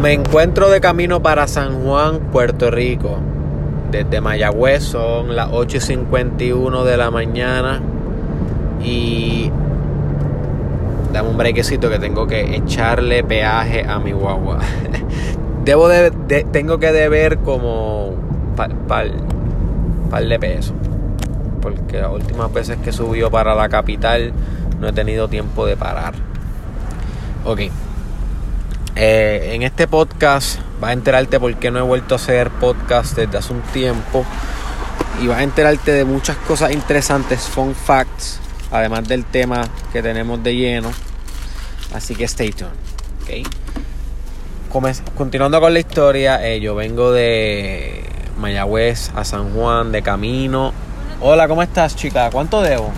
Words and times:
Me 0.00 0.12
encuentro 0.12 0.68
de 0.68 0.80
camino 0.80 1.22
para 1.22 1.48
San 1.48 1.82
Juan, 1.82 2.20
Puerto 2.30 2.70
Rico. 2.70 3.18
Desde 3.90 4.20
Mayagüez 4.20 4.82
son 4.82 5.34
las 5.34 5.48
8.51 5.48 6.84
de 6.84 6.96
la 6.98 7.10
mañana. 7.10 7.80
Y 8.84 9.50
dame 11.14 11.30
un 11.30 11.38
brequecito 11.38 11.88
que 11.88 11.98
tengo 11.98 12.26
que 12.26 12.56
echarle 12.56 13.24
peaje 13.24 13.86
a 13.88 13.98
mi 13.98 14.12
guagua. 14.12 14.58
Debo 15.64 15.88
de, 15.88 16.10
tengo 16.52 16.78
que 16.78 16.92
deber 16.92 17.38
como 17.38 18.12
par, 18.54 18.74
par, 18.86 19.06
par 20.10 20.24
de. 20.24 20.60
Porque 21.62 22.00
las 22.02 22.12
últimas 22.12 22.52
veces 22.52 22.76
que 22.84 22.92
subió 22.92 23.30
para 23.30 23.54
la 23.54 23.70
capital 23.70 24.32
no 24.78 24.88
he 24.88 24.92
tenido 24.92 25.26
tiempo 25.26 25.64
de 25.64 25.76
parar. 25.76 26.12
Ok. 27.46 27.60
Eh, 28.98 29.50
en 29.52 29.62
este 29.62 29.86
podcast 29.86 30.58
vas 30.80 30.88
a 30.88 30.92
enterarte 30.94 31.38
por 31.38 31.54
qué 31.56 31.70
no 31.70 31.78
he 31.78 31.82
vuelto 31.82 32.14
a 32.14 32.16
hacer 32.16 32.50
podcast 32.50 33.14
desde 33.14 33.36
hace 33.36 33.52
un 33.52 33.60
tiempo. 33.60 34.24
Y 35.20 35.26
vas 35.26 35.38
a 35.38 35.42
enterarte 35.42 35.92
de 35.92 36.04
muchas 36.04 36.36
cosas 36.38 36.72
interesantes, 36.72 37.42
fun 37.42 37.74
facts, 37.74 38.40
además 38.70 39.06
del 39.06 39.26
tema 39.26 39.68
que 39.92 40.02
tenemos 40.02 40.42
de 40.42 40.56
lleno. 40.56 40.90
Así 41.94 42.14
que 42.14 42.24
stay 42.24 42.50
tuned. 42.52 42.72
¿okay? 43.22 43.44
Continuando 45.14 45.60
con 45.60 45.72
la 45.72 45.78
historia, 45.78 46.46
eh, 46.46 46.60
yo 46.60 46.74
vengo 46.74 47.12
de 47.12 48.04
Mayagüez 48.38 49.10
a 49.14 49.24
San 49.24 49.52
Juan 49.54 49.92
de 49.92 50.02
camino. 50.02 50.72
Hola, 51.20 51.48
¿cómo 51.48 51.62
estás, 51.62 51.96
chica? 51.96 52.30
¿Cuánto 52.30 52.60
debo? 52.62 52.92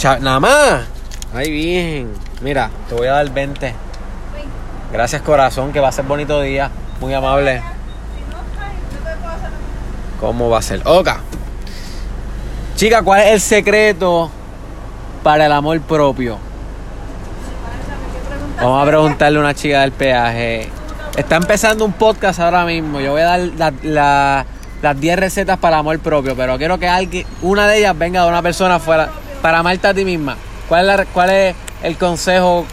45 0.00 0.20
Nada 0.20 0.40
más. 0.40 0.84
Ay, 1.32 1.50
bien. 1.50 2.31
Mira, 2.42 2.70
te 2.88 2.94
voy 2.96 3.06
a 3.06 3.12
dar 3.12 3.30
20. 3.30 3.72
Gracias 4.92 5.22
corazón, 5.22 5.72
que 5.72 5.78
va 5.78 5.88
a 5.88 5.92
ser 5.92 6.04
bonito 6.04 6.40
día. 6.40 6.70
Muy 7.00 7.14
amable. 7.14 7.62
¿Cómo 10.18 10.50
va 10.50 10.58
a 10.58 10.62
ser? 10.62 10.82
Oka. 10.84 11.20
Chica, 12.74 13.02
¿cuál 13.02 13.22
es 13.22 13.32
el 13.32 13.40
secreto 13.40 14.28
para 15.22 15.46
el 15.46 15.52
amor 15.52 15.80
propio? 15.82 16.38
Vamos 18.56 18.82
a 18.82 18.86
preguntarle 18.86 19.38
a 19.38 19.40
una 19.40 19.54
chica 19.54 19.80
del 19.82 19.92
peaje. 19.92 20.68
Está 21.16 21.36
empezando 21.36 21.84
un 21.84 21.92
podcast 21.92 22.40
ahora 22.40 22.64
mismo. 22.64 23.00
Yo 23.00 23.12
voy 23.12 23.22
a 23.22 23.38
dar 23.56 24.46
las 24.82 25.00
10 25.00 25.18
recetas 25.18 25.58
para 25.58 25.76
el 25.76 25.80
amor 25.80 25.98
propio, 26.00 26.34
pero 26.36 26.58
quiero 26.58 26.78
que 26.78 26.88
alguien, 26.88 27.24
una 27.42 27.68
de 27.68 27.78
ellas 27.78 27.96
venga 27.96 28.22
de 28.22 28.28
una 28.28 28.42
persona 28.42 28.80
fuera 28.80 29.10
para 29.40 29.58
amarte 29.58 29.86
a 29.86 29.94
ti 29.94 30.04
misma. 30.04 30.36
¿Cuál 30.68 30.90
es, 30.90 31.06
cuál 31.12 31.30
es 31.30 31.54
el 31.82 31.96
consejo 31.96 32.66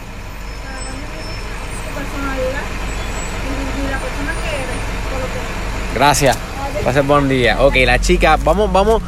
Gracias. 5.94 6.38
Pase 6.84 7.00
buen 7.02 7.28
día. 7.28 7.60
Ok, 7.60 7.74
la 7.84 7.98
chica, 7.98 8.38
vamos, 8.42 8.72
vamos. 8.72 9.02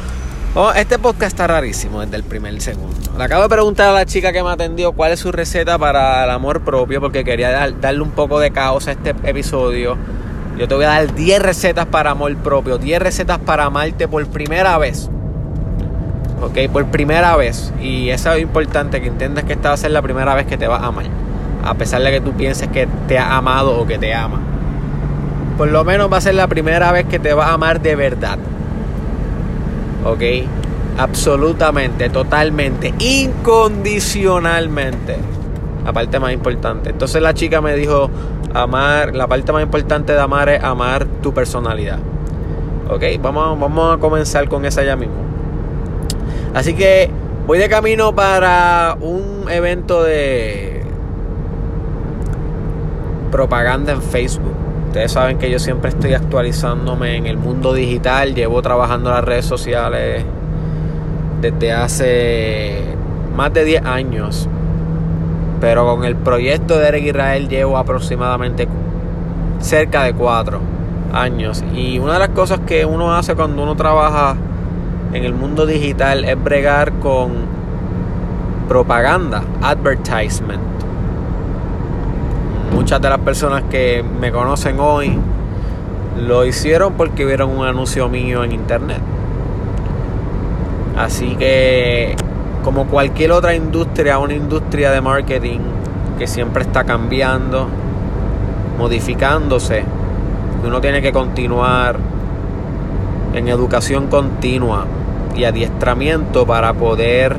este 0.75 0.99
podcast 0.99 1.31
está 1.31 1.47
rarísimo 1.47 2.01
desde 2.01 2.17
el 2.17 2.23
primer 2.23 2.61
segundo. 2.61 2.95
Le 3.17 3.23
acabo 3.23 3.43
de 3.43 3.49
preguntar 3.49 3.87
a 3.89 3.93
la 3.93 4.05
chica 4.05 4.31
que 4.31 4.43
me 4.43 4.51
atendió 4.51 4.91
cuál 4.91 5.13
es 5.13 5.21
su 5.21 5.31
receta 5.31 5.79
para 5.79 6.25
el 6.25 6.29
amor 6.29 6.61
propio, 6.61 6.99
porque 6.99 7.23
quería 7.23 7.69
darle 7.69 8.01
un 8.01 8.11
poco 8.11 8.39
de 8.39 8.51
caos 8.51 8.87
a 8.87 8.91
este 8.91 9.15
episodio. 9.23 9.97
Yo 10.57 10.67
te 10.67 10.75
voy 10.75 10.83
a 10.83 10.89
dar 10.89 11.15
10 11.15 11.41
recetas 11.41 11.87
para 11.87 12.11
amor 12.11 12.35
propio, 12.37 12.77
10 12.77 13.01
recetas 13.01 13.39
para 13.39 13.63
amarte 13.63 14.07
por 14.07 14.27
primera 14.27 14.77
vez. 14.77 15.09
¿Ok? 16.43 16.57
Por 16.71 16.85
primera 16.87 17.35
vez. 17.35 17.73
Y 17.81 18.09
eso 18.09 18.31
es 18.33 18.41
importante, 18.41 19.01
que 19.01 19.07
entiendas 19.07 19.43
que 19.45 19.53
esta 19.53 19.69
va 19.69 19.75
a 19.75 19.77
ser 19.77 19.91
la 19.91 20.01
primera 20.01 20.35
vez 20.35 20.45
que 20.45 20.57
te 20.57 20.67
vas 20.67 20.81
a 20.81 20.87
amar. 20.87 21.05
A 21.63 21.75
pesar 21.75 22.01
de 22.01 22.11
que 22.11 22.19
tú 22.21 22.33
pienses 22.33 22.67
que 22.67 22.87
te 23.07 23.17
ha 23.17 23.37
amado 23.37 23.79
o 23.79 23.87
que 23.87 23.97
te 23.97 24.13
ama. 24.13 24.41
Por 25.57 25.69
lo 25.69 25.85
menos 25.85 26.11
va 26.11 26.17
a 26.17 26.21
ser 26.21 26.35
la 26.35 26.47
primera 26.47 26.91
vez 26.91 27.05
que 27.05 27.19
te 27.19 27.33
vas 27.33 27.49
a 27.49 27.53
amar 27.53 27.79
de 27.81 27.95
verdad. 27.95 28.37
¿Ok? 30.05 30.21
Absolutamente, 30.97 32.09
totalmente, 32.09 32.93
incondicionalmente. 32.99 35.15
La 35.85 35.93
parte 35.93 36.19
más 36.19 36.33
importante. 36.33 36.89
Entonces 36.89 37.21
la 37.21 37.33
chica 37.33 37.61
me 37.61 37.73
dijo, 37.75 38.09
amar, 38.53 39.15
la 39.15 39.27
parte 39.27 39.53
más 39.53 39.63
importante 39.63 40.11
de 40.13 40.19
amar 40.19 40.49
es 40.49 40.61
amar 40.63 41.05
tu 41.21 41.33
personalidad. 41.33 41.99
¿Ok? 42.89 43.03
Vamos, 43.21 43.57
vamos 43.59 43.95
a 43.95 43.99
comenzar 43.99 44.49
con 44.49 44.65
esa 44.65 44.83
ya 44.83 44.97
mismo. 44.97 45.32
Así 46.53 46.75
que 46.75 47.09
voy 47.47 47.57
de 47.57 47.67
camino 47.67 48.13
para 48.13 48.95
un 49.01 49.45
evento 49.49 50.03
de 50.03 50.83
propaganda 53.31 53.93
en 53.93 54.01
Facebook. 54.01 54.53
Ustedes 54.87 55.11
saben 55.11 55.39
que 55.39 55.49
yo 55.49 55.57
siempre 55.57 55.89
estoy 55.89 56.13
actualizándome 56.13 57.17
en 57.17 57.25
el 57.25 57.37
mundo 57.37 57.73
digital. 57.73 58.35
Llevo 58.35 58.61
trabajando 58.61 59.09
en 59.09 59.15
las 59.15 59.25
redes 59.25 59.45
sociales 59.45 60.23
desde 61.41 61.71
hace 61.71 62.83
más 63.35 63.51
de 63.51 63.65
10 63.65 63.85
años. 63.85 64.47
Pero 65.59 65.87
con 65.87 66.03
el 66.03 66.15
proyecto 66.15 66.77
de 66.77 66.87
Eric 66.89 67.05
Israel 67.05 67.49
llevo 67.49 67.77
aproximadamente 67.79 68.67
cerca 69.59 70.03
de 70.03 70.13
4 70.13 70.59
años. 71.11 71.63
Y 71.73 71.97
una 71.97 72.13
de 72.13 72.19
las 72.19 72.29
cosas 72.29 72.59
que 72.59 72.85
uno 72.85 73.15
hace 73.15 73.33
cuando 73.33 73.63
uno 73.63 73.75
trabaja 73.75 74.35
en 75.13 75.23
el 75.23 75.33
mundo 75.33 75.67
digital 75.67 76.25
es 76.25 76.43
bregar 76.43 76.93
con 76.93 77.31
propaganda, 78.67 79.43
advertisement. 79.61 80.61
Muchas 82.73 82.99
de 82.99 83.09
las 83.09 83.19
personas 83.19 83.63
que 83.69 84.03
me 84.19 84.31
conocen 84.31 84.79
hoy 84.79 85.17
lo 86.17 86.45
hicieron 86.45 86.93
porque 86.93 87.25
vieron 87.25 87.51
un 87.51 87.65
anuncio 87.65 88.09
mío 88.09 88.43
en 88.43 88.53
internet. 88.53 89.01
Así 90.97 91.35
que, 91.35 92.15
como 92.63 92.87
cualquier 92.87 93.31
otra 93.33 93.53
industria, 93.53 94.17
una 94.17 94.33
industria 94.33 94.91
de 94.91 95.01
marketing 95.01 95.59
que 96.17 96.25
siempre 96.25 96.63
está 96.63 96.83
cambiando, 96.85 97.67
modificándose, 98.79 99.83
uno 100.65 100.81
tiene 100.81 101.03
que 101.03 101.11
continuar 101.11 101.97
en 103.33 103.47
educación 103.47 104.07
continua 104.07 104.85
y 105.35 105.45
adiestramiento 105.45 106.45
para 106.45 106.73
poder 106.73 107.37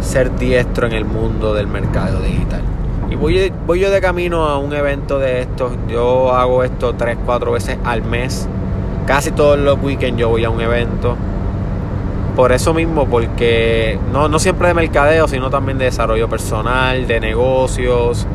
ser 0.00 0.36
diestro 0.36 0.86
en 0.86 0.92
el 0.92 1.04
mundo 1.04 1.54
del 1.54 1.66
mercado 1.66 2.20
digital. 2.20 2.62
Y 3.10 3.16
voy, 3.16 3.52
voy 3.66 3.80
yo 3.80 3.90
de 3.90 4.00
camino 4.00 4.44
a 4.44 4.58
un 4.58 4.72
evento 4.72 5.18
de 5.18 5.40
estos. 5.40 5.72
Yo 5.88 6.34
hago 6.34 6.62
esto 6.64 6.94
3, 6.94 7.18
4 7.24 7.52
veces 7.52 7.78
al 7.84 8.02
mes. 8.02 8.48
Casi 9.06 9.30
todos 9.30 9.58
los 9.58 9.82
weekends 9.82 10.18
yo 10.18 10.28
voy 10.28 10.44
a 10.44 10.50
un 10.50 10.60
evento. 10.60 11.16
Por 12.36 12.50
eso 12.52 12.74
mismo, 12.74 13.06
porque 13.06 13.98
no, 14.12 14.28
no 14.28 14.38
siempre 14.38 14.68
de 14.68 14.74
mercadeo, 14.74 15.28
sino 15.28 15.50
también 15.50 15.78
de 15.78 15.84
desarrollo 15.84 16.28
personal, 16.28 17.06
de 17.06 17.20
negocios, 17.20 18.26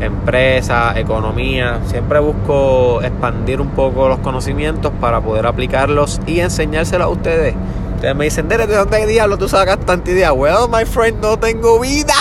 empresa, 0.00 0.98
economía. 0.98 1.80
Siempre 1.86 2.18
busco 2.20 3.02
expandir 3.02 3.60
un 3.60 3.68
poco 3.68 4.08
los 4.08 4.18
conocimientos 4.18 4.92
para 5.00 5.20
poder 5.20 5.46
aplicarlos 5.46 6.20
y 6.26 6.40
enseñárselos 6.40 7.06
a 7.06 7.08
ustedes. 7.08 7.54
Ustedes 7.96 8.16
me 8.16 8.24
dicen, 8.24 8.48
¿de 8.48 8.66
dónde 8.66 9.06
diablo 9.06 9.36
tú 9.36 9.48
sacas 9.48 9.78
tanta 9.80 10.10
idea? 10.10 10.32
Well, 10.32 10.68
my 10.70 10.84
friend, 10.84 11.20
no 11.20 11.38
tengo 11.38 11.78
vida. 11.80 12.14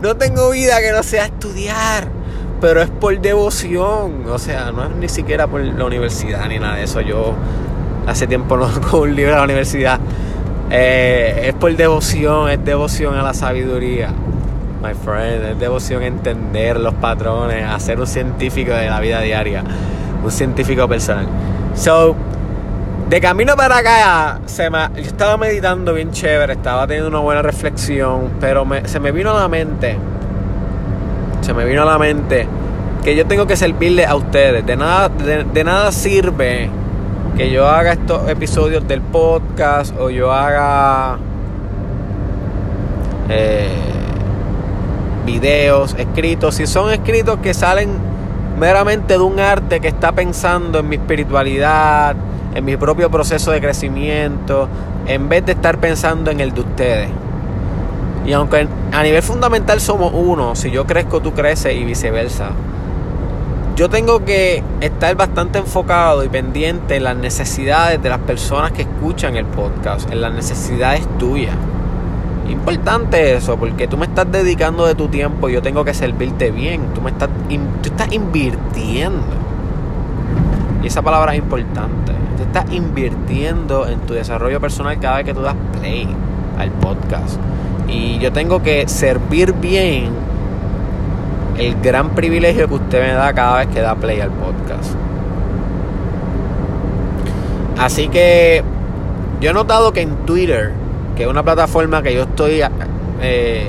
No 0.00 0.16
tengo 0.16 0.50
vida 0.50 0.80
que 0.80 0.92
no 0.92 1.02
sea 1.02 1.26
estudiar. 1.26 2.08
Pero 2.60 2.82
es 2.82 2.88
por 2.88 3.18
devoción. 3.20 4.26
O 4.28 4.38
sea, 4.38 4.70
no 4.70 4.84
es 4.84 4.90
ni 4.90 5.08
siquiera 5.08 5.46
por 5.46 5.60
la 5.60 5.84
universidad 5.84 6.48
ni 6.48 6.58
nada 6.58 6.76
de 6.76 6.84
eso. 6.84 7.00
Yo 7.00 7.34
hace 8.06 8.26
tiempo 8.26 8.56
no 8.56 8.68
con 8.90 9.00
un 9.00 9.16
libro 9.16 9.34
a 9.34 9.38
la 9.38 9.44
universidad. 9.44 9.98
Eh, 10.70 11.46
es 11.48 11.54
por 11.54 11.74
devoción, 11.74 12.50
es 12.50 12.62
devoción 12.64 13.14
a 13.14 13.22
la 13.22 13.32
sabiduría 13.32 14.12
my 14.82 14.94
friend. 14.94 15.44
Es 15.44 15.58
devoción 15.58 16.02
entender 16.02 16.78
los 16.78 16.94
patrones, 16.94 17.64
hacer 17.64 17.98
un 18.00 18.06
científico 18.06 18.72
de 18.72 18.86
la 18.86 19.00
vida 19.00 19.20
diaria, 19.20 19.64
un 20.24 20.30
científico 20.30 20.88
personal. 20.88 21.26
So, 21.74 22.14
de 23.08 23.20
camino 23.20 23.56
para 23.56 23.78
acá, 23.78 24.40
se 24.46 24.68
me, 24.70 24.78
yo 24.96 25.02
estaba 25.02 25.36
meditando 25.36 25.94
bien 25.94 26.10
chévere, 26.10 26.54
estaba 26.54 26.86
teniendo 26.86 27.08
una 27.08 27.20
buena 27.20 27.42
reflexión, 27.42 28.32
pero 28.40 28.66
se 28.84 29.00
me 29.00 29.12
vino 29.12 29.30
a 29.30 29.40
la 29.40 29.48
mente, 29.48 29.96
se 31.40 31.54
me 31.54 31.64
vino 31.64 31.82
a 31.82 31.86
la 31.86 31.98
mente 31.98 32.46
que 33.02 33.16
yo 33.16 33.26
tengo 33.26 33.46
que 33.46 33.56
servirle 33.56 34.04
a 34.04 34.14
ustedes. 34.14 34.66
De 34.66 34.76
nada, 34.76 35.08
de 35.08 35.64
nada 35.64 35.92
sirve 35.92 36.68
que 37.38 37.52
yo 37.52 37.68
haga 37.68 37.92
estos 37.92 38.28
episodios 38.28 38.86
del 38.88 39.00
podcast 39.00 39.96
o 39.96 40.10
yo 40.10 40.32
haga 40.32 41.18
eh, 43.28 43.87
videos, 45.24 45.94
escritos, 45.98 46.56
si 46.56 46.66
son 46.66 46.90
escritos 46.90 47.38
que 47.38 47.54
salen 47.54 47.90
meramente 48.58 49.14
de 49.14 49.20
un 49.20 49.38
arte 49.38 49.80
que 49.80 49.88
está 49.88 50.12
pensando 50.12 50.80
en 50.80 50.88
mi 50.88 50.96
espiritualidad, 50.96 52.16
en 52.54 52.64
mi 52.64 52.76
propio 52.76 53.10
proceso 53.10 53.50
de 53.50 53.60
crecimiento, 53.60 54.68
en 55.06 55.28
vez 55.28 55.46
de 55.46 55.52
estar 55.52 55.78
pensando 55.78 56.30
en 56.30 56.40
el 56.40 56.52
de 56.52 56.60
ustedes. 56.60 57.08
Y 58.26 58.32
aunque 58.32 58.68
a 58.92 59.02
nivel 59.02 59.22
fundamental 59.22 59.80
somos 59.80 60.12
uno, 60.12 60.54
si 60.54 60.70
yo 60.70 60.86
crezco, 60.86 61.20
tú 61.20 61.32
creces 61.32 61.74
y 61.74 61.84
viceversa. 61.84 62.50
Yo 63.76 63.88
tengo 63.88 64.24
que 64.24 64.62
estar 64.80 65.14
bastante 65.14 65.60
enfocado 65.60 66.24
y 66.24 66.28
pendiente 66.28 66.96
en 66.96 67.04
las 67.04 67.16
necesidades 67.16 68.02
de 68.02 68.08
las 68.08 68.18
personas 68.18 68.72
que 68.72 68.82
escuchan 68.82 69.36
el 69.36 69.46
podcast, 69.46 70.10
en 70.10 70.20
las 70.20 70.32
necesidades 70.32 71.06
tuyas. 71.16 71.54
Importante 72.48 73.34
eso, 73.34 73.56
porque 73.56 73.86
tú 73.88 73.98
me 73.98 74.06
estás 74.06 74.30
dedicando 74.30 74.86
de 74.86 74.94
tu 74.94 75.08
tiempo 75.08 75.48
y 75.48 75.52
yo 75.52 75.62
tengo 75.62 75.84
que 75.84 75.92
servirte 75.92 76.50
bien. 76.50 76.94
Tú 76.94 77.02
me 77.02 77.10
estás, 77.10 77.28
tú 77.82 77.88
estás 77.88 78.12
invirtiendo. 78.12 79.36
Y 80.82 80.86
esa 80.86 81.02
palabra 81.02 81.32
es 81.32 81.38
importante. 81.38 82.12
Tú 82.36 82.42
estás 82.42 82.72
invirtiendo 82.72 83.86
en 83.86 84.00
tu 84.00 84.14
desarrollo 84.14 84.60
personal 84.60 84.98
cada 84.98 85.18
vez 85.18 85.26
que 85.26 85.34
tú 85.34 85.42
das 85.42 85.56
play 85.78 86.08
al 86.58 86.70
podcast. 86.70 87.38
Y 87.88 88.18
yo 88.18 88.32
tengo 88.32 88.62
que 88.62 88.88
servir 88.88 89.52
bien 89.52 90.10
el 91.58 91.80
gran 91.80 92.10
privilegio 92.10 92.68
que 92.68 92.74
usted 92.74 93.02
me 93.02 93.12
da 93.12 93.32
cada 93.32 93.58
vez 93.58 93.68
que 93.68 93.80
da 93.80 93.94
play 93.94 94.20
al 94.20 94.30
podcast. 94.30 94.94
Así 97.78 98.08
que 98.08 98.62
yo 99.40 99.50
he 99.50 99.52
notado 99.52 99.92
que 99.92 100.02
en 100.02 100.16
Twitter, 100.26 100.72
que 101.18 101.24
es 101.24 101.28
una 101.28 101.42
plataforma 101.42 102.00
que 102.00 102.14
yo 102.14 102.22
estoy 102.22 102.60
eh, 103.20 103.68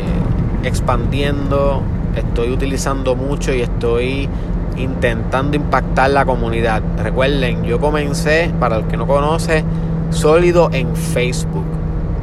expandiendo, 0.64 1.82
estoy 2.16 2.52
utilizando 2.52 3.16
mucho 3.16 3.52
y 3.52 3.62
estoy 3.62 4.30
intentando 4.78 5.58
impactar 5.58 6.12
la 6.12 6.26
comunidad. 6.26 6.84
Recuerden, 7.02 7.64
yo 7.64 7.80
comencé, 7.80 8.52
para 8.60 8.76
el 8.76 8.84
que 8.84 8.98
no 8.98 9.08
conoce, 9.08 9.64
sólido 10.12 10.70
en 10.72 10.96
Facebook. 10.96 11.66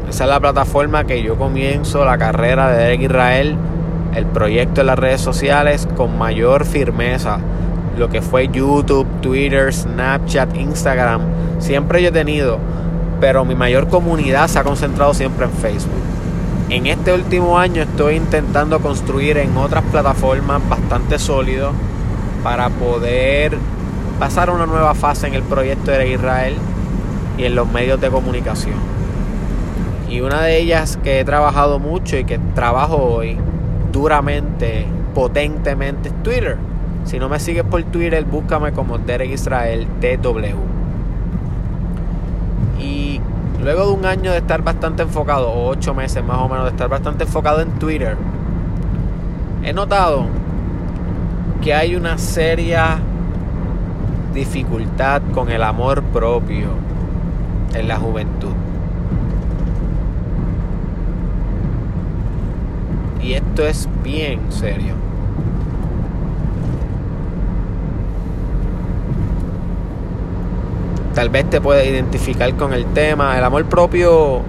Esa 0.08 0.25
es 0.25 0.31
la 0.31 0.38
plataforma 0.38 1.02
que 1.02 1.20
yo 1.25 1.34
comienzo 1.34 2.05
la 2.05 2.19
carrera 2.19 2.70
de 2.70 2.84
Derek 2.84 3.00
Israel 3.00 3.56
el 4.14 4.26
proyecto 4.26 4.82
en 4.82 4.87
las 4.87 4.99
redes 4.99 5.23
sociales 5.23 5.88
con 5.96 6.17
mayor 6.17 6.64
firmeza. 6.64 7.40
Lo 7.99 8.08
que 8.11 8.23
fue 8.23 8.46
YouTube, 8.46 9.08
Twitter, 9.23 9.75
Snapchat, 9.75 10.56
Instagram. 10.56 11.23
Siempre 11.58 12.00
yo 12.00 12.11
he 12.11 12.12
tenido, 12.12 12.61
pero 13.20 13.44
mi 13.44 13.54
mayor 13.54 13.88
comunidad 13.88 14.48
se 14.48 14.58
ha 14.58 14.64
concentrado 14.64 15.14
siempre 15.14 15.46
en 15.46 15.52
Facebook. 15.52 16.02
En 16.68 16.86
este 16.86 17.12
último 17.12 17.58
año 17.58 17.82
estoy 17.82 18.16
intentando 18.16 18.80
construir 18.80 19.38
en 19.38 19.56
otras 19.56 19.84
plataformas 19.84 20.68
bastante 20.68 21.18
sólido 21.18 21.72
para 22.42 22.70
poder 22.70 23.56
pasar 24.18 24.48
a 24.48 24.52
una 24.52 24.66
nueva 24.66 24.94
fase 24.94 25.28
en 25.28 25.34
el 25.34 25.42
proyecto 25.42 25.92
de 25.92 26.12
Israel 26.12 26.54
y 27.38 27.44
en 27.44 27.54
los 27.54 27.70
medios 27.70 28.00
de 28.00 28.10
comunicación. 28.10 28.74
Y 30.08 30.20
una 30.20 30.42
de 30.42 30.58
ellas 30.58 30.98
que 31.02 31.20
he 31.20 31.24
trabajado 31.24 31.78
mucho 31.78 32.16
y 32.16 32.24
que 32.24 32.38
trabajo 32.54 32.96
hoy 32.96 33.38
duramente, 33.92 34.86
potentemente 35.14 36.08
es 36.08 36.22
Twitter. 36.22 36.56
Si 37.04 37.18
no 37.18 37.28
me 37.28 37.38
sigues 37.38 37.64
por 37.64 37.82
Twitter, 37.84 38.24
búscame 38.24 38.72
como 38.72 38.98
Derek 38.98 39.30
Israel 39.30 39.86
TW. 40.00 40.75
Y 42.86 43.20
luego 43.62 43.86
de 43.86 43.92
un 43.94 44.06
año 44.06 44.30
de 44.30 44.38
estar 44.38 44.62
bastante 44.62 45.02
enfocado, 45.02 45.50
o 45.50 45.68
ocho 45.68 45.92
meses 45.92 46.24
más 46.24 46.38
o 46.38 46.48
menos 46.48 46.64
de 46.64 46.70
estar 46.70 46.88
bastante 46.88 47.24
enfocado 47.24 47.60
en 47.60 47.70
Twitter, 47.78 48.16
he 49.64 49.72
notado 49.72 50.26
que 51.62 51.74
hay 51.74 51.96
una 51.96 52.16
seria 52.16 52.98
dificultad 54.32 55.20
con 55.34 55.50
el 55.50 55.62
amor 55.62 56.02
propio 56.02 56.68
en 57.74 57.88
la 57.88 57.96
juventud. 57.96 58.52
Y 63.20 63.32
esto 63.32 63.66
es 63.66 63.88
bien 64.04 64.40
serio. 64.50 65.05
Tal 71.16 71.30
vez 71.30 71.48
te 71.48 71.62
puedes 71.62 71.88
identificar 71.88 72.54
con 72.56 72.74
el 72.74 72.84
tema. 72.92 73.38
El 73.38 73.44
amor 73.44 73.64
propio 73.64 74.42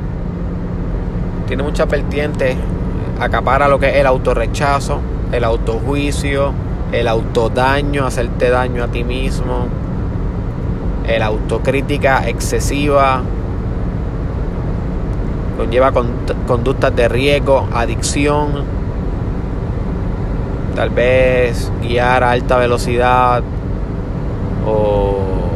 tiene 1.48 1.64
muchas 1.64 1.88
vertientes. 1.88 2.58
Acapara 3.22 3.70
lo 3.70 3.80
que 3.80 3.88
es 3.88 3.96
el 3.96 4.06
autorrechazo, 4.06 5.00
el 5.32 5.46
autojuicio, 5.46 6.52
el 6.92 7.08
autodaño, 7.08 8.06
hacerte 8.06 8.50
daño 8.50 8.84
a 8.84 8.88
ti 8.90 9.06
mismo, 9.06 9.68
el 11.08 11.24
autocrítica 11.24 12.28
excesiva, 12.28 13.22
conlleva 15.56 15.94
conductas 16.46 16.94
de 16.94 17.08
riesgo, 17.08 17.66
adicción, 17.74 18.66
tal 20.76 20.90
vez 20.90 21.72
guiar 21.82 22.26
a 22.26 22.32
alta 22.32 22.58
velocidad 22.58 23.42
o 24.66 25.47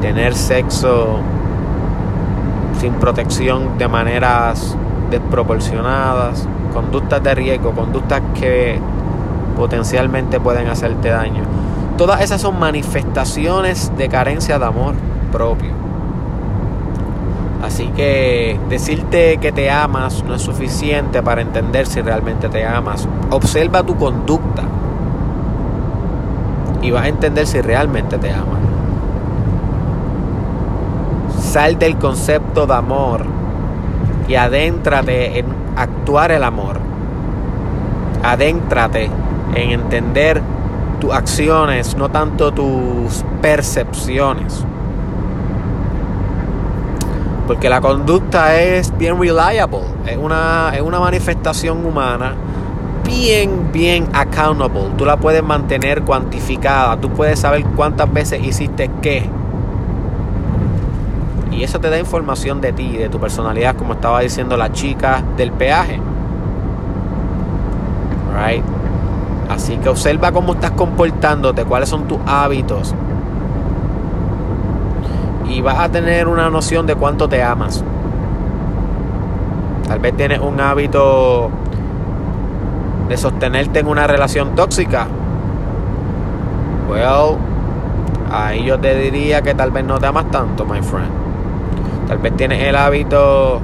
tener 0.00 0.34
sexo 0.34 1.20
sin 2.80 2.94
protección 2.94 3.78
de 3.78 3.88
maneras 3.88 4.76
desproporcionadas, 5.10 6.46
conductas 6.72 7.22
de 7.22 7.34
riesgo, 7.34 7.72
conductas 7.72 8.22
que 8.38 8.78
potencialmente 9.56 10.38
pueden 10.38 10.68
hacerte 10.68 11.08
daño. 11.08 11.42
Todas 11.96 12.20
esas 12.20 12.40
son 12.40 12.58
manifestaciones 12.60 13.92
de 13.96 14.08
carencia 14.08 14.58
de 14.58 14.64
amor 14.64 14.94
propio. 15.32 15.72
Así 17.62 17.88
que 17.88 18.58
decirte 18.68 19.38
que 19.38 19.50
te 19.50 19.68
amas 19.68 20.22
no 20.22 20.36
es 20.36 20.42
suficiente 20.42 21.22
para 21.22 21.42
entender 21.42 21.86
si 21.86 22.00
realmente 22.00 22.48
te 22.48 22.64
amas. 22.64 23.08
Observa 23.30 23.82
tu 23.82 23.96
conducta 23.96 24.62
y 26.80 26.92
vas 26.92 27.04
a 27.04 27.08
entender 27.08 27.48
si 27.48 27.60
realmente 27.60 28.16
te 28.18 28.30
amas. 28.30 28.57
Del 31.58 31.98
concepto 31.98 32.68
de 32.68 32.74
amor 32.74 33.26
y 34.28 34.36
adéntrate 34.36 35.40
en 35.40 35.46
actuar 35.74 36.30
el 36.30 36.44
amor. 36.44 36.78
Adéntrate 38.22 39.10
en 39.56 39.70
entender 39.70 40.40
tus 41.00 41.12
acciones, 41.12 41.96
no 41.96 42.10
tanto 42.10 42.52
tus 42.52 43.24
percepciones. 43.42 44.64
Porque 47.48 47.68
la 47.68 47.80
conducta 47.80 48.56
es 48.60 48.96
bien 48.96 49.20
reliable, 49.20 49.80
es 50.06 50.16
una, 50.16 50.70
es 50.76 50.80
una 50.80 51.00
manifestación 51.00 51.84
humana 51.84 52.34
bien, 53.04 53.72
bien 53.72 54.08
accountable. 54.12 54.92
Tú 54.96 55.04
la 55.04 55.16
puedes 55.16 55.42
mantener 55.42 56.02
cuantificada, 56.02 56.96
tú 57.00 57.10
puedes 57.10 57.40
saber 57.40 57.64
cuántas 57.74 58.12
veces 58.12 58.44
hiciste 58.44 58.88
qué. 59.02 59.28
Y 61.58 61.64
eso 61.64 61.80
te 61.80 61.90
da 61.90 61.98
información 61.98 62.60
de 62.60 62.72
ti, 62.72 62.96
de 62.96 63.08
tu 63.08 63.18
personalidad, 63.18 63.74
como 63.74 63.94
estaba 63.94 64.20
diciendo 64.20 64.56
la 64.56 64.70
chica 64.70 65.24
del 65.36 65.50
peaje. 65.50 66.00
Right? 68.32 68.62
Así 69.50 69.76
que 69.78 69.88
observa 69.88 70.30
cómo 70.30 70.52
estás 70.52 70.70
comportándote, 70.70 71.64
cuáles 71.64 71.88
son 71.88 72.06
tus 72.06 72.18
hábitos, 72.26 72.94
y 75.48 75.60
vas 75.60 75.80
a 75.80 75.88
tener 75.88 76.28
una 76.28 76.48
noción 76.48 76.86
de 76.86 76.94
cuánto 76.94 77.28
te 77.28 77.42
amas. 77.42 77.82
Tal 79.88 79.98
vez 79.98 80.16
tienes 80.16 80.38
un 80.38 80.60
hábito 80.60 81.50
de 83.08 83.16
sostenerte 83.16 83.80
en 83.80 83.88
una 83.88 84.06
relación 84.06 84.54
tóxica. 84.54 85.08
Well, 86.88 87.36
ahí 88.30 88.64
yo 88.64 88.78
te 88.78 88.94
diría 88.94 89.42
que 89.42 89.54
tal 89.56 89.72
vez 89.72 89.84
no 89.84 89.98
te 89.98 90.06
amas 90.06 90.30
tanto, 90.30 90.64
my 90.64 90.80
friend. 90.82 91.27
Tal 92.08 92.16
vez 92.16 92.34
tienes 92.36 92.62
el 92.62 92.74
hábito 92.74 93.60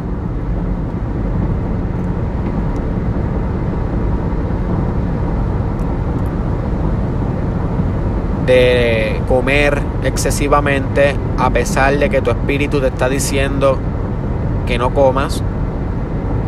de 8.44 9.18
comer 9.26 9.80
excesivamente 10.02 11.16
a 11.38 11.48
pesar 11.48 11.96
de 11.96 12.10
que 12.10 12.20
tu 12.20 12.30
espíritu 12.30 12.82
te 12.82 12.88
está 12.88 13.08
diciendo 13.08 13.78
que 14.66 14.76
no 14.76 14.90
comas 14.90 15.42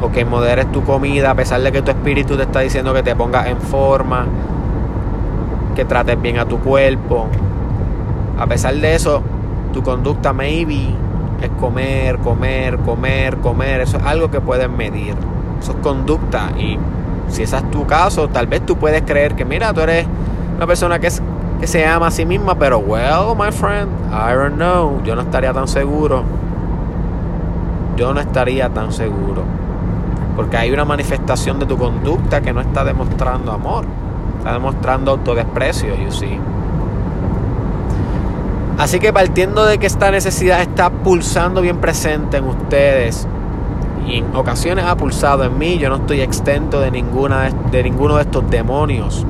o 0.03 0.13
que 0.13 0.27
moderes 0.27 0.71
tu 0.73 0.85
comida 0.85 1.31
a 1.31 1.35
pesar 1.35 1.63
de 1.63 1.73
que 1.73 1.81
tu 1.81 1.93
espíritu 1.93 2.37
te 2.37 2.43
está 2.43 2.61
diciendo 2.61 2.93
que 2.93 3.03
te 3.03 3.17
pongas 3.17 3.47
en 3.47 3.59
forma, 3.59 4.27
que 5.75 5.87
trates 5.87 6.21
bien 6.21 6.39
a 6.39 6.45
tu 6.45 6.59
cuerpo. 6.59 7.29
A 8.39 8.47
pesar 8.47 8.75
de 8.75 8.95
eso, 8.95 9.23
tu 9.73 9.83
conducta 9.83 10.35
maybe 10.35 10.95
es 11.41 11.51
comer, 11.61 12.19
comer, 12.19 12.79
comer, 12.79 13.37
comer. 13.39 13.81
Eso 13.81 13.99
es 13.99 14.05
algo 14.05 14.31
que 14.31 14.41
puedes 14.41 14.71
medir. 14.71 15.15
Eso 15.61 15.73
es 15.73 15.79
conducta 15.79 16.51
y 16.59 16.79
si 17.29 17.43
ese 17.43 17.57
es 17.57 17.71
tu 17.71 17.87
caso, 17.87 18.29
tal 18.29 18.47
vez 18.47 18.65
tú 18.65 18.77
puedes 18.77 19.03
creer 19.03 19.35
que 19.35 19.45
mira, 19.45 19.73
tú 19.73 19.81
eres 19.81 20.07
una 20.57 20.67
persona 20.67 20.99
que 20.99 21.09
es 21.09 21.23
que 21.61 21.67
se 21.67 21.87
ama 21.87 22.09
a 22.09 22.11
sí 22.11 22.27
misma, 22.27 22.55
pero 22.55 22.79
well, 22.79 23.35
my 23.37 23.51
friend, 23.51 23.91
I 24.11 24.35
don't 24.35 24.57
know, 24.57 25.03
yo 25.05 25.15
no 25.15 25.23
estaría 25.23 25.53
tan 25.53 25.67
seguro. 25.67 26.23
Yo 27.97 28.13
no 28.13 28.21
estaría 28.21 28.69
tan 28.69 28.93
seguro. 28.93 29.43
Porque 30.37 30.59
hay 30.59 30.71
una 30.71 30.85
manifestación 30.85 31.59
de 31.59 31.65
tu 31.65 31.79
conducta 31.79 32.43
que 32.43 32.53
no 32.53 32.61
está 32.61 32.85
demostrando 32.85 33.53
amor. 33.53 33.87
Está 34.39 34.53
demostrando 34.53 35.13
autodesprecio, 35.13 35.97
you 35.97 36.13
see. 36.13 36.39
Así 38.79 39.01
que 39.01 39.13
partiendo 39.13 39.65
de 39.65 39.79
que 39.79 39.87
esta 39.87 40.11
necesidad 40.11 40.61
está 40.61 40.91
pulsando 40.91 41.63
bien 41.63 41.79
presente 41.79 42.37
en 42.37 42.45
ustedes 42.45 43.27
y 44.07 44.19
en 44.19 44.37
ocasiones 44.37 44.85
ha 44.85 44.97
pulsado 44.97 45.45
en 45.45 45.57
mí, 45.59 45.79
yo 45.79 45.89
no 45.89 45.97
estoy 45.97 46.21
extento 46.21 46.81
de, 46.81 46.91
ninguna, 46.91 47.51
de 47.71 47.83
ninguno 47.83 48.17
de 48.17 48.23
estos 48.23 48.49
demonios. 48.51 49.25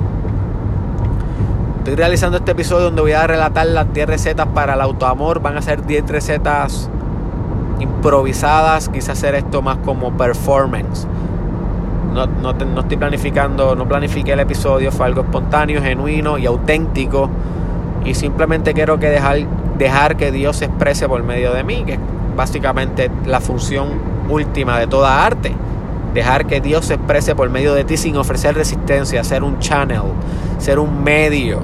Estoy 1.78 1.94
realizando 1.94 2.38
este 2.38 2.50
episodio 2.50 2.86
donde 2.86 3.02
voy 3.02 3.12
a 3.12 3.24
relatar 3.26 3.66
las 3.66 3.92
10 3.92 4.08
recetas 4.08 4.48
para 4.48 4.74
el 4.74 4.80
autoamor. 4.80 5.40
Van 5.40 5.56
a 5.56 5.62
ser 5.62 5.86
10 5.86 6.08
recetas 6.08 6.90
improvisadas, 7.78 8.88
quise 8.88 9.12
hacer 9.12 9.36
esto 9.36 9.62
más 9.62 9.78
como 9.78 10.12
performance. 10.16 11.06
No, 12.12 12.26
no, 12.26 12.80
estoy 12.80 12.96
planificando, 12.96 13.76
no 13.76 13.86
planifiqué 13.86 14.32
el 14.32 14.40
episodio, 14.40 14.90
fue 14.90 15.06
algo 15.06 15.20
espontáneo, 15.20 15.80
genuino 15.80 16.38
y 16.38 16.46
auténtico 16.46 17.30
y 18.06 18.14
simplemente 18.14 18.72
quiero 18.72 18.98
que 18.98 19.10
dejar, 19.10 19.38
dejar 19.76 20.16
que 20.16 20.30
Dios 20.30 20.56
se 20.56 20.66
exprese 20.66 21.08
por 21.08 21.22
medio 21.22 21.52
de 21.52 21.64
mí, 21.64 21.82
que 21.84 21.94
es 21.94 21.98
básicamente 22.36 23.10
la 23.24 23.40
función 23.40 23.88
última 24.28 24.78
de 24.78 24.86
toda 24.86 25.26
arte. 25.26 25.52
Dejar 26.14 26.46
que 26.46 26.60
Dios 26.60 26.86
se 26.86 26.94
exprese 26.94 27.34
por 27.34 27.50
medio 27.50 27.74
de 27.74 27.84
ti 27.84 27.96
sin 27.96 28.16
ofrecer 28.16 28.54
resistencia, 28.54 29.22
ser 29.24 29.42
un 29.42 29.58
channel, 29.58 30.02
ser 30.58 30.78
un 30.78 31.02
medio 31.02 31.60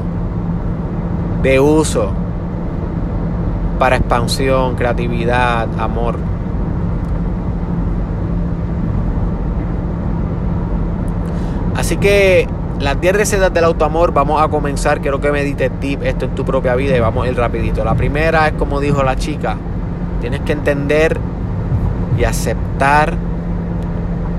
de 1.43 1.59
uso 1.59 2.13
para 3.79 3.97
expansión, 3.97 4.75
creatividad, 4.75 5.69
amor. 5.79 6.19
Así 11.77 11.97
que 11.97 12.47
las 12.81 13.01
10 13.01 13.15
recetas 13.15 13.53
del 13.53 13.65
autoamor, 13.65 14.13
vamos 14.13 14.43
a 14.43 14.49
comenzar. 14.49 15.01
Quiero 15.01 15.21
que 15.21 15.31
medites 15.31 15.71
deep 15.81 16.03
esto 16.03 16.25
en 16.25 16.35
tu 16.35 16.45
propia 16.45 16.75
vida 16.75 16.97
y 16.97 17.01
vamos 17.01 17.25
a 17.25 17.29
ir 17.29 17.37
rapidito. 17.37 17.85
La 17.85 17.95
primera 17.95 18.49
es 18.49 18.55
como 18.55 18.81
dijo 18.81 19.03
la 19.03 19.17
chica. 19.17 19.57
Tienes 20.21 20.41
que 20.41 20.53
entender 20.53 21.17
y 22.19 22.25
aceptar 22.25 23.15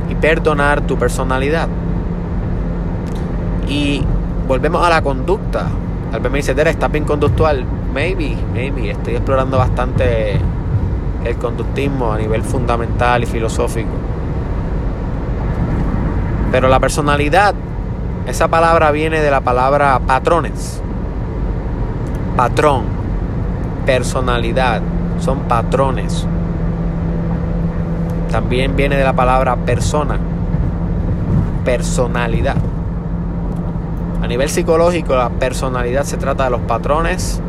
y 0.09 0.15
perdonar 0.15 0.81
tu 0.81 0.97
personalidad. 0.97 1.67
Y 3.67 4.03
volvemos 4.47 4.85
a 4.85 4.89
la 4.89 5.01
conducta. 5.01 5.67
Tal 6.11 6.21
vez 6.21 6.31
me 6.31 6.37
dice, 6.39 6.53
Tere, 6.53 6.69
¿estás 6.69 6.91
bien 6.91 7.05
conductual? 7.05 7.65
Maybe, 7.93 8.35
maybe. 8.53 8.91
Estoy 8.91 9.15
explorando 9.15 9.57
bastante 9.57 10.39
el 11.23 11.35
conductismo 11.37 12.11
a 12.11 12.17
nivel 12.17 12.43
fundamental 12.43 13.23
y 13.23 13.25
filosófico. 13.25 13.89
Pero 16.51 16.67
la 16.67 16.79
personalidad 16.79 17.55
esa 18.27 18.47
palabra 18.47 18.91
viene 18.91 19.19
de 19.19 19.29
la 19.29 19.41
palabra 19.41 19.99
patrones. 19.99 20.81
Patrón, 22.37 22.85
personalidad, 23.85 24.81
son 25.19 25.39
patrones. 25.41 26.25
También 28.31 28.75
viene 28.75 28.95
de 28.95 29.03
la 29.03 29.13
palabra 29.13 29.57
persona, 29.57 30.17
personalidad. 31.65 32.55
A 34.21 34.27
nivel 34.27 34.49
psicológico, 34.49 35.15
la 35.15 35.29
personalidad 35.29 36.03
se 36.03 36.17
trata 36.17 36.45
de 36.45 36.49
los 36.49 36.61
patrones 36.61 37.41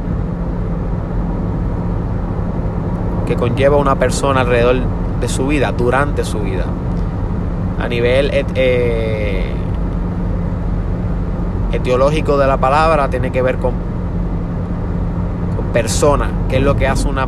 que 3.27 3.37
conlleva 3.37 3.77
una 3.77 3.95
persona 3.95 4.41
alrededor 4.41 4.77
de 5.21 5.29
su 5.29 5.47
vida, 5.47 5.73
durante 5.73 6.25
su 6.25 6.41
vida. 6.41 6.65
A 7.81 7.89
nivel 7.89 8.31
eh, 8.33 9.53
etiológico 11.75 12.39
de 12.39 12.47
la 12.47 12.57
palabra 12.57 13.09
tiene 13.11 13.31
que 13.31 13.43
ver 13.43 13.57
con, 13.59 13.73
con 15.57 15.67
persona, 15.67 16.31
que 16.49 16.57
es 16.57 16.63
lo 16.63 16.77
que 16.77 16.87
hace 16.87 17.09
una 17.09 17.27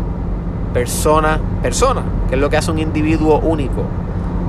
persona, 0.72 1.38
persona, 1.62 2.02
que 2.28 2.34
es 2.34 2.40
lo 2.40 2.50
que 2.50 2.56
hace 2.56 2.70
un 2.70 2.78
individuo 2.78 3.38
único. 3.38 3.84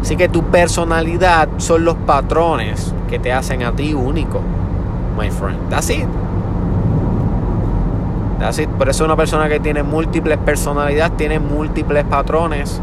Así 0.01 0.15
que 0.15 0.29
tu 0.29 0.43
personalidad 0.43 1.49
son 1.57 1.85
los 1.85 1.95
patrones 1.95 2.93
que 3.09 3.19
te 3.19 3.33
hacen 3.33 3.63
a 3.63 3.71
ti 3.71 3.93
único, 3.93 4.41
my 5.17 5.29
friend. 5.31 5.69
That's 5.69 5.89
it. 5.89 6.05
That's 8.39 8.59
it. 8.59 8.69
Por 8.69 8.89
eso 8.89 9.05
una 9.05 9.15
persona 9.15 9.49
que 9.49 9.59
tiene 9.59 9.83
múltiples 9.83 10.37
personalidades 10.37 11.17
tiene 11.17 11.39
múltiples 11.39 12.03
patrones 12.05 12.79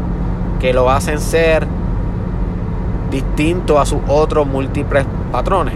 que 0.59 0.73
lo 0.73 0.89
hacen 0.89 1.19
ser 1.19 1.65
distinto 3.09 3.79
a 3.79 3.85
sus 3.85 3.99
otros 4.07 4.45
múltiples 4.45 5.05
patrones. 5.31 5.75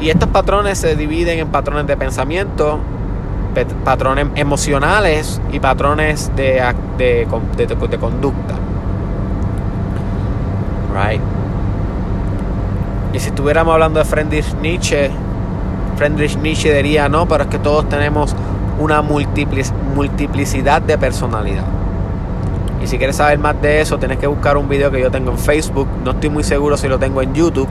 Y 0.00 0.10
estos 0.10 0.28
patrones 0.28 0.78
se 0.78 0.94
dividen 0.94 1.40
en 1.40 1.48
patrones 1.48 1.86
de 1.86 1.96
pensamiento, 1.96 2.78
patrones 3.84 4.26
emocionales 4.36 5.40
y 5.52 5.58
patrones 5.58 6.30
de, 6.36 6.62
de, 6.96 7.26
de, 7.56 7.98
conducta. 7.98 8.54
Right. 10.94 11.20
Y 13.12 13.18
si 13.18 13.28
estuviéramos 13.28 13.72
hablando 13.74 13.98
de 13.98 14.04
Friedrich 14.04 14.54
Nietzsche, 14.60 15.10
Friedrich 15.96 16.36
Nietzsche 16.38 16.72
diría, 16.72 17.08
no, 17.08 17.26
pero 17.26 17.44
es 17.44 17.50
que 17.50 17.58
todos 17.58 17.88
tenemos 17.88 18.36
una 18.78 19.02
multiplicidad 19.02 20.80
de 20.82 20.96
personalidad. 20.96 21.64
Y 22.80 22.86
si 22.86 22.98
quieres 22.98 23.16
saber 23.16 23.40
más 23.40 23.60
de 23.60 23.80
eso, 23.80 23.98
tienes 23.98 24.18
que 24.18 24.28
buscar 24.28 24.56
un 24.56 24.68
video 24.68 24.92
que 24.92 25.00
yo 25.00 25.10
tengo 25.10 25.32
en 25.32 25.38
Facebook. 25.38 25.88
No 26.04 26.12
estoy 26.12 26.30
muy 26.30 26.44
seguro 26.44 26.76
si 26.76 26.86
lo 26.86 27.00
tengo 27.00 27.20
en 27.20 27.34
YouTube 27.34 27.68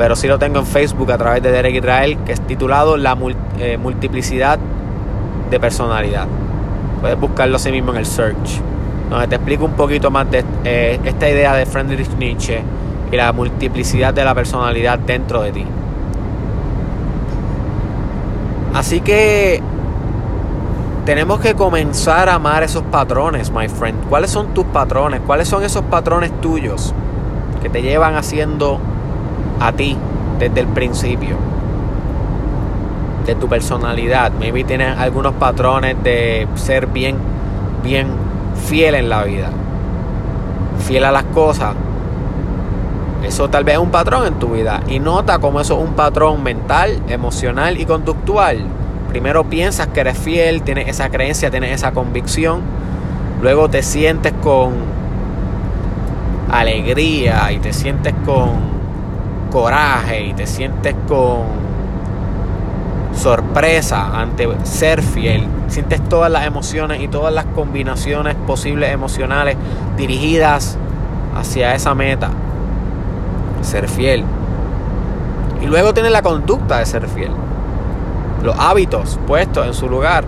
pero 0.00 0.16
sí 0.16 0.26
lo 0.26 0.38
tengo 0.38 0.60
en 0.60 0.64
Facebook 0.64 1.12
a 1.12 1.18
través 1.18 1.42
de 1.42 1.52
Derek 1.52 1.74
Israel, 1.74 2.16
que 2.24 2.32
es 2.32 2.40
titulado 2.40 2.96
La 2.96 3.14
eh, 3.58 3.76
multiplicidad 3.76 4.58
de 5.50 5.60
personalidad. 5.60 6.26
Puedes 7.02 7.20
buscarlo 7.20 7.56
así 7.56 7.70
mismo 7.70 7.92
en 7.92 7.98
el 7.98 8.06
search, 8.06 8.62
donde 9.10 9.26
te 9.26 9.34
explico 9.34 9.66
un 9.66 9.74
poquito 9.74 10.10
más 10.10 10.30
de 10.30 10.42
eh, 10.64 10.98
esta 11.04 11.28
idea 11.28 11.54
de 11.54 11.66
Friedrich 11.66 12.16
Nietzsche 12.16 12.62
y 13.12 13.16
la 13.16 13.30
multiplicidad 13.34 14.14
de 14.14 14.24
la 14.24 14.34
personalidad 14.34 14.98
dentro 15.00 15.42
de 15.42 15.52
ti. 15.52 15.66
Así 18.72 19.02
que 19.02 19.60
tenemos 21.04 21.40
que 21.40 21.54
comenzar 21.54 22.30
a 22.30 22.36
amar 22.36 22.62
esos 22.62 22.84
patrones, 22.84 23.50
my 23.50 23.68
friend. 23.68 24.08
¿Cuáles 24.08 24.30
son 24.30 24.54
tus 24.54 24.64
patrones? 24.64 25.20
¿Cuáles 25.26 25.46
son 25.46 25.62
esos 25.62 25.82
patrones 25.82 26.32
tuyos 26.40 26.94
que 27.60 27.68
te 27.68 27.82
llevan 27.82 28.16
haciendo 28.16 28.80
a 29.60 29.72
ti 29.72 29.96
desde 30.38 30.60
el 30.60 30.66
principio. 30.66 31.36
De 33.26 33.34
tu 33.34 33.46
personalidad. 33.48 34.32
Maybe 34.32 34.64
tienes 34.64 34.98
algunos 34.98 35.34
patrones 35.34 36.02
de 36.02 36.48
ser 36.56 36.86
bien, 36.86 37.16
bien 37.84 38.08
fiel 38.66 38.94
en 38.94 39.08
la 39.08 39.22
vida. 39.24 39.50
Fiel 40.86 41.04
a 41.04 41.12
las 41.12 41.24
cosas. 41.24 41.74
Eso 43.22 43.50
tal 43.50 43.64
vez 43.64 43.74
es 43.74 43.80
un 43.80 43.90
patrón 43.90 44.26
en 44.26 44.34
tu 44.34 44.48
vida. 44.48 44.80
Y 44.88 44.98
nota 44.98 45.38
como 45.38 45.60
eso 45.60 45.78
es 45.78 45.86
un 45.86 45.94
patrón 45.94 46.42
mental, 46.42 47.02
emocional 47.08 47.78
y 47.78 47.84
conductual. 47.84 48.64
Primero 49.10 49.44
piensas 49.44 49.88
que 49.88 50.00
eres 50.00 50.18
fiel, 50.18 50.62
tienes 50.62 50.88
esa 50.88 51.10
creencia, 51.10 51.50
tienes 51.50 51.72
esa 51.72 51.92
convicción. 51.92 52.62
Luego 53.42 53.68
te 53.68 53.82
sientes 53.82 54.32
con 54.42 54.72
alegría 56.50 57.52
y 57.52 57.58
te 57.58 57.72
sientes 57.72 58.14
con 58.24 58.79
coraje 59.50 60.26
y 60.26 60.32
te 60.32 60.46
sientes 60.46 60.94
con 61.06 61.60
sorpresa 63.14 64.18
ante 64.18 64.48
ser 64.64 65.02
fiel. 65.02 65.46
Sientes 65.68 66.02
todas 66.08 66.30
las 66.30 66.46
emociones 66.46 67.02
y 67.02 67.08
todas 67.08 67.32
las 67.32 67.44
combinaciones 67.46 68.34
posibles 68.46 68.92
emocionales 68.92 69.56
dirigidas 69.96 70.78
hacia 71.36 71.74
esa 71.74 71.94
meta. 71.94 72.30
Ser 73.62 73.88
fiel. 73.88 74.24
Y 75.60 75.66
luego 75.66 75.92
tienes 75.92 76.12
la 76.12 76.22
conducta 76.22 76.78
de 76.78 76.86
ser 76.86 77.06
fiel. 77.08 77.30
Los 78.42 78.56
hábitos 78.58 79.18
puestos 79.26 79.66
en 79.66 79.74
su 79.74 79.88
lugar. 79.88 80.24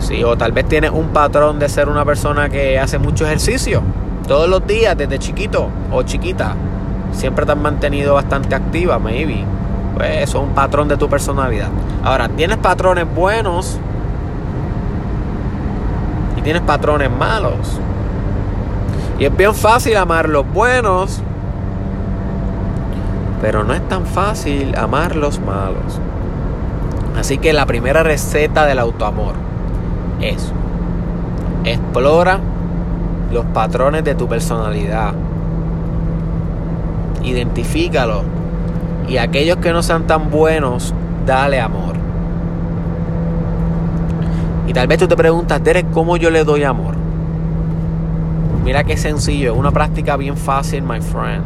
Sí, 0.00 0.22
o 0.24 0.36
tal 0.36 0.52
vez 0.52 0.66
tienes 0.66 0.90
un 0.90 1.08
patrón 1.08 1.58
de 1.58 1.68
ser 1.68 1.88
una 1.88 2.04
persona 2.04 2.48
que 2.48 2.78
hace 2.78 2.98
mucho 2.98 3.24
ejercicio. 3.24 3.82
Todos 4.26 4.48
los 4.48 4.66
días, 4.66 4.96
desde 4.98 5.18
chiquito 5.18 5.68
o 5.92 6.02
chiquita 6.02 6.56
siempre 7.16 7.44
te 7.46 7.52
has 7.52 7.58
mantenido 7.58 8.14
bastante 8.14 8.54
activa, 8.54 8.98
maybe. 8.98 9.44
Pues 9.96 10.22
eso 10.22 10.38
es 10.38 10.48
un 10.48 10.54
patrón 10.54 10.88
de 10.88 10.96
tu 10.96 11.08
personalidad. 11.08 11.68
Ahora, 12.04 12.28
tienes 12.28 12.58
patrones 12.58 13.06
buenos 13.12 13.78
y 16.36 16.42
tienes 16.42 16.62
patrones 16.62 17.10
malos. 17.10 17.80
Y 19.18 19.24
es 19.24 19.36
bien 19.36 19.54
fácil 19.54 19.96
amar 19.96 20.28
los 20.28 20.46
buenos, 20.52 21.22
pero 23.40 23.64
no 23.64 23.72
es 23.72 23.86
tan 23.88 24.04
fácil 24.04 24.76
amar 24.76 25.16
los 25.16 25.40
malos. 25.40 25.98
Así 27.18 27.38
que 27.38 27.54
la 27.54 27.64
primera 27.64 28.02
receta 28.02 28.66
del 28.66 28.78
autoamor 28.78 29.34
es 30.20 30.52
explora 31.64 32.38
los 33.32 33.44
patrones 33.46 34.04
de 34.04 34.14
tu 34.14 34.28
personalidad. 34.28 35.14
Identifícalo. 37.26 38.22
Y 39.08 39.18
aquellos 39.18 39.58
que 39.58 39.72
no 39.72 39.82
sean 39.82 40.06
tan 40.06 40.30
buenos, 40.30 40.94
dale 41.26 41.60
amor. 41.60 41.96
Y 44.66 44.72
tal 44.72 44.86
vez 44.86 44.98
tú 44.98 45.06
te 45.06 45.16
preguntas, 45.16 45.62
Derek, 45.62 45.90
¿cómo 45.90 46.16
yo 46.16 46.30
le 46.30 46.44
doy 46.44 46.64
amor? 46.64 46.94
Mira 48.64 48.82
qué 48.84 48.96
sencillo, 48.96 49.52
es 49.52 49.58
una 49.58 49.70
práctica 49.70 50.16
bien 50.16 50.36
fácil, 50.36 50.82
my 50.82 51.00
friend. 51.00 51.44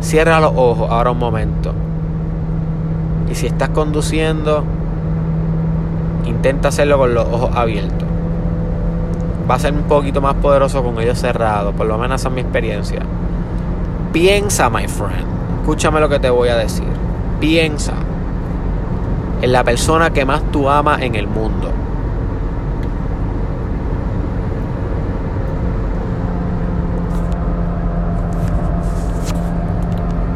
Cierra 0.00 0.40
los 0.40 0.52
ojos 0.54 0.90
ahora 0.90 1.10
un 1.10 1.18
momento. 1.18 1.74
Y 3.30 3.34
si 3.34 3.46
estás 3.46 3.68
conduciendo, 3.70 4.64
intenta 6.24 6.68
hacerlo 6.68 6.98
con 6.98 7.14
los 7.14 7.26
ojos 7.26 7.50
abiertos. 7.54 8.08
Va 9.50 9.56
a 9.56 9.58
ser 9.58 9.74
un 9.74 9.82
poquito 9.82 10.20
más 10.20 10.34
poderoso 10.34 10.82
con 10.82 10.98
ellos 11.00 11.18
cerrados, 11.18 11.74
por 11.74 11.86
lo 11.86 11.98
menos 11.98 12.20
esa 12.20 12.28
es 12.28 12.34
mi 12.34 12.40
experiencia. 12.40 13.00
Piensa, 14.12 14.68
my 14.68 14.88
friend. 14.88 15.26
Escúchame 15.60 16.00
lo 16.00 16.08
que 16.08 16.18
te 16.18 16.30
voy 16.30 16.48
a 16.48 16.56
decir. 16.56 16.88
Piensa 17.38 17.92
en 19.40 19.52
la 19.52 19.62
persona 19.62 20.10
que 20.10 20.24
más 20.24 20.42
tú 20.50 20.68
amas 20.68 21.00
en 21.02 21.14
el 21.14 21.28
mundo. 21.28 21.70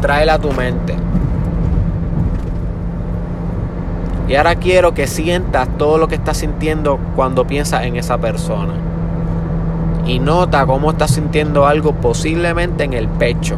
Tráela 0.00 0.34
a 0.34 0.38
tu 0.38 0.52
mente. 0.52 0.94
Y 4.28 4.36
ahora 4.36 4.54
quiero 4.54 4.94
que 4.94 5.06
sientas 5.06 5.68
todo 5.76 5.98
lo 5.98 6.08
que 6.08 6.14
estás 6.14 6.38
sintiendo 6.38 6.98
cuando 7.16 7.46
piensas 7.46 7.84
en 7.84 7.96
esa 7.96 8.18
persona. 8.18 8.93
Y 10.06 10.18
nota 10.18 10.66
cómo 10.66 10.90
estás 10.90 11.12
sintiendo 11.12 11.66
algo 11.66 11.92
posiblemente 11.92 12.84
en 12.84 12.92
el 12.92 13.08
pecho. 13.08 13.56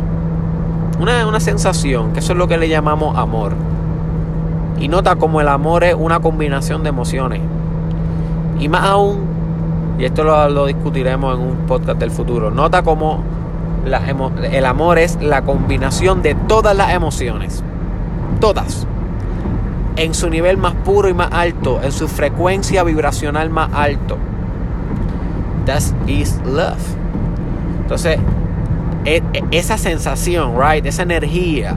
Una, 1.01 1.27
una 1.27 1.41
sensación, 1.41 2.13
que 2.13 2.21
eso 2.21 2.33
es 2.33 2.39
lo 2.39 2.47
que 2.49 2.57
le 2.57 2.69
llamamos 2.69 3.17
amor. 3.19 3.53
Y 4.79 4.89
nota 4.89 5.17
cómo 5.17 5.41
el 5.41 5.49
amor 5.49 5.85
es 5.85 5.95
una 5.95 6.21
combinación 6.21 6.83
de 6.83 6.91
emociones. 6.91 7.41
Y 8.59 8.69
más 8.69 8.85
aún, 8.85 9.25
y 9.99 10.05
esto 10.05 10.25
lo, 10.25 10.49
lo 10.49 10.67
discutiremos 10.67 11.37
en 11.37 11.45
un 11.45 11.57
podcast 11.67 11.99
del 11.99 12.11
futuro, 12.11 12.51
nota 12.51 12.83
cómo 12.83 13.23
el 13.85 14.65
amor 14.65 14.99
es 14.99 15.19
la 15.21 15.43
combinación 15.43 16.23
de 16.23 16.35
todas 16.35 16.77
las 16.77 16.93
emociones. 16.93 17.63
Todas 18.41 18.87
en 19.97 20.15
su 20.15 20.29
nivel 20.29 20.59
más 20.59 20.75
puro 20.75 21.09
y 21.09 21.15
más 21.15 21.31
alto, 21.33 21.81
en 21.83 21.91
su 21.91 22.07
frecuencia 22.07 22.85
vibracional 22.85 23.51
más 23.51 23.71
alto. 23.73 24.19
That 25.67 25.83
is 26.07 26.41
love. 26.45 26.81
Entonces, 27.83 28.19
e, 29.05 29.23
e, 29.33 29.45
esa 29.51 29.79
sensación, 29.79 30.55
right, 30.59 30.85
esa 30.87 31.03
energía, 31.03 31.77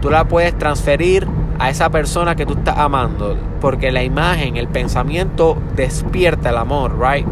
tú 0.00 0.10
la 0.10 0.24
puedes 0.24 0.56
transferir 0.56 1.26
a 1.58 1.70
esa 1.70 1.90
persona 1.90 2.34
que 2.34 2.46
tú 2.46 2.54
estás 2.54 2.78
amando, 2.78 3.36
porque 3.60 3.92
la 3.92 4.02
imagen, 4.02 4.56
el 4.56 4.68
pensamiento 4.68 5.58
despierta 5.76 6.50
el 6.50 6.56
amor, 6.56 6.98
right? 7.00 7.26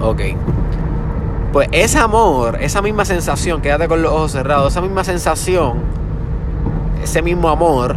Ok. 0.00 0.20
Pues 1.52 1.68
ese 1.72 1.98
amor, 1.98 2.58
esa 2.60 2.82
misma 2.82 3.04
sensación, 3.04 3.62
quédate 3.62 3.88
con 3.88 4.02
los 4.02 4.12
ojos 4.12 4.32
cerrados, 4.32 4.72
esa 4.72 4.80
misma 4.80 5.04
sensación 5.04 5.96
ese 7.02 7.22
mismo 7.22 7.48
amor, 7.48 7.96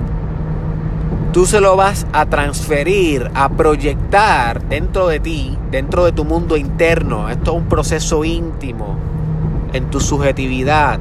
tú 1.32 1.46
se 1.46 1.62
lo 1.62 1.76
vas 1.76 2.08
a 2.12 2.26
transferir, 2.26 3.30
a 3.36 3.50
proyectar 3.50 4.64
dentro 4.64 5.08
de 5.08 5.20
ti, 5.20 5.58
dentro 5.72 6.06
de 6.06 6.12
tu 6.12 6.26
mundo 6.26 6.58
interno. 6.58 7.30
Esto 7.30 7.52
es 7.52 7.58
un 7.58 7.70
proceso 7.70 8.26
íntimo, 8.26 8.98
en 9.74 9.90
tu 9.90 10.00
subjetividad, 10.00 11.00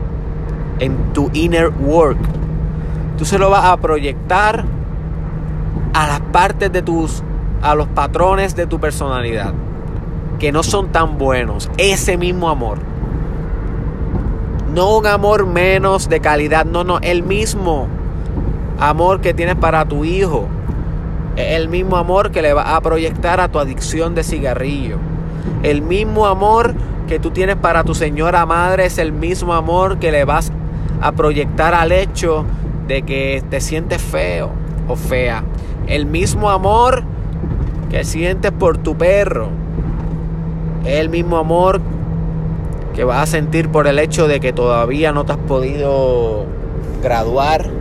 en 0.81 1.13
tu 1.13 1.31
inner 1.33 1.71
work. 1.71 2.19
Tú 3.17 3.25
se 3.25 3.39
lo 3.39 3.51
vas 3.51 3.65
a 3.65 3.77
proyectar 3.79 4.65
a 5.95 6.07
las 6.07 6.21
partes 6.21 6.71
de 6.71 6.83
tus, 6.83 7.23
a 7.63 7.75
los 7.75 7.89
patrones 7.89 8.55
de 8.55 8.67
tu 8.67 8.79
personalidad, 8.79 9.55
que 10.39 10.53
no 10.53 10.63
son 10.63 10.89
tan 10.89 11.19
buenos. 11.19 11.71
Ese 11.79 12.17
mismo 12.17 12.51
amor. 12.51 12.79
No 14.75 14.99
un 14.99 15.07
amor 15.07 15.47
menos 15.47 16.11
de 16.11 16.21
calidad, 16.21 16.67
no, 16.67 16.85
no, 16.85 16.99
el 16.99 17.23
mismo 17.23 17.89
amor 18.79 19.21
que 19.21 19.35
tienes 19.35 19.57
para 19.57 19.85
tu 19.85 20.05
hijo. 20.05 20.47
El 21.37 21.69
mismo 21.69 21.97
amor 21.97 22.31
que 22.31 22.43
le 22.43 22.53
va 22.53 22.77
a 22.77 22.81
proyectar 22.81 23.41
a 23.41 23.49
tu 23.49 23.59
adicción 23.59 24.15
de 24.15 24.25
cigarrillo. 24.25 24.99
El 25.63 25.83
mismo 25.83 26.27
amor 26.27 26.75
que 27.07 27.19
tú 27.19 27.31
tienes 27.31 27.57
para 27.57 27.85
tu 27.85 27.95
señora 27.95 28.45
madre 28.47 28.87
es 28.87 28.99
el 28.99 29.13
mismo 29.13 29.55
amor 29.55 29.99
que 29.99 30.13
le 30.13 30.25
vas 30.25 30.53
a 31.01 31.13
proyectar 31.13 31.75
al 31.75 31.93
hecho 31.93 32.45
de 32.87 33.03
que 33.03 33.43
te 33.49 33.61
sientes 33.61 34.03
feo 34.03 34.51
o 34.89 34.97
fea. 34.97 35.45
El 35.87 36.07
mismo 36.07 36.51
amor 36.51 37.05
que 37.91 38.05
sientes 38.05 38.53
por 38.53 38.79
tu 38.79 38.97
perro. 38.97 39.49
El 40.85 41.09
mismo 41.09 41.37
amor 41.37 41.81
que 42.95 43.05
vas 43.05 43.23
a 43.23 43.27
sentir 43.27 43.69
por 43.69 43.87
el 43.87 43.99
hecho 43.99 44.27
de 44.27 44.41
que 44.41 44.53
todavía 44.53 45.13
no 45.13 45.25
te 45.25 45.33
has 45.33 45.39
podido 45.39 46.47
graduar 47.03 47.78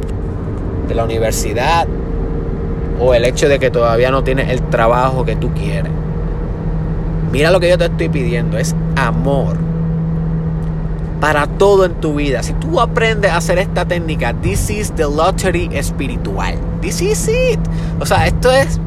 de 0.87 0.95
la 0.95 1.03
universidad 1.03 1.87
o 2.99 3.13
el 3.13 3.25
hecho 3.25 3.47
de 3.47 3.59
que 3.59 3.69
todavía 3.69 4.11
no 4.11 4.23
tienes 4.23 4.49
el 4.49 4.61
trabajo 4.63 5.25
que 5.25 5.35
tú 5.35 5.51
quieres. 5.53 5.91
Mira 7.31 7.51
lo 7.51 7.59
que 7.59 7.69
yo 7.69 7.77
te 7.77 7.85
estoy 7.85 8.09
pidiendo, 8.09 8.57
es 8.57 8.75
amor 8.95 9.57
para 11.19 11.47
todo 11.47 11.85
en 11.85 11.95
tu 11.95 12.15
vida. 12.15 12.43
Si 12.43 12.53
tú 12.53 12.79
aprendes 12.79 13.31
a 13.31 13.37
hacer 13.37 13.57
esta 13.57 13.85
técnica, 13.85 14.33
this 14.33 14.69
is 14.69 14.91
the 14.93 15.03
lottery 15.03 15.69
espiritual. 15.73 16.55
This 16.81 17.01
is 17.01 17.27
it. 17.27 17.59
O 17.99 18.05
sea, 18.05 18.27
esto 18.27 18.51
es 18.51 18.79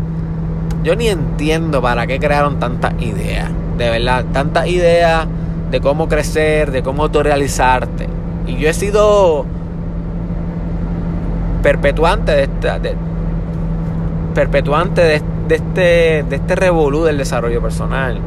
yo 0.83 0.97
ni 0.97 1.09
entiendo 1.09 1.83
para 1.83 2.07
qué 2.07 2.19
crearon 2.19 2.59
tantas 2.59 2.95
ideas. 3.01 3.49
De 3.77 3.91
verdad, 3.91 4.25
tantas 4.33 4.67
ideas 4.69 5.27
de 5.71 5.81
cómo 5.81 6.09
crecer, 6.09 6.71
de 6.71 6.83
cómo 6.83 7.05
autorrealizarte. 7.05 8.09
Y 8.47 8.57
yo 8.57 8.69
he 8.69 8.75
sido 8.75 9.45
perpetuante 11.63 12.33
de 12.33 12.43
esta, 12.45 12.79
perpetuante 14.35 15.03
de, 15.03 15.23
este, 15.55 16.25
de 16.29 16.37
este 16.37 16.55
revolú 16.57 17.05
del 17.05 17.19
desarrollo 17.19 17.61
personal. 17.61 18.19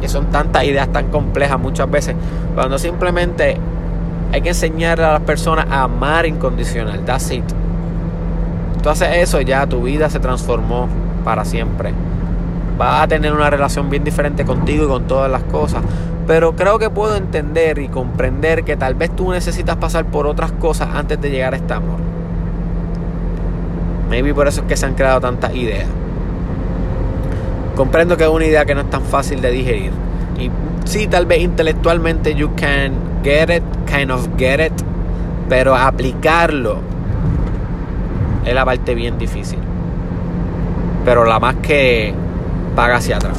Que 0.00 0.08
son 0.08 0.26
tantas 0.26 0.64
ideas 0.64 0.88
tan 0.88 1.08
complejas 1.08 1.58
muchas 1.58 1.90
veces. 1.90 2.14
Cuando 2.54 2.78
simplemente 2.78 3.56
hay 4.32 4.42
que 4.42 4.50
enseñar 4.50 5.00
a 5.00 5.12
las 5.12 5.22
personas 5.22 5.66
a 5.70 5.82
amar 5.82 6.26
incondicional. 6.26 7.04
That's 7.04 7.30
it. 7.30 7.44
Tú 8.82 8.90
haces 8.90 9.08
eso, 9.16 9.40
ya 9.40 9.66
tu 9.66 9.82
vida 9.82 10.10
se 10.10 10.20
transformó 10.20 10.88
para 11.24 11.44
siempre. 11.44 11.92
Vas 12.78 13.02
a 13.02 13.08
tener 13.08 13.32
una 13.32 13.48
relación 13.48 13.88
bien 13.88 14.04
diferente 14.04 14.44
contigo 14.44 14.84
y 14.84 14.88
con 14.88 15.06
todas 15.06 15.30
las 15.30 15.42
cosas. 15.44 15.82
Pero 16.26 16.54
creo 16.54 16.78
que 16.78 16.90
puedo 16.90 17.16
entender 17.16 17.78
y 17.78 17.88
comprender 17.88 18.64
que 18.64 18.76
tal 18.76 18.94
vez 18.94 19.14
tú 19.14 19.30
necesitas 19.30 19.76
pasar 19.76 20.06
por 20.06 20.26
otras 20.26 20.52
cosas 20.52 20.88
antes 20.94 21.20
de 21.20 21.30
llegar 21.30 21.54
a 21.54 21.56
este 21.56 21.72
amor. 21.72 21.98
Maybe 24.08 24.32
por 24.32 24.46
eso 24.46 24.60
es 24.62 24.66
que 24.66 24.76
se 24.76 24.86
han 24.86 24.94
creado 24.94 25.20
tantas 25.20 25.54
ideas. 25.54 25.86
Comprendo 27.74 28.16
que 28.16 28.24
es 28.24 28.30
una 28.30 28.46
idea 28.46 28.64
que 28.64 28.74
no 28.74 28.82
es 28.82 28.90
tan 28.90 29.02
fácil 29.02 29.40
de 29.42 29.50
digerir. 29.50 29.90
Y 30.38 30.50
sí, 30.84 31.06
tal 31.06 31.26
vez 31.26 31.40
intelectualmente 31.40 32.34
you 32.34 32.50
can 32.56 32.92
get 33.22 33.50
it, 33.50 33.62
kind 33.86 34.10
of 34.10 34.28
get 34.38 34.60
it, 34.60 34.72
pero 35.48 35.74
aplicarlo 35.74 36.78
es 38.44 38.54
la 38.54 38.64
parte 38.64 38.94
bien 38.94 39.18
difícil. 39.18 39.58
Pero 41.04 41.24
la 41.24 41.38
más 41.40 41.56
que 41.56 42.14
paga 42.74 42.96
hacia 42.96 43.16
atrás. 43.16 43.36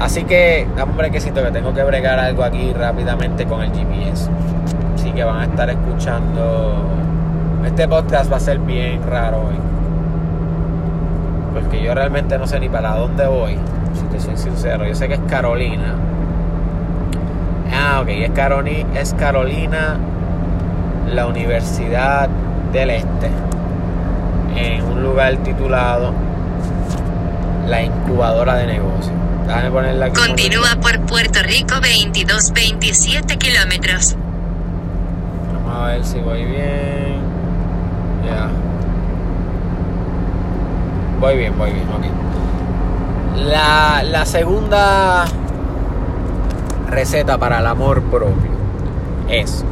Así 0.00 0.22
que, 0.24 0.66
dame 0.76 0.92
un 0.92 0.96
brequecito 0.96 1.42
que 1.42 1.50
tengo 1.50 1.74
que 1.74 1.82
bregar 1.82 2.20
algo 2.20 2.44
aquí 2.44 2.72
rápidamente 2.72 3.46
con 3.46 3.62
el 3.62 3.72
GPS 3.72 4.30
que 5.18 5.24
van 5.24 5.40
a 5.40 5.44
estar 5.46 5.68
escuchando. 5.68 6.84
Este 7.66 7.88
podcast 7.88 8.30
va 8.30 8.36
a 8.36 8.40
ser 8.40 8.60
bien 8.60 9.00
raro 9.04 9.48
hoy. 9.48 9.56
Porque 11.52 11.82
yo 11.82 11.92
realmente 11.92 12.38
no 12.38 12.46
sé 12.46 12.60
ni 12.60 12.68
para 12.68 12.94
dónde 12.94 13.26
voy. 13.26 13.56
Si 13.94 14.04
te 14.12 14.20
soy 14.20 14.36
sincero. 14.36 14.86
Yo 14.86 14.94
sé 14.94 15.08
que 15.08 15.14
es 15.14 15.20
Carolina. 15.28 15.96
Ah, 17.74 18.00
ok. 18.00 18.08
Es 18.10 18.30
Carolina, 18.30 18.88
es 18.94 19.12
Carolina 19.14 19.96
la 21.12 21.26
Universidad 21.26 22.28
del 22.72 22.90
Este. 22.90 23.28
En 24.54 24.84
un 24.84 25.02
lugar 25.02 25.36
titulado 25.38 26.12
La 27.66 27.82
Incubadora 27.82 28.54
de 28.54 28.68
Negocios. 28.68 29.16
Continúa 30.14 30.76
por 30.80 31.00
Puerto 31.06 31.42
Rico 31.42 31.74
22-27 31.74 33.36
kilómetros 33.36 34.16
a 35.78 35.88
ver 35.88 36.04
si 36.04 36.20
voy 36.20 36.44
bien. 36.44 37.20
Ya. 38.26 38.48
Voy 41.20 41.36
bien, 41.36 41.56
voy 41.56 41.72
bien, 41.72 41.86
ok. 41.88 43.46
La, 43.46 44.02
la 44.02 44.26
segunda 44.26 45.24
receta 46.90 47.38
para 47.38 47.60
el 47.60 47.66
amor 47.66 48.02
propio 48.02 48.50
es 49.28 49.64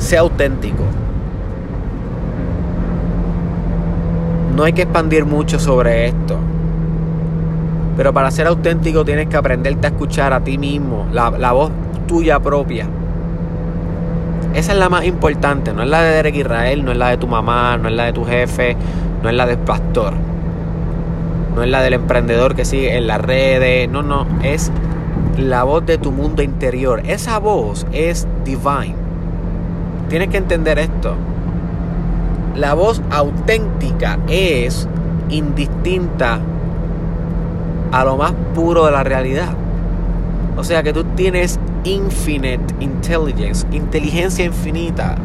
sea 0.00 0.20
auténtico. 0.20 0.84
No 4.54 4.64
hay 4.64 4.72
que 4.72 4.82
expandir 4.82 5.24
mucho 5.24 5.58
sobre 5.58 6.06
esto. 6.06 6.36
Pero 7.96 8.12
para 8.12 8.30
ser 8.30 8.46
auténtico 8.46 9.04
tienes 9.04 9.28
que 9.28 9.36
aprenderte 9.36 9.86
a 9.86 9.90
escuchar 9.90 10.32
a 10.32 10.40
ti 10.40 10.58
mismo, 10.58 11.06
la, 11.12 11.30
la 11.30 11.52
voz 11.52 11.70
tuya 12.06 12.38
propia. 12.40 12.86
Esa 14.54 14.72
es 14.72 14.78
la 14.78 14.88
más 14.88 15.04
importante, 15.04 15.72
no 15.72 15.82
es 15.82 15.88
la 15.88 16.00
de 16.02 16.12
Derek 16.12 16.36
Israel, 16.36 16.84
no 16.84 16.92
es 16.92 16.96
la 16.96 17.08
de 17.08 17.16
tu 17.16 17.26
mamá, 17.26 17.76
no 17.76 17.88
es 17.88 17.94
la 17.94 18.04
de 18.04 18.12
tu 18.12 18.24
jefe, 18.24 18.76
no 19.20 19.28
es 19.28 19.34
la 19.34 19.46
del 19.46 19.58
pastor, 19.58 20.14
no 21.56 21.62
es 21.64 21.68
la 21.68 21.82
del 21.82 21.94
emprendedor 21.94 22.54
que 22.54 22.64
sigue 22.64 22.96
en 22.96 23.08
las 23.08 23.20
redes, 23.20 23.88
no, 23.88 24.02
no, 24.02 24.26
es 24.44 24.70
la 25.38 25.64
voz 25.64 25.84
de 25.84 25.98
tu 25.98 26.12
mundo 26.12 26.42
interior. 26.42 27.02
Esa 27.04 27.38
voz 27.38 27.84
es 27.90 28.28
divine. 28.44 28.94
Tienes 30.08 30.28
que 30.28 30.36
entender 30.36 30.78
esto. 30.78 31.16
La 32.54 32.74
voz 32.74 33.02
auténtica 33.10 34.20
es 34.28 34.88
indistinta 35.30 36.38
a 37.90 38.04
lo 38.04 38.16
más 38.16 38.32
puro 38.54 38.86
de 38.86 38.92
la 38.92 39.02
realidad. 39.02 39.63
O 40.56 40.64
sea 40.64 40.82
que 40.82 40.92
tú 40.92 41.04
tienes 41.16 41.58
infinite 41.84 42.74
intelligence, 42.80 43.66
inteligencia 43.72 44.44
infinita. 44.44 45.16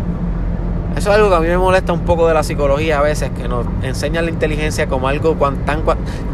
Eso 0.98 1.12
es 1.12 1.16
algo 1.16 1.30
que 1.30 1.36
a 1.36 1.40
mí 1.40 1.48
me 1.48 1.58
molesta 1.58 1.94
un 1.94 2.02
poco 2.02 2.28
de 2.28 2.34
la 2.34 2.44
psicología 2.44 3.00
a 3.00 3.02
veces, 3.02 3.30
que 3.30 3.48
nos 3.48 3.66
enseña 3.84 4.22
la 4.22 4.32
inteligencia 4.32 4.88
como 4.88 5.08
algo 5.08 5.36
tan, 5.66 5.84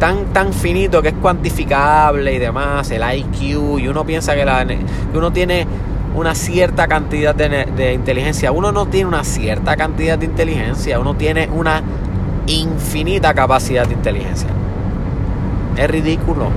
tan, 0.00 0.24
tan 0.32 0.52
finito 0.52 1.02
que 1.02 1.08
es 1.08 1.14
cuantificable 1.14 2.32
y 2.32 2.38
demás, 2.38 2.90
el 2.90 3.02
IQ, 3.02 3.78
y 3.78 3.88
uno 3.88 4.04
piensa 4.04 4.34
que, 4.34 4.44
la, 4.44 4.66
que 4.66 4.78
uno 5.14 5.30
tiene 5.30 5.66
una 6.14 6.34
cierta 6.34 6.88
cantidad 6.88 7.34
de 7.34 7.92
inteligencia. 7.92 8.50
Uno 8.50 8.72
no 8.72 8.86
tiene 8.86 9.08
una 9.08 9.24
cierta 9.24 9.76
cantidad 9.76 10.18
de 10.18 10.24
inteligencia, 10.24 10.98
uno 10.98 11.14
tiene 11.14 11.48
una 11.52 11.82
infinita 12.46 13.34
capacidad 13.34 13.86
de 13.86 13.94
inteligencia. 13.94 14.48
Es 15.76 15.90
ridículo. 15.90 16.50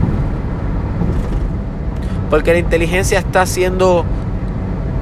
Porque 2.30 2.54
la 2.54 2.60
inteligencia 2.60 3.20
está 3.20 3.46
siendo 3.46 4.06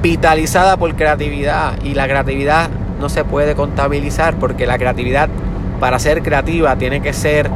vitalizada 0.02 0.76
por 0.76 0.94
creatividad 0.94 1.74
y 1.82 1.94
la 1.94 2.06
creatividad 2.06 2.70
no 3.00 3.08
se 3.08 3.24
puede 3.24 3.54
contabilizar 3.54 4.34
porque 4.34 4.66
la 4.66 4.78
creatividad 4.78 5.28
para 5.80 5.98
ser 5.98 6.22
creativa 6.22 6.76
tiene 6.76 7.00
que 7.00 7.12
ser 7.12 7.50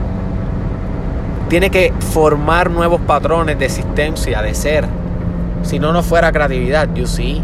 tiene 1.48 1.70
que 1.70 1.92
formar 2.12 2.70
nuevos 2.70 3.00
patrones 3.02 3.58
de 3.58 3.66
existencia, 3.66 4.40
de 4.40 4.54
ser. 4.54 4.87
Si 5.62 5.78
no 5.78 5.92
no 5.92 6.02
fuera 6.02 6.32
creatividad, 6.32 6.88
you 6.94 7.06
see. 7.06 7.42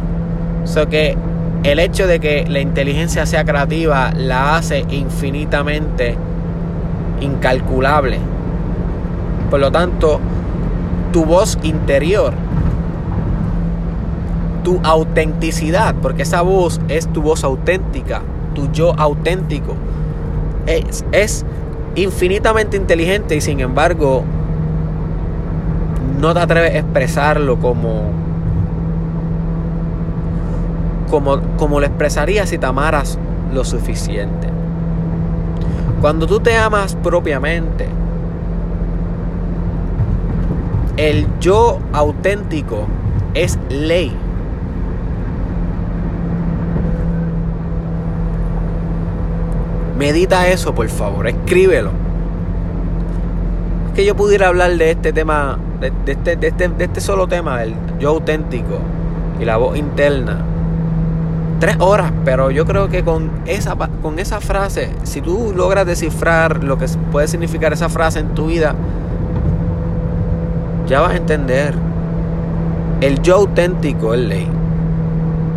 So 0.64 0.88
que 0.88 1.14
el 1.62 1.78
hecho 1.78 2.06
de 2.06 2.18
que 2.18 2.46
la 2.48 2.60
inteligencia 2.60 3.26
sea 3.26 3.44
creativa 3.44 4.10
la 4.16 4.56
hace 4.56 4.86
infinitamente 4.88 6.16
incalculable. 7.20 8.18
Por 9.50 9.60
lo 9.60 9.70
tanto, 9.70 10.20
tu 11.18 11.24
voz 11.24 11.58
interior, 11.64 12.32
tu 14.62 14.78
autenticidad, 14.84 15.96
porque 16.00 16.22
esa 16.22 16.42
voz 16.42 16.80
es 16.86 17.08
tu 17.08 17.22
voz 17.22 17.42
auténtica, 17.42 18.22
tu 18.54 18.70
yo 18.70 18.94
auténtico, 18.96 19.74
es, 21.10 21.44
infinitamente 21.96 22.76
inteligente 22.76 23.34
y 23.34 23.40
sin 23.40 23.58
embargo 23.58 24.22
no 26.20 26.32
te 26.34 26.38
atreves 26.38 26.76
a 26.76 26.78
expresarlo 26.78 27.58
como, 27.58 28.12
como, 31.10 31.40
como 31.56 31.80
lo 31.80 31.86
expresarías 31.86 32.48
si 32.48 32.58
te 32.58 32.66
amaras 32.66 33.18
lo 33.52 33.64
suficiente. 33.64 34.46
Cuando 36.00 36.28
tú 36.28 36.38
te 36.38 36.56
amas 36.56 36.94
propiamente, 36.94 37.88
el 40.98 41.28
yo 41.38 41.78
auténtico 41.92 42.88
es 43.32 43.56
ley. 43.70 44.12
Medita 49.96 50.48
eso, 50.48 50.74
por 50.74 50.88
favor, 50.88 51.28
escríbelo. 51.28 51.90
Es 53.88 53.92
que 53.94 54.04
yo 54.04 54.16
pudiera 54.16 54.48
hablar 54.48 54.76
de 54.76 54.90
este 54.90 55.12
tema, 55.12 55.58
de, 55.80 55.92
este, 56.06 56.36
de, 56.36 56.48
este, 56.48 56.68
de 56.68 56.84
este 56.84 57.00
solo 57.00 57.28
tema, 57.28 57.60
del 57.60 57.74
yo 58.00 58.10
auténtico 58.10 58.80
y 59.40 59.44
la 59.44 59.56
voz 59.56 59.78
interna. 59.78 60.44
Tres 61.60 61.76
horas, 61.78 62.12
pero 62.24 62.50
yo 62.50 62.64
creo 62.64 62.88
que 62.88 63.04
con 63.04 63.30
esa, 63.46 63.76
con 63.76 64.18
esa 64.18 64.40
frase, 64.40 64.90
si 65.04 65.20
tú 65.20 65.52
logras 65.54 65.86
descifrar 65.86 66.64
lo 66.64 66.76
que 66.76 66.86
puede 67.12 67.28
significar 67.28 67.72
esa 67.72 67.88
frase 67.88 68.18
en 68.18 68.34
tu 68.34 68.46
vida, 68.46 68.74
ya 70.88 71.02
vas 71.02 71.12
a 71.12 71.16
entender. 71.16 71.74
El 73.00 73.20
yo 73.20 73.36
auténtico 73.36 74.14
es 74.14 74.20
ley. 74.20 74.48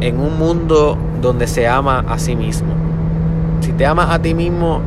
En 0.01 0.19
un 0.19 0.37
mundo 0.37 0.97
donde 1.21 1.47
se 1.47 1.67
ama 1.67 2.03
a 2.07 2.19
sí 2.19 2.35
mismo. 2.35 2.73
Si 3.61 3.71
te 3.71 3.85
amas 3.85 4.09
a 4.09 4.19
ti 4.19 4.33
mismo, 4.33 4.81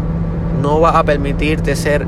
no 0.61 0.81
vas 0.81 0.95
a 0.97 1.05
permitirte 1.05 1.75
ser 1.75 2.07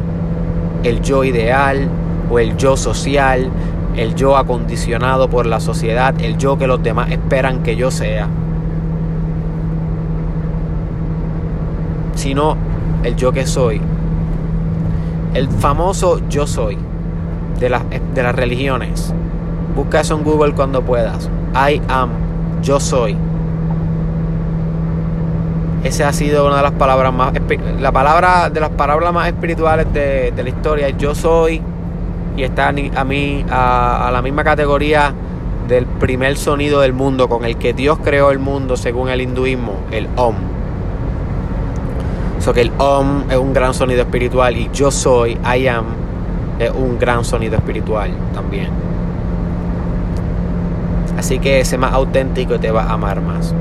el 0.83 1.01
yo 1.01 1.25
ideal 1.25 1.89
o 2.31 2.39
el 2.39 2.57
yo 2.57 2.77
social, 2.77 3.49
el 3.97 4.15
yo 4.15 4.37
acondicionado 4.37 5.29
por 5.31 5.47
la 5.47 5.59
sociedad, 5.61 6.15
el 6.21 6.37
yo 6.37 6.59
que 6.59 6.67
los 6.67 6.83
demás 6.83 7.11
esperan 7.11 7.63
que 7.63 7.77
yo 7.77 7.91
sea. 7.91 8.29
Sino 12.15 12.57
el 13.03 13.17
yo 13.17 13.33
que 13.33 13.47
soy. 13.47 13.81
El 15.35 15.49
famoso 15.49 16.21
yo 16.29 16.47
soy 16.47 16.77
de, 17.59 17.69
de 18.15 18.23
las 18.23 18.35
religiones. 18.35 19.13
Busca 19.75 20.01
eso 20.01 20.17
en 20.17 20.25
Google 20.25 20.55
cuando 20.55 20.83
puedas. 20.83 21.29
I 21.55 21.81
am, 21.89 22.11
yo 22.63 22.81
soy. 22.81 23.17
Esa 25.85 26.09
ha 26.09 26.13
sido 26.13 26.47
una 26.47 26.57
de 26.57 26.63
las 26.63 26.73
palabras 26.73 27.13
más. 27.13 27.33
La 27.79 27.93
palabra 27.93 28.51
de 28.51 28.59
las 28.59 28.71
palabras 28.71 29.13
más 29.13 29.29
espirituales 29.29 29.93
de, 29.93 30.33
la 30.37 30.49
historia. 30.49 30.89
Yo 30.91 31.15
soy. 31.15 31.63
Y 32.37 32.43
está 32.43 32.69
a 32.69 32.73
mí 32.73 33.45
a, 33.51 34.11
la 34.13 34.21
misma 34.21 34.45
categoría 34.45 35.15
del 35.69 35.87
primer 35.87 36.37
sonido 36.37 36.81
del 36.81 36.93
mundo 36.93 37.29
con 37.29 37.45
el 37.45 37.57
que 37.57 37.73
Dios 37.73 37.99
creó 38.03 38.31
el 38.31 38.39
mundo 38.39 38.77
según 38.77 39.09
el 39.09 39.21
hinduismo, 39.21 39.75
el 39.91 40.09
Om. 40.17 40.35
So 42.41 42.53
que 42.53 42.63
el 42.63 42.73
Om 42.79 43.25
es 43.31 43.37
un 43.37 43.53
gran 43.53 43.73
sonido 43.73 44.03
espiritual 44.03 44.57
y 44.57 44.71
yo 44.73 44.91
soy, 44.91 45.39
I 45.45 45.67
am, 45.69 45.85
es 46.59 46.71
un 46.71 46.99
gran 46.99 47.25
sonido 47.25 47.57
espiritual 47.57 48.11
también. 48.35 48.69
Así 51.19 51.39
que 51.39 51.61
ese 51.61 51.79
más 51.79 51.93
auténtico 51.93 52.57
y 52.57 52.59
te 52.59 52.71
va 52.71 52.85
a 52.85 52.93
amar 52.93 53.21
más. 53.21 53.55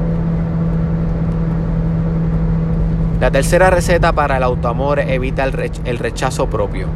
La 3.19 3.31
tercera 3.31 3.69
receta 3.69 4.11
para 4.11 4.37
el 4.37 4.43
autoamor 4.43 4.99
evita 4.99 5.43
el 5.45 5.97
rechazo 5.99 6.47
propio. 6.47 6.87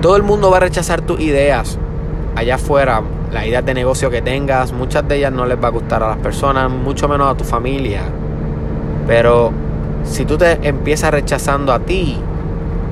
Todo 0.00 0.16
el 0.16 0.22
mundo 0.22 0.50
va 0.50 0.58
a 0.58 0.60
rechazar 0.60 1.02
tus 1.02 1.20
ideas 1.20 1.78
allá 2.34 2.54
afuera, 2.54 3.02
las 3.32 3.46
ideas 3.46 3.64
de 3.64 3.74
negocio 3.74 4.10
que 4.10 4.22
tengas, 4.22 4.72
muchas 4.72 5.06
de 5.06 5.16
ellas 5.16 5.32
no 5.32 5.44
les 5.44 5.62
va 5.62 5.68
a 5.68 5.70
gustar 5.70 6.02
a 6.02 6.08
las 6.08 6.18
personas, 6.18 6.70
mucho 6.70 7.08
menos 7.08 7.30
a 7.30 7.36
tu 7.36 7.44
familia. 7.44 8.02
Pero 9.06 9.52
si 10.04 10.24
tú 10.24 10.38
te 10.38 10.66
empiezas 10.66 11.10
rechazando 11.10 11.72
a 11.72 11.80
ti, 11.80 12.16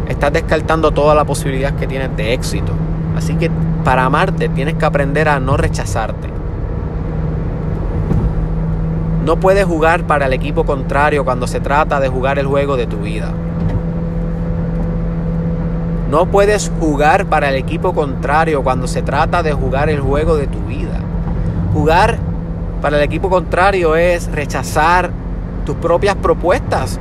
estás 0.09 0.33
descartando 0.33 0.91
toda 0.91 1.15
la 1.15 1.25
posibilidad 1.25 1.75
que 1.75 1.87
tienes 1.87 2.17
de 2.17 2.33
éxito. 2.33 2.73
Así 3.17 3.35
que 3.35 3.51
para 3.85 4.05
amarte 4.05 4.49
tienes 4.49 4.75
que 4.75 4.85
aprender 4.85 5.29
a 5.29 5.41
no 5.41 5.57
rechazarte. 5.57 6.29
No 9.25 9.39
puedes 9.39 9.67
jugar 9.67 10.05
para 10.05 10.27
el 10.27 10.33
equipo 10.33 10.65
contrario 10.65 11.25
cuando 11.25 11.47
se 11.47 11.61
trata 11.61 12.01
de 12.01 12.09
jugar 12.09 12.39
el 12.39 12.47
juego 12.47 12.77
de 12.77 12.87
tu 12.87 12.99
vida. 12.99 13.33
No 16.11 16.27
puedes 16.27 16.73
jugar 16.81 17.27
para 17.27 17.51
el 17.51 17.57
equipo 17.57 17.93
contrario 17.93 18.63
cuando 18.63 18.87
se 18.87 19.03
trata 19.03 19.43
de 19.43 19.53
jugar 19.53 19.91
el 19.91 20.01
juego 20.01 20.37
de 20.37 20.47
tu 20.47 20.61
vida. 20.61 21.01
Jugar 21.75 22.19
para 22.81 22.97
el 22.97 23.03
equipo 23.03 23.29
contrario 23.29 23.97
es 23.97 24.33
rechazar 24.33 25.11
tus 25.67 25.77
propias 25.77 26.17
propuestas, 26.17 26.99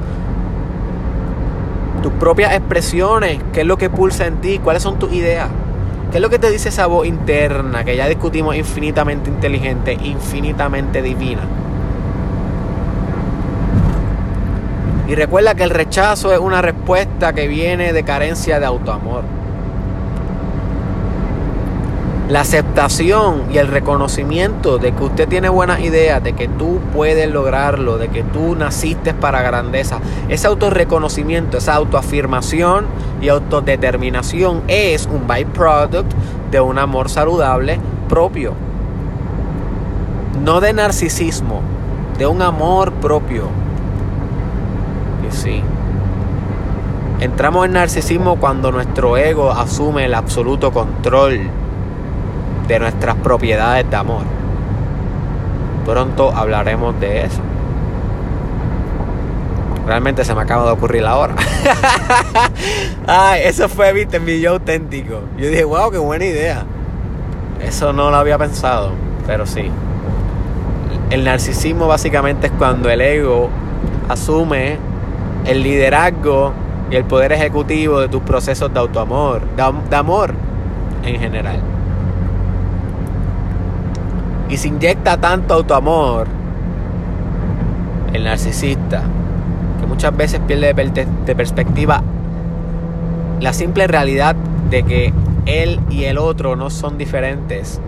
tus 2.02 2.12
propias 2.14 2.54
expresiones, 2.54 3.40
qué 3.54 3.62
es 3.62 3.68
lo 3.68 3.78
que 3.78 3.90
pulsa 3.90 4.26
en 4.26 4.38
ti, 4.38 4.60
cuáles 4.60 4.84
son 4.84 5.00
tus 5.00 5.14
ideas, 5.14 5.50
qué 6.12 6.18
es 6.18 6.22
lo 6.22 6.30
que 6.30 6.40
te 6.40 6.50
dice 6.52 6.70
esa 6.70 6.88
voz 6.88 7.08
interna 7.08 7.84
que 7.84 7.96
ya 7.96 8.08
discutimos 8.08 8.56
infinitamente 8.56 9.30
inteligente, 9.30 9.94
infinitamente 9.94 11.02
divina. 11.02 11.42
Y 15.08 15.16
recuerda 15.16 15.56
que 15.56 15.64
el 15.64 15.70
rechazo 15.70 16.34
es 16.34 16.40
una 16.40 16.62
respuesta 16.62 17.34
que 17.34 17.48
viene 17.48 17.94
de 17.94 18.04
carencia 18.04 18.60
de 18.60 18.66
autoamor. 18.66 19.37
La 22.30 22.42
aceptación 22.42 23.44
y 23.54 23.58
el 23.58 23.70
reconocimiento 23.70 24.80
de 24.80 24.92
que 24.92 25.04
usted 25.04 25.30
tiene 25.30 25.48
buenas 25.48 25.80
ideas, 25.80 26.22
de 26.22 26.34
que 26.34 26.50
tú 26.50 26.80
puedes 26.94 27.32
lograrlo, 27.32 27.98
de 27.98 28.10
que 28.10 28.24
tú 28.24 28.54
naciste 28.54 29.14
para 29.14 29.42
grandeza, 29.42 30.00
ese 30.28 30.48
autorreconocimiento, 30.48 31.58
esa 31.58 31.76
autoafirmación 31.76 32.86
y 33.22 33.30
autodeterminación 33.30 34.62
es 34.68 35.06
un 35.06 35.26
byproduct 35.26 36.12
de 36.52 36.60
un 36.60 36.78
amor 36.80 37.10
saludable 37.10 37.80
propio. 38.10 38.54
No 40.44 40.60
de 40.60 40.74
narcisismo, 40.74 41.62
de 42.18 42.28
un 42.28 42.42
amor 42.42 42.92
propio. 42.92 43.44
Y 45.26 45.34
sí. 45.34 45.64
Entramos 47.22 47.66
en 47.66 47.72
narcisismo 47.72 48.36
cuando 48.36 48.74
nuestro 48.74 49.16
ego 49.16 49.50
asume 49.50 50.04
el 50.06 50.14
absoluto 50.14 50.74
control 50.74 51.50
de 52.68 52.80
nuestras 52.80 53.16
propiedades 53.16 53.90
de 53.90 53.96
amor. 53.96 54.24
Pronto 55.86 56.32
hablaremos 56.36 57.00
de 57.00 57.26
eso. 57.26 57.42
Realmente 59.86 60.26
se 60.26 60.36
me 60.36 60.42
acaba 60.42 60.66
de 60.66 60.72
ocurrir 60.72 61.06
ahora. 61.06 61.34
Ay, 63.08 63.42
eso 63.46 63.70
fue, 63.70 63.94
viste, 63.94 64.20
mi 64.20 64.42
yo 64.42 64.52
auténtico. 64.52 65.22
Yo 65.38 65.48
dije, 65.48 65.64
wow, 65.64 65.90
qué 65.90 65.98
buena 65.98 66.26
idea. 66.26 66.66
Eso 67.66 67.94
no 67.94 68.12
lo 68.12 68.18
había 68.18 68.38
pensado, 68.38 68.92
pero 69.26 69.46
sí. 69.46 69.72
El 71.10 71.24
narcisismo 71.24 71.88
básicamente 71.88 72.48
es 72.48 72.54
cuando 72.54 72.90
el 72.90 73.00
ego 73.00 73.50
asume 74.10 74.78
el 75.46 75.64
liderazgo 75.64 76.52
y 76.92 76.96
el 76.96 77.06
poder 77.06 77.32
ejecutivo 77.32 78.02
de 78.02 78.10
tus 78.10 78.22
procesos 78.22 78.74
de 78.74 78.80
autoamor, 78.80 79.42
de, 79.56 79.96
amor 79.96 80.34
en 81.04 81.18
general. 81.18 81.62
Y 84.50 84.58
se 84.58 84.70
inyecta 84.70 85.18
tanto 85.18 85.54
autoamor, 85.54 86.28
el 88.14 88.24
narcisista, 88.24 89.04
que 89.80 89.88
muchas 89.88 90.16
veces 90.16 90.40
pierde 90.48 90.74
de 90.74 91.36
perspectiva 91.36 92.02
la 93.40 93.54
simple 93.54 93.88
realidad 93.88 94.36
de 94.70 94.84
que 94.84 95.14
él 95.46 95.80
y 95.90 96.06
el 96.06 96.18
otro 96.18 96.56
no 96.56 96.70
son 96.70 96.98
diferentes. 96.98 97.80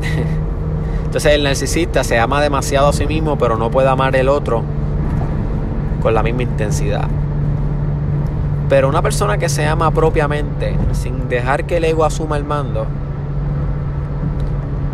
Entonces 1.04 1.32
el 1.34 1.42
narcisista 1.42 2.04
se 2.04 2.18
ama 2.18 2.40
demasiado 2.40 2.88
a 2.88 2.92
sí 2.92 3.06
mismo, 3.06 3.36
pero 3.36 3.56
no 3.56 3.70
puede 3.70 3.88
amar 3.88 4.14
el 4.16 4.28
otro 4.28 4.62
con 6.02 6.14
la 6.14 6.22
misma 6.22 6.42
intensidad. 6.42 7.08
Pero 8.68 8.88
una 8.88 9.02
persona 9.02 9.36
que 9.36 9.48
se 9.48 9.66
ama 9.66 9.90
propiamente, 9.90 10.76
sin 10.92 11.28
dejar 11.28 11.64
que 11.64 11.78
el 11.78 11.84
ego 11.84 12.04
asuma 12.04 12.36
el 12.36 12.44
mando, 12.44 12.86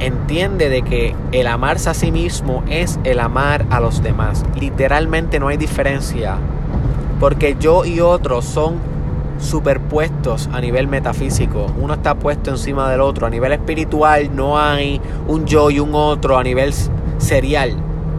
entiende 0.01 0.69
de 0.69 0.83
que 0.83 1.15
el 1.33 1.47
amarse 1.47 1.91
a 1.91 1.95
sí 1.95 2.11
mismo 2.13 2.63
es 2.69 2.99
el 3.05 3.21
amar 3.21 3.67
a 3.71 3.81
los 3.81 4.03
demás. 4.03 4.45
Literalmente 4.59 5.41
no 5.41 5.49
hay 5.49 5.57
diferencia. 5.57 6.37
Porque 7.21 7.57
yo 7.59 7.85
y 7.85 8.01
otro 8.01 8.43
son 8.43 8.75
superpuestos 9.39 10.49
a 10.53 10.61
nivel 10.61 10.89
metafísico. 10.89 11.67
Uno 11.79 11.95
está 11.95 12.15
puesto 12.15 12.51
encima 12.51 12.91
del 12.91 13.01
otro. 13.01 13.27
A 13.27 13.31
nivel 13.31 13.53
espiritual 13.53 14.35
no 14.35 14.59
hay 14.59 15.01
un 15.27 15.47
yo 15.47 15.71
y 15.71 15.81
un 15.81 15.95
otro 15.95 16.39
a 16.39 16.43
nivel 16.43 16.73
serial. 17.19 17.77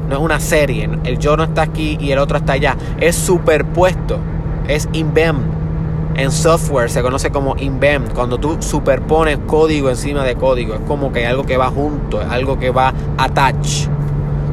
No 0.09 0.15
es 0.15 0.21
una 0.21 0.39
serie. 0.39 0.89
El 1.03 1.19
yo 1.19 1.37
no 1.37 1.43
está 1.43 1.63
aquí 1.63 1.97
y 1.99 2.11
el 2.11 2.19
otro 2.19 2.37
está 2.37 2.53
allá. 2.53 2.75
Es 2.99 3.15
superpuesto. 3.15 4.19
Es 4.67 4.89
invent 4.93 5.57
en 6.17 6.31
software 6.31 6.89
se 6.89 7.03
conoce 7.03 7.29
como 7.29 7.55
invent, 7.57 8.11
cuando 8.11 8.39
tú 8.39 8.57
superpones 8.59 9.37
código 9.45 9.89
encima 9.89 10.23
de 10.23 10.35
código. 10.35 10.73
Es 10.73 10.81
como 10.81 11.13
que 11.13 11.25
algo 11.27 11.45
que 11.45 11.57
va 11.57 11.67
junto, 11.67 12.19
es 12.19 12.27
algo 12.27 12.57
que 12.57 12.71
va 12.71 12.91
attach. 13.17 13.87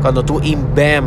Cuando 0.03 0.22
tú 0.22 0.40
invent 0.42 1.07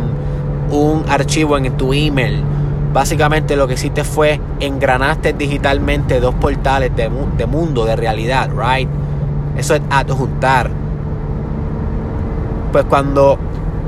un 0.71 1.05
archivo 1.07 1.57
en 1.57 1.77
tu 1.77 1.93
email, 1.93 2.43
básicamente 2.91 3.55
lo 3.55 3.67
que 3.67 3.75
hiciste 3.75 4.03
fue 4.03 4.41
engranaste 4.59 5.33
digitalmente 5.33 6.19
dos 6.19 6.33
portales 6.35 6.95
de, 6.95 7.09
de 7.37 7.45
mundo, 7.45 7.85
de 7.85 7.95
realidad, 7.95 8.49
right? 8.49 8.89
Eso 9.55 9.75
es 9.75 9.81
adjuntar. 9.91 10.71
Pues 12.71 12.83
cuando 12.85 13.37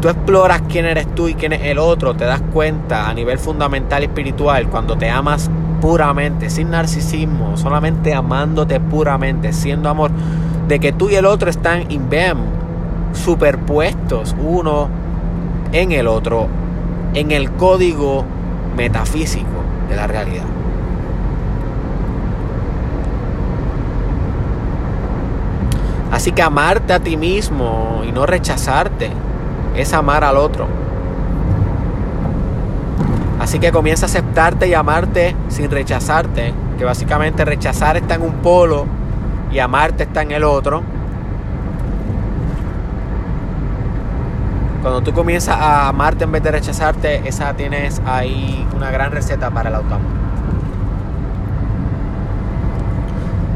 tú 0.01 0.07
exploras 0.07 0.61
quién 0.69 0.85
eres 0.85 1.07
tú 1.15 1.27
y 1.27 1.33
quién 1.33 1.53
es 1.53 1.63
el 1.63 1.79
otro, 1.79 2.13
te 2.13 2.25
das 2.25 2.41
cuenta 2.53 3.09
a 3.09 3.13
nivel 3.15 3.39
fundamental 3.39 4.03
y 4.03 4.05
espiritual, 4.05 4.69
cuando 4.69 4.95
te 4.95 5.09
amas 5.09 5.49
puramente, 5.81 6.49
sin 6.49 6.71
narcisismo, 6.71 7.57
solamente 7.57 8.13
amándote 8.13 8.79
puramente, 8.79 9.53
siendo 9.53 9.89
amor, 9.89 10.11
de 10.67 10.79
que 10.79 10.91
tú 10.91 11.09
y 11.09 11.15
el 11.15 11.25
otro 11.25 11.49
están 11.49 11.91
invem, 11.91 12.37
superpuestos 13.13 14.35
uno 14.39 14.89
en 15.71 15.91
el 15.91 16.07
otro, 16.07 16.47
en 17.13 17.31
el 17.31 17.51
código 17.51 18.23
metafísico 18.75 19.47
de 19.89 19.95
la 19.95 20.07
realidad. 20.07 20.45
Así 26.11 26.31
que 26.31 26.41
amarte 26.41 26.93
a 26.93 26.99
ti 26.99 27.17
mismo 27.17 28.01
y 28.07 28.11
no 28.11 28.25
rechazarte 28.25 29.11
es 29.75 29.93
amar 29.93 30.23
al 30.23 30.37
otro. 30.37 30.67
Así 33.39 33.57
que 33.59 33.71
comienza 33.71 34.05
a 34.05 34.09
aceptarte 34.09 34.67
y 34.67 34.73
amarte 34.73 35.35
sin 35.47 35.71
rechazarte. 35.71 36.53
Que 36.77 36.85
básicamente 36.85 37.45
rechazar 37.45 37.97
está 37.97 38.15
en 38.15 38.21
un 38.21 38.33
polo 38.35 38.85
y 39.51 39.59
amarte 39.59 40.03
está 40.03 40.21
en 40.21 40.31
el 40.31 40.43
otro. 40.43 40.83
Cuando 44.81 45.01
tú 45.01 45.13
comienzas 45.13 45.57
a 45.57 45.89
amarte 45.89 46.23
en 46.23 46.31
vez 46.31 46.43
de 46.43 46.51
rechazarte, 46.51 47.27
esa 47.27 47.53
tienes 47.53 48.01
ahí 48.05 48.65
una 48.75 48.91
gran 48.91 49.11
receta 49.11 49.49
para 49.49 49.69
el 49.69 49.75
autoamor. 49.75 50.07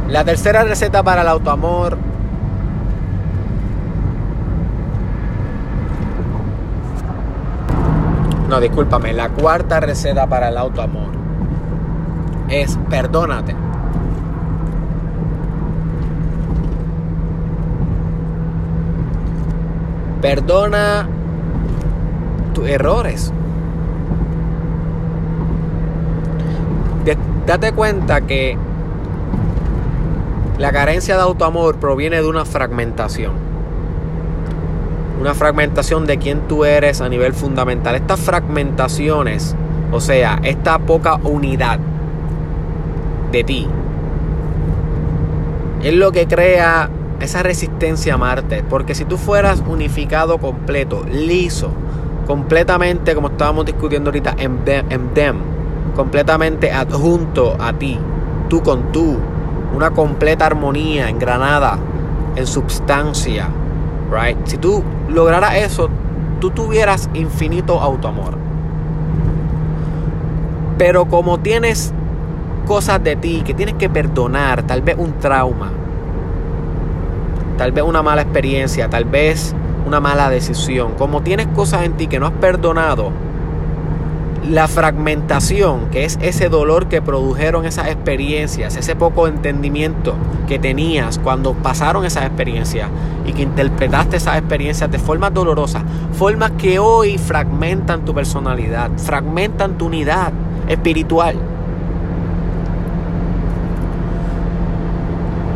La 0.09 0.23
tercera 0.23 0.63
receta 0.63 1.01
para 1.01 1.21
el 1.21 1.27
autoamor 1.27 1.97
No, 8.53 8.59
discúlpame. 8.59 9.13
La 9.13 9.29
cuarta 9.29 9.79
receta 9.79 10.27
para 10.27 10.49
el 10.49 10.57
autoamor 10.59 11.09
es 12.49 12.77
perdónate. 12.87 13.55
Perdona 20.21 21.07
tus 22.53 22.69
errores. 22.69 23.33
Date 27.47 27.71
cuenta 27.71 28.21
que 28.21 28.55
la 30.59 30.71
carencia 30.71 31.15
de 31.15 31.23
autoamor 31.23 31.77
proviene 31.77 32.21
de 32.21 32.27
una 32.27 32.45
fragmentación 32.45 33.52
una 35.19 35.33
fragmentación 35.33 36.05
de 36.05 36.17
quién 36.17 36.47
tú 36.47 36.65
eres 36.65 37.01
a 37.01 37.09
nivel 37.09 37.33
fundamental. 37.33 37.95
Estas 37.95 38.19
fragmentaciones, 38.19 39.55
o 39.91 39.99
sea, 39.99 40.39
esta 40.43 40.79
poca 40.79 41.15
unidad 41.23 41.79
de 43.31 43.43
ti, 43.43 43.67
es 45.81 45.93
lo 45.93 46.11
que 46.11 46.27
crea 46.27 46.89
esa 47.19 47.43
resistencia 47.43 48.15
a 48.15 48.17
Marte. 48.17 48.63
Porque 48.69 48.95
si 48.95 49.05
tú 49.05 49.17
fueras 49.17 49.63
unificado 49.67 50.37
completo, 50.37 51.05
liso, 51.11 51.71
completamente, 52.27 53.15
como 53.15 53.29
estábamos 53.29 53.65
discutiendo 53.65 54.09
ahorita, 54.09 54.35
en 54.37 54.63
them, 55.13 55.37
completamente 55.95 56.71
adjunto 56.71 57.55
a 57.59 57.73
ti, 57.73 57.99
tú 58.49 58.61
con 58.61 58.91
tú, 58.91 59.17
una 59.75 59.91
completa 59.91 60.45
armonía, 60.45 61.09
engranada, 61.09 61.77
en 62.35 62.47
substancia, 62.47 63.49
right? 64.11 64.37
Si 64.45 64.57
tú 64.57 64.83
lograras 65.09 65.55
eso, 65.55 65.89
tú 66.39 66.49
tuvieras 66.51 67.09
infinito 67.13 67.79
autoamor. 67.79 68.37
Pero 70.77 71.05
como 71.05 71.39
tienes 71.39 71.93
cosas 72.65 73.03
de 73.03 73.15
ti 73.15 73.43
que 73.45 73.53
tienes 73.53 73.75
que 73.75 73.89
perdonar, 73.89 74.63
tal 74.63 74.81
vez 74.81 74.95
un 74.97 75.13
trauma, 75.19 75.71
tal 77.57 77.71
vez 77.71 77.83
una 77.83 78.01
mala 78.01 78.21
experiencia, 78.21 78.89
tal 78.89 79.05
vez 79.05 79.55
una 79.85 79.99
mala 79.99 80.29
decisión, 80.29 80.93
como 80.97 81.21
tienes 81.21 81.47
cosas 81.47 81.83
en 81.83 81.93
ti 81.93 82.07
que 82.07 82.19
no 82.19 82.27
has 82.27 82.33
perdonado, 82.33 83.11
la 84.49 84.67
fragmentación, 84.67 85.89
que 85.89 86.03
es 86.05 86.19
ese 86.21 86.49
dolor 86.49 86.87
que 86.87 87.01
produjeron 87.01 87.65
esas 87.65 87.87
experiencias, 87.87 88.75
ese 88.75 88.95
poco 88.95 89.27
entendimiento 89.27 90.15
que 90.47 90.59
tenías 90.59 91.17
cuando 91.17 91.53
pasaron 91.53 92.05
esas 92.05 92.25
experiencias 92.25 92.89
y 93.25 93.33
que 93.33 93.43
interpretaste 93.43 94.17
esas 94.17 94.37
experiencias 94.37 94.91
de 94.91 94.99
formas 94.99 95.33
dolorosas, 95.33 95.83
formas 96.17 96.51
que 96.51 96.77
hoy 96.79 97.17
fragmentan 97.17 98.03
tu 98.03 98.13
personalidad, 98.13 98.91
fragmentan 98.97 99.77
tu 99.77 99.85
unidad 99.85 100.33
espiritual. 100.67 101.35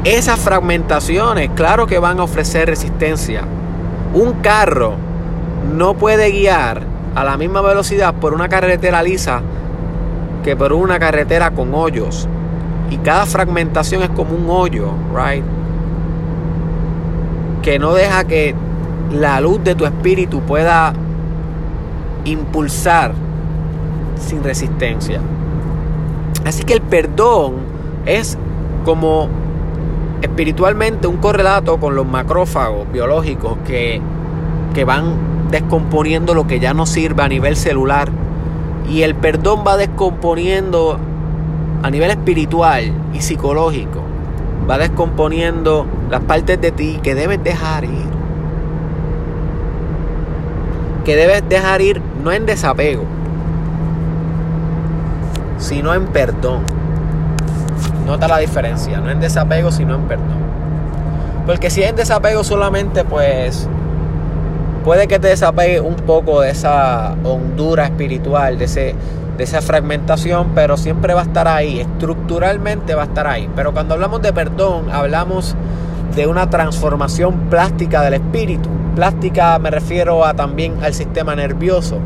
Esas 0.06 0.40
fragmentaciones, 0.40 1.50
claro 1.56 1.86
que 1.86 2.00
van 2.00 2.22
a 2.22 2.24
ofrecer 2.24 2.70
resistencia. 2.70 3.44
Un 4.14 4.36
carro 4.36 4.94
no 5.76 5.96
puede 5.96 6.32
guiar 6.32 6.97
a 7.16 7.24
la 7.24 7.38
misma 7.38 7.62
velocidad 7.62 8.14
por 8.16 8.34
una 8.34 8.48
carretera 8.50 9.02
lisa 9.04 9.42
que 10.44 10.56
por 10.56 10.74
una 10.74 11.00
carretera 11.00 11.52
con 11.52 11.74
hoyos. 11.74 12.28
Y 12.90 12.98
cada 12.98 13.26
fragmentación 13.26 14.02
es 14.04 14.10
como 14.10 14.36
un 14.36 14.50
hoyo, 14.50 14.92
right? 15.14 15.44
Que 17.62 17.80
no 17.80 17.94
deja 17.94 18.24
que 18.24 18.56
la 19.12 19.42
luz 19.42 19.64
de 19.64 19.76
tu 19.76 19.86
espíritu 19.86 20.42
pueda 20.42 20.94
impulsar 22.24 23.14
sin 24.16 24.44
resistencia. 24.44 25.20
Así 26.46 26.64
que 26.64 26.74
el 26.74 26.82
perdón 26.82 27.56
es 28.06 28.38
como 28.86 29.28
espiritualmente 30.22 31.08
un 31.08 31.18
correlato 31.18 31.78
con 31.78 31.96
los 31.96 32.06
macrófagos 32.06 32.90
biológicos 32.92 33.58
que, 33.66 34.02
que 34.74 34.86
van 34.86 35.37
descomponiendo 35.52 36.34
lo 36.34 36.48
que 36.48 36.60
ya 36.60 36.74
no 36.74 36.86
sirve 36.86 37.24
a 37.24 37.28
nivel 37.28 37.56
celular. 37.56 38.10
Y 38.90 39.02
el 39.02 39.16
perdón 39.16 39.64
va 39.68 39.78
descomponiendo 39.78 40.98
a 41.84 41.90
nivel 41.90 42.10
espiritual 42.10 42.92
y 43.14 43.22
psicológico. 43.22 44.02
Va 44.70 44.78
descomponiendo 44.78 45.86
las 46.10 46.22
partes 46.22 46.60
de 46.60 46.72
ti 46.72 47.00
que 47.02 47.16
debes 47.16 47.44
dejar 47.44 47.86
ir. 47.86 48.18
Que 51.06 51.16
debes 51.16 51.48
dejar 51.48 51.82
ir 51.82 52.02
no 52.24 52.34
en 52.34 52.46
desapego, 52.46 53.04
sino 55.58 55.94
en 55.94 56.08
perdón. 56.08 56.64
Nota 58.06 58.28
la 58.28 58.40
diferencia, 58.40 59.00
no 59.00 59.10
en 59.10 59.20
desapego, 59.20 59.72
sino 59.72 59.96
en 59.96 60.02
perdón. 60.02 60.38
Porque 61.46 61.70
si 61.70 61.82
es 61.82 61.90
en 61.90 61.96
desapego 61.96 62.44
solamente, 62.44 63.06
pues 63.06 63.70
puede 64.88 65.10
que 65.10 65.20
te 65.20 65.28
desapegue 65.28 65.82
un 65.82 65.98
poco 65.98 66.40
de 66.40 66.52
esa 66.52 67.14
hondura 67.26 67.84
espiritual, 67.84 68.58
de, 68.58 68.64
ese, 68.64 68.96
de 69.38 69.44
esa 69.44 69.62
fragmentación, 69.62 70.52
pero 70.56 70.78
siempre 70.78 71.14
va 71.14 71.20
a 71.20 71.24
estar 71.26 71.46
ahí, 71.46 71.82
estructuralmente 71.82 72.96
va 72.96 73.02
a 73.02 73.06
estar 73.08 73.28
ahí. 73.28 73.50
Pero 73.54 73.74
cuando 73.74 73.96
hablamos 73.96 74.22
de 74.22 74.32
perdón, 74.32 74.90
hablamos 74.90 75.58
de 76.16 76.26
una 76.26 76.50
transformación 76.50 77.50
plástica 77.50 78.02
del 78.02 78.14
espíritu. 78.14 78.70
Plástica 78.96 79.60
me 79.60 79.72
refiero 79.72 80.24
a, 80.24 80.34
también 80.36 80.78
al 80.82 80.94
sistema 80.94 81.36
nervioso, 81.36 81.98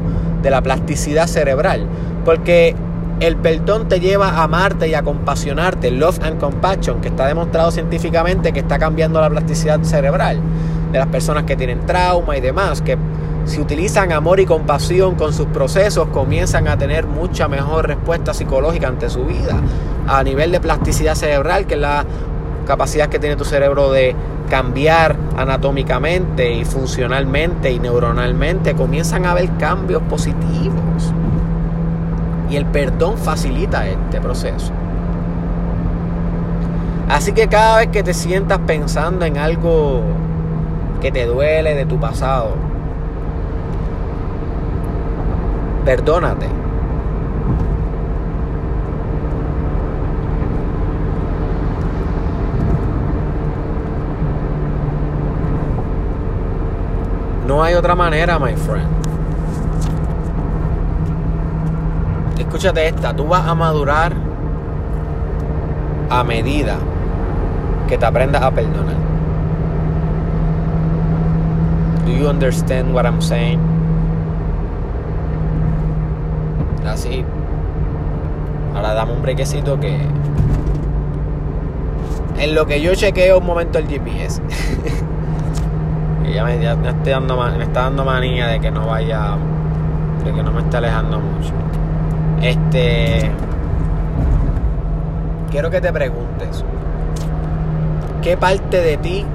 de 0.41 0.49
la 0.49 0.63
plasticidad 0.63 1.27
cerebral, 1.27 1.85
porque 2.25 2.75
el 3.19 3.35
perdón 3.35 3.89
te 3.89 3.99
lleva 3.99 4.29
a 4.29 4.45
amarte 4.45 4.87
y 4.87 4.95
a 4.95 5.03
compasionarte, 5.03 5.91
love 5.91 6.19
and 6.23 6.39
compassion, 6.39 6.99
que 6.99 7.09
está 7.09 7.27
demostrado 7.27 7.69
científicamente 7.69 8.51
que 8.51 8.61
está 8.61 8.79
cambiando 8.79 9.21
la 9.21 9.29
plasticidad 9.29 9.83
cerebral 9.83 10.41
de 10.91 10.99
las 10.99 11.07
personas 11.07 11.43
que 11.43 11.55
tienen 11.55 11.85
trauma 11.85 12.37
y 12.37 12.41
demás, 12.41 12.81
que 12.81 12.97
si 13.45 13.59
utilizan 13.59 14.11
amor 14.11 14.39
y 14.39 14.45
compasión 14.45 15.15
con 15.15 15.33
sus 15.33 15.47
procesos, 15.47 16.07
comienzan 16.09 16.67
a 16.67 16.77
tener 16.77 17.07
mucha 17.07 17.47
mejor 17.47 17.87
respuesta 17.87 18.33
psicológica 18.33 18.87
ante 18.87 19.09
su 19.09 19.25
vida. 19.25 19.55
A 20.07 20.23
nivel 20.23 20.51
de 20.51 20.59
plasticidad 20.59 21.15
cerebral, 21.15 21.65
que 21.65 21.75
es 21.75 21.79
la 21.79 22.05
capacidad 22.67 23.09
que 23.09 23.19
tiene 23.19 23.35
tu 23.35 23.45
cerebro 23.45 23.91
de 23.91 24.15
cambiar 24.49 25.15
anatómicamente 25.37 26.53
y 26.53 26.65
funcionalmente 26.65 27.71
y 27.71 27.79
neuronalmente, 27.79 28.75
comienzan 28.75 29.25
a 29.25 29.31
haber 29.31 29.49
cambios 29.57 30.01
positivos. 30.03 31.11
Y 32.49 32.57
el 32.57 32.65
perdón 32.65 33.17
facilita 33.17 33.87
este 33.87 34.19
proceso. 34.19 34.71
Así 37.09 37.31
que 37.33 37.47
cada 37.47 37.77
vez 37.77 37.87
que 37.87 38.03
te 38.03 38.13
sientas 38.13 38.59
pensando 38.59 39.25
en 39.25 39.37
algo 39.37 40.01
que 41.01 41.11
te 41.11 41.25
duele 41.25 41.73
de 41.73 41.85
tu 41.85 41.99
pasado. 41.99 42.53
Perdónate. 45.83 46.47
No 57.47 57.63
hay 57.63 57.73
otra 57.73 57.95
manera, 57.95 58.37
my 58.37 58.55
friend. 58.55 58.87
Escúchate 62.37 62.87
esta, 62.87 63.13
tú 63.13 63.27
vas 63.27 63.47
a 63.47 63.55
madurar 63.55 64.13
a 66.09 66.23
medida 66.23 66.75
que 67.87 67.97
te 67.97 68.05
aprendas 68.05 68.43
a 68.43 68.51
perdonar. 68.51 69.00
Do 72.11 72.17
you 72.17 72.27
understand 72.27 72.93
what 72.93 73.05
I'm 73.05 73.21
saying? 73.21 73.59
Así. 76.85 77.23
Ahora 78.75 78.93
dame 78.93 79.13
un 79.13 79.21
brequecito 79.21 79.79
que. 79.79 79.97
En 82.37 82.53
lo 82.53 82.65
que 82.65 82.81
yo 82.81 82.93
chequeo 82.95 83.37
un 83.37 83.45
momento 83.45 83.79
el 83.79 83.87
GPS. 83.87 84.41
ya, 86.33 86.43
me, 86.43 86.61
ya 86.61 86.75
dando, 86.75 87.37
me 87.37 87.63
está 87.63 87.83
dando 87.83 88.03
manía 88.03 88.47
de 88.47 88.59
que 88.59 88.71
no 88.71 88.87
vaya. 88.87 89.37
De 90.25 90.33
que 90.33 90.43
no 90.43 90.51
me 90.51 90.59
esté 90.61 90.77
alejando 90.77 91.17
mucho. 91.21 91.53
Este. 92.41 93.31
Quiero 95.49 95.69
que 95.69 95.79
te 95.79 95.93
preguntes. 95.93 96.65
¿Qué 98.21 98.35
parte 98.35 98.81
de 98.81 98.97
ti 98.97 99.25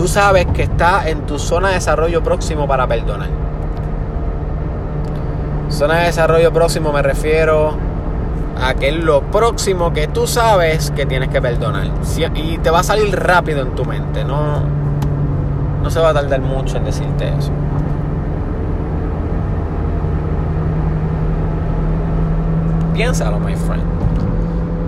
tú 0.00 0.08
sabes 0.08 0.46
que 0.46 0.62
está 0.62 1.10
en 1.10 1.26
tu 1.26 1.38
zona 1.38 1.68
de 1.68 1.74
desarrollo 1.74 2.24
próximo 2.24 2.66
para 2.66 2.86
perdonar. 2.86 3.28
Zona 5.68 5.98
de 5.98 6.06
desarrollo 6.06 6.50
próximo 6.54 6.90
me 6.90 7.02
refiero 7.02 7.74
a 8.58 8.72
que 8.72 8.88
es 8.88 8.96
lo 8.96 9.20
próximo 9.20 9.92
que 9.92 10.08
tú 10.08 10.26
sabes 10.26 10.90
que 10.92 11.04
tienes 11.04 11.28
que 11.28 11.42
perdonar. 11.42 11.88
Y 12.34 12.56
te 12.56 12.70
va 12.70 12.78
a 12.78 12.82
salir 12.82 13.14
rápido 13.14 13.60
en 13.60 13.74
tu 13.74 13.84
mente, 13.84 14.24
no, 14.24 14.62
no 15.82 15.90
se 15.90 16.00
va 16.00 16.08
a 16.08 16.14
tardar 16.14 16.40
mucho 16.40 16.78
en 16.78 16.86
decirte 16.86 17.28
eso. 17.38 17.50
Piénsalo, 22.94 23.38
my 23.38 23.54
friend. 23.54 23.84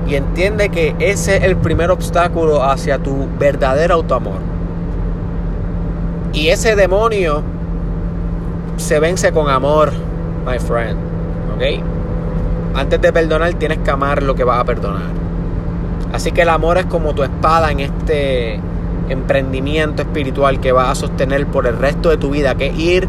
Y 0.08 0.14
entiende 0.14 0.70
que 0.70 0.96
ese 1.00 1.36
es 1.36 1.42
el 1.44 1.56
primer 1.56 1.90
obstáculo 1.90 2.64
hacia 2.64 2.98
tu 2.98 3.28
verdadero 3.38 3.92
autoamor. 3.96 4.51
Y 6.32 6.48
ese 6.48 6.76
demonio 6.76 7.42
se 8.78 8.98
vence 9.00 9.32
con 9.32 9.50
amor, 9.50 9.92
my 10.46 10.58
friend. 10.58 10.98
¿Ok? 11.54 11.84
Antes 12.74 13.00
de 13.02 13.12
perdonar 13.12 13.52
tienes 13.54 13.78
que 13.78 13.90
amar 13.90 14.22
lo 14.22 14.34
que 14.34 14.44
vas 14.44 14.60
a 14.60 14.64
perdonar. 14.64 15.10
Así 16.12 16.32
que 16.32 16.42
el 16.42 16.48
amor 16.48 16.78
es 16.78 16.86
como 16.86 17.14
tu 17.14 17.22
espada 17.22 17.70
en 17.70 17.80
este 17.80 18.60
emprendimiento 19.10 20.02
espiritual 20.02 20.58
que 20.58 20.72
vas 20.72 20.88
a 20.88 20.94
sostener 20.94 21.46
por 21.46 21.66
el 21.66 21.76
resto 21.78 22.08
de 22.08 22.16
tu 22.16 22.30
vida, 22.30 22.54
que 22.54 22.68
ir 22.68 23.08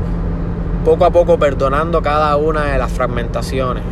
poco 0.83 1.05
a 1.05 1.11
poco 1.11 1.39
perdonando 1.39 2.01
cada 2.01 2.35
una 2.35 2.65
de 2.65 2.77
las 2.77 2.91
fragmentaciones, 2.91 3.83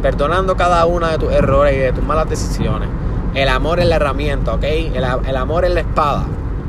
perdonando 0.00 0.56
cada 0.56 0.86
una 0.86 1.10
de 1.10 1.18
tus 1.18 1.32
errores 1.32 1.74
y 1.74 1.78
de 1.78 1.92
tus 1.92 2.04
malas 2.04 2.30
decisiones. 2.30 2.88
El 3.34 3.48
amor 3.48 3.80
es 3.80 3.86
la 3.86 3.96
herramienta, 3.96 4.54
¿ok? 4.54 4.64
El 4.64 5.36
amor 5.36 5.64
es 5.64 5.72
la 5.72 5.80
espada 5.80 6.24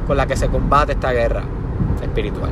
con 0.07 0.17
la 0.17 0.25
que 0.25 0.35
se 0.35 0.47
combate 0.47 0.93
esta 0.93 1.11
guerra 1.11 1.43
espiritual. 2.01 2.51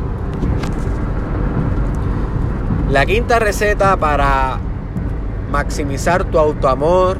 La 2.91 3.05
quinta 3.05 3.37
receta 3.37 3.97
para 3.97 4.57
maximizar 5.51 6.23
tu 6.23 6.39
autoamor 6.39 7.17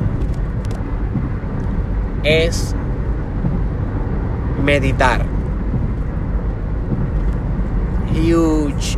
es 2.24 2.76
meditar. 4.64 5.26
Huge, 8.12 8.98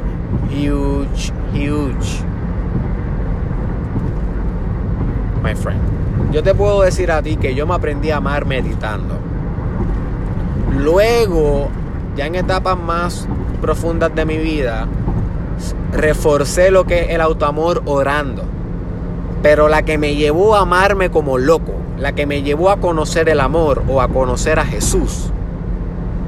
huge, 0.49 1.33
huge. 1.53 2.23
My 5.43 5.55
friend. 5.55 5.81
Yo 6.31 6.41
te 6.41 6.55
puedo 6.55 6.81
decir 6.81 7.11
a 7.11 7.21
ti 7.21 7.35
que 7.35 7.53
yo 7.53 7.67
me 7.67 7.75
aprendí 7.75 8.11
a 8.11 8.17
amar 8.17 8.45
meditando. 8.45 9.19
Luego 10.77 11.69
ya 12.15 12.25
en 12.25 12.35
etapas 12.35 12.77
más 12.77 13.27
profundas 13.61 14.13
de 14.15 14.25
mi 14.25 14.37
vida, 14.37 14.87
reforcé 15.93 16.71
lo 16.71 16.85
que 16.85 17.01
es 17.01 17.09
el 17.11 17.21
autoamor 17.21 17.81
orando. 17.85 18.43
Pero 19.41 19.69
la 19.69 19.83
que 19.83 19.97
me 19.97 20.15
llevó 20.15 20.55
a 20.55 20.61
amarme 20.61 21.09
como 21.09 21.37
loco, 21.37 21.73
la 21.97 22.13
que 22.13 22.25
me 22.25 22.43
llevó 22.43 22.69
a 22.69 22.77
conocer 22.77 23.29
el 23.29 23.39
amor 23.39 23.83
o 23.87 24.01
a 24.01 24.07
conocer 24.07 24.59
a 24.59 24.65
Jesús, 24.65 25.31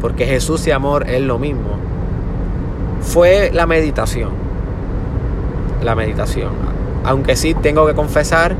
porque 0.02 0.26
Jesús 0.26 0.66
y 0.68 0.72
amor 0.72 1.10
es 1.10 1.22
lo 1.22 1.38
mismo, 1.38 1.78
fue 3.02 3.52
la 3.54 3.68
meditación. 3.68 4.32
La 5.84 5.96
meditación. 5.96 6.52
Aunque 7.04 7.36
sí 7.36 7.54
tengo 7.54 7.86
que 7.86 7.94
confesar 7.94 8.56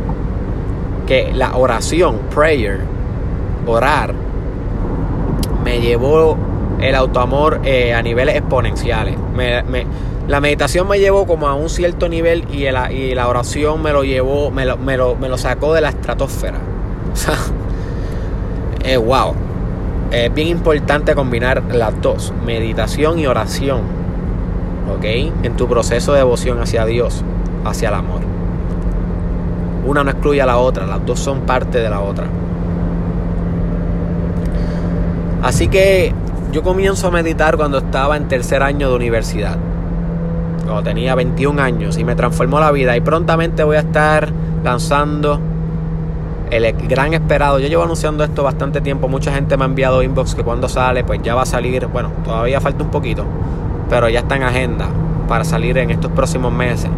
que 1.08 1.34
la 1.34 1.56
oración, 1.56 2.20
prayer, 2.34 2.82
orar, 3.66 4.14
me 5.64 5.80
llevó 5.80 6.38
el 6.84 6.96
autoamor 6.96 7.62
eh, 7.64 7.94
a 7.94 8.02
niveles 8.02 8.36
exponenciales. 8.36 9.16
la 10.28 10.40
meditación 10.40 10.88
me 10.88 11.00
llevó 11.00 11.26
como 11.26 11.48
a 11.48 11.54
un 11.54 11.70
cierto 11.70 12.10
nivel 12.10 12.46
y 12.52 12.66
y 12.66 13.16
la 13.16 13.28
oración 13.28 13.82
me 13.82 13.94
lo 13.94 14.04
llevó, 14.04 14.52
me 14.52 14.66
lo, 14.66 14.78
me 14.78 14.98
lo, 14.98 15.38
sacó 15.38 15.74
de 15.74 15.82
la 15.82 15.90
estratosfera. 15.90 16.60
O 17.14 17.16
sea, 17.16 17.36
eh, 18.84 18.98
wow. 18.98 19.36
Es 20.10 20.34
bien 20.34 20.48
importante 20.48 21.14
combinar 21.14 21.62
las 21.72 22.02
dos, 22.02 22.34
meditación 22.44 23.20
y 23.20 23.28
oración. 23.28 23.82
¿Ok? 24.96 25.06
En 25.44 25.56
tu 25.56 25.68
proceso 25.68 26.14
de 26.14 26.20
devoción 26.20 26.60
hacia 26.60 26.86
Dios, 26.86 27.24
hacia 27.66 27.90
el 27.90 27.96
amor. 27.96 28.22
Una 29.86 30.04
no 30.04 30.10
excluye 30.10 30.42
a 30.42 30.48
la 30.48 30.58
otra, 30.58 30.88
las 30.88 31.06
dos 31.06 31.20
son 31.20 31.42
parte 31.42 31.80
de 31.80 31.90
la 31.90 32.02
otra. 32.02 32.26
Así 35.44 35.68
que 35.68 36.14
yo 36.54 36.62
comienzo 36.62 37.08
a 37.08 37.12
meditar 37.12 37.58
cuando 37.58 37.80
estaba 37.80 38.16
en 38.16 38.28
tercer 38.28 38.62
año 38.62 38.88
de 38.88 38.96
universidad. 38.96 39.58
Cuando 40.64 40.84
tenía 40.84 41.16
21 41.16 41.60
años 41.60 41.98
y 41.98 42.04
me 42.04 42.16
transformó 42.16 42.60
la 42.60 42.72
vida. 42.72 42.96
Y 42.96 43.02
prontamente 43.02 43.64
voy 43.64 43.76
a 43.76 43.80
estar 43.80 44.32
lanzando 44.64 45.40
el 46.52 46.72
gran 46.88 47.16
esperado. 47.16 47.58
Yo 47.58 47.68
llevo 47.68 47.82
anunciando 47.82 48.24
esto 48.24 48.44
bastante 48.44 48.82
tiempo. 48.82 49.08
Mucha 49.08 49.34
gente 49.34 49.58
me 49.58 49.64
ha 49.64 49.66
enviado 49.66 50.04
inbox 50.04 50.36
que 50.36 50.44
cuando 50.44 50.70
sale, 50.70 51.04
pues 51.04 51.24
ya 51.24 51.34
va 51.34 51.42
a 51.42 51.48
salir. 51.48 51.88
Bueno, 51.88 52.12
todavía 52.24 52.62
falta 52.62 52.84
un 52.84 52.92
poquito. 52.92 53.26
Pero 53.90 54.08
ya 54.10 54.20
está 54.20 54.36
en 54.36 54.44
agenda 54.44 54.86
para 55.28 55.44
salir 55.46 55.80
en 55.80 55.90
estos 55.90 56.12
próximos 56.12 56.54
meses. 56.54 56.92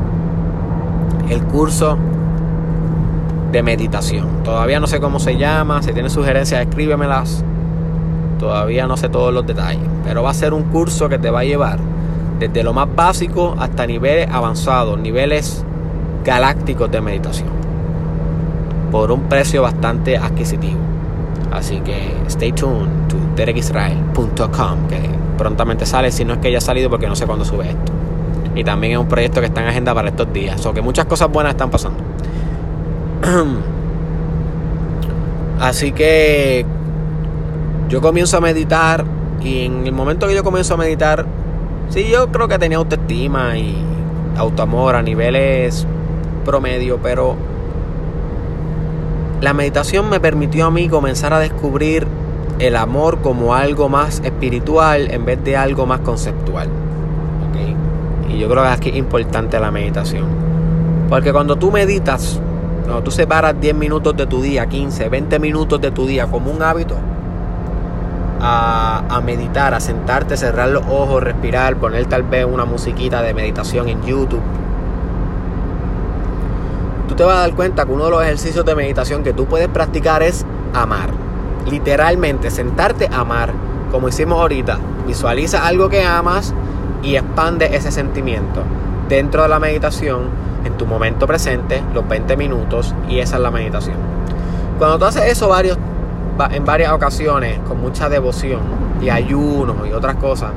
El 1.29 1.41
curso 1.43 1.97
de 3.53 3.63
meditación. 3.63 4.43
Todavía 4.43 4.81
no 4.81 4.87
sé 4.87 4.99
cómo 4.99 5.17
se 5.17 5.37
llama. 5.37 5.81
Si 5.81 5.93
tienes 5.93 6.11
sugerencias, 6.11 6.59
escríbemelas. 6.59 7.45
Todavía 8.39 8.87
no 8.87 8.97
sé 8.97 9.09
todos 9.09 9.33
los 9.33 9.45
detalles, 9.45 9.87
pero 10.03 10.23
va 10.23 10.31
a 10.31 10.33
ser 10.33 10.53
un 10.53 10.63
curso 10.63 11.07
que 11.07 11.17
te 11.17 11.29
va 11.29 11.39
a 11.39 11.43
llevar 11.43 11.79
desde 12.39 12.63
lo 12.63 12.73
más 12.73 12.93
básico 12.93 13.55
hasta 13.57 13.87
niveles 13.87 14.29
avanzados, 14.29 14.99
niveles 14.99 15.63
galácticos 16.23 16.91
de 16.91 17.01
meditación, 17.01 17.49
por 18.91 19.11
un 19.11 19.21
precio 19.23 19.61
bastante 19.61 20.17
adquisitivo. 20.17 20.79
Así 21.51 21.79
que 21.79 22.13
stay 22.27 22.51
tuned 22.51 23.07
to 23.07 23.15
derekisrael.com, 23.35 24.87
que 24.89 24.99
prontamente 25.37 25.85
sale, 25.85 26.11
si 26.11 26.25
no 26.25 26.33
es 26.33 26.39
que 26.39 26.51
ya 26.51 26.57
ha 26.57 26.61
salido 26.61 26.89
porque 26.89 27.07
no 27.07 27.15
sé 27.15 27.25
cuándo 27.25 27.45
sube 27.45 27.69
esto. 27.69 27.93
Y 28.55 28.63
también 28.63 28.93
es 28.93 28.99
un 28.99 29.07
proyecto 29.07 29.39
que 29.41 29.47
está 29.47 29.61
en 29.61 29.67
agenda 29.67 29.93
para 29.93 30.09
estos 30.09 30.31
días, 30.33 30.65
o 30.65 30.73
que 30.73 30.81
muchas 30.81 31.05
cosas 31.05 31.31
buenas 31.31 31.53
están 31.53 31.69
pasando. 31.69 31.99
Así 35.59 35.93
que 35.93 36.65
yo 37.95 38.01
comienzo 38.01 38.35
a 38.35 38.41
meditar 38.41 39.05
y 39.41 39.63
en 39.63 39.87
el 39.87 39.93
momento 39.93 40.27
que 40.27 40.35
yo 40.35 40.43
comienzo 40.43 40.73
a 40.73 40.77
meditar, 40.77 41.25
sí, 41.87 42.05
yo 42.11 42.29
creo 42.29 42.49
que 42.49 42.59
tenía 42.59 42.77
autoestima 42.77 43.57
y 43.57 43.73
autoamor 44.35 44.95
a 44.95 45.01
niveles 45.01 45.87
promedio, 46.43 46.99
pero 47.01 47.37
la 49.39 49.53
meditación 49.53 50.09
me 50.09 50.19
permitió 50.19 50.65
a 50.65 50.71
mí 50.71 50.89
comenzar 50.89 51.33
a 51.33 51.39
descubrir 51.39 52.05
el 52.59 52.75
amor 52.75 53.21
como 53.21 53.55
algo 53.55 53.87
más 53.87 54.21
espiritual 54.25 55.09
en 55.09 55.23
vez 55.23 55.41
de 55.45 55.55
algo 55.55 55.85
más 55.85 56.01
conceptual. 56.01 56.67
Y 58.29 58.39
yo 58.39 58.49
creo 58.49 58.63
que 58.63 58.69
aquí 58.69 58.89
es 58.89 58.97
importante 58.97 59.57
la 59.57 59.71
meditación. 59.71 60.25
Porque 61.07 61.31
cuando 61.31 61.55
tú 61.55 61.71
meditas, 61.71 62.41
cuando 62.83 63.03
tú 63.03 63.11
separas 63.11 63.55
10 63.57 63.73
minutos 63.73 64.17
de 64.17 64.27
tu 64.27 64.41
día, 64.41 64.65
15, 64.65 65.07
20 65.07 65.39
minutos 65.39 65.79
de 65.79 65.91
tu 65.91 66.05
día 66.05 66.27
como 66.27 66.51
un 66.51 66.61
hábito, 66.61 66.97
a, 68.41 69.21
meditar, 69.23 69.73
a 69.73 69.79
sentarte, 69.79 70.37
cerrar 70.37 70.69
los 70.69 70.83
ojos, 70.87 71.23
respirar, 71.23 71.77
poner 71.77 72.05
tal 72.05 72.23
vez 72.23 72.45
una 72.45 72.65
musiquita 72.65 73.21
de 73.21 73.33
meditación 73.33 73.89
en 73.89 74.03
YouTube, 74.03 74.41
tú 77.07 77.15
te 77.15 77.23
vas 77.23 77.37
a 77.37 77.39
dar 77.41 77.55
cuenta 77.55 77.85
que 77.85 77.91
uno 77.91 78.05
de 78.05 78.11
los 78.11 78.23
ejercicios 78.23 78.65
de 78.65 78.75
meditación 78.75 79.23
que 79.23 79.33
tú 79.33 79.45
puedes 79.45 79.67
practicar 79.67 80.23
es 80.23 80.45
amar. 80.73 81.09
Literalmente, 81.69 82.51
sentarte 82.51 83.09
a 83.11 83.21
amar, 83.21 83.53
como 83.91 84.09
hicimos 84.09 84.39
ahorita. 84.39 84.77
Visualiza 85.07 85.65
algo 85.65 85.89
que 85.89 86.03
amas 86.03 86.53
y 87.01 87.15
expande 87.15 87.75
ese 87.75 87.91
sentimiento 87.91 88.63
dentro 89.07 89.43
de 89.43 89.49
la 89.49 89.59
meditación, 89.59 90.29
en 90.63 90.73
tu 90.77 90.85
momento 90.85 91.27
presente, 91.27 91.83
los 91.93 92.07
20 92.07 92.37
minutos, 92.37 92.93
y 93.07 93.19
esa 93.19 93.35
es 93.35 93.41
la 93.41 93.51
meditación. 93.51 93.97
Cuando 94.79 94.97
tú 94.99 95.05
haces 95.05 95.23
eso 95.25 95.47
varios 95.47 95.77
en 96.51 96.65
varias 96.65 96.91
ocasiones 96.91 97.59
con 97.67 97.79
mucha 97.81 98.09
devoción 98.09 98.61
y 99.01 99.09
ayuno 99.09 99.85
y 99.85 99.93
otras 99.93 100.15
cosas, 100.15 100.51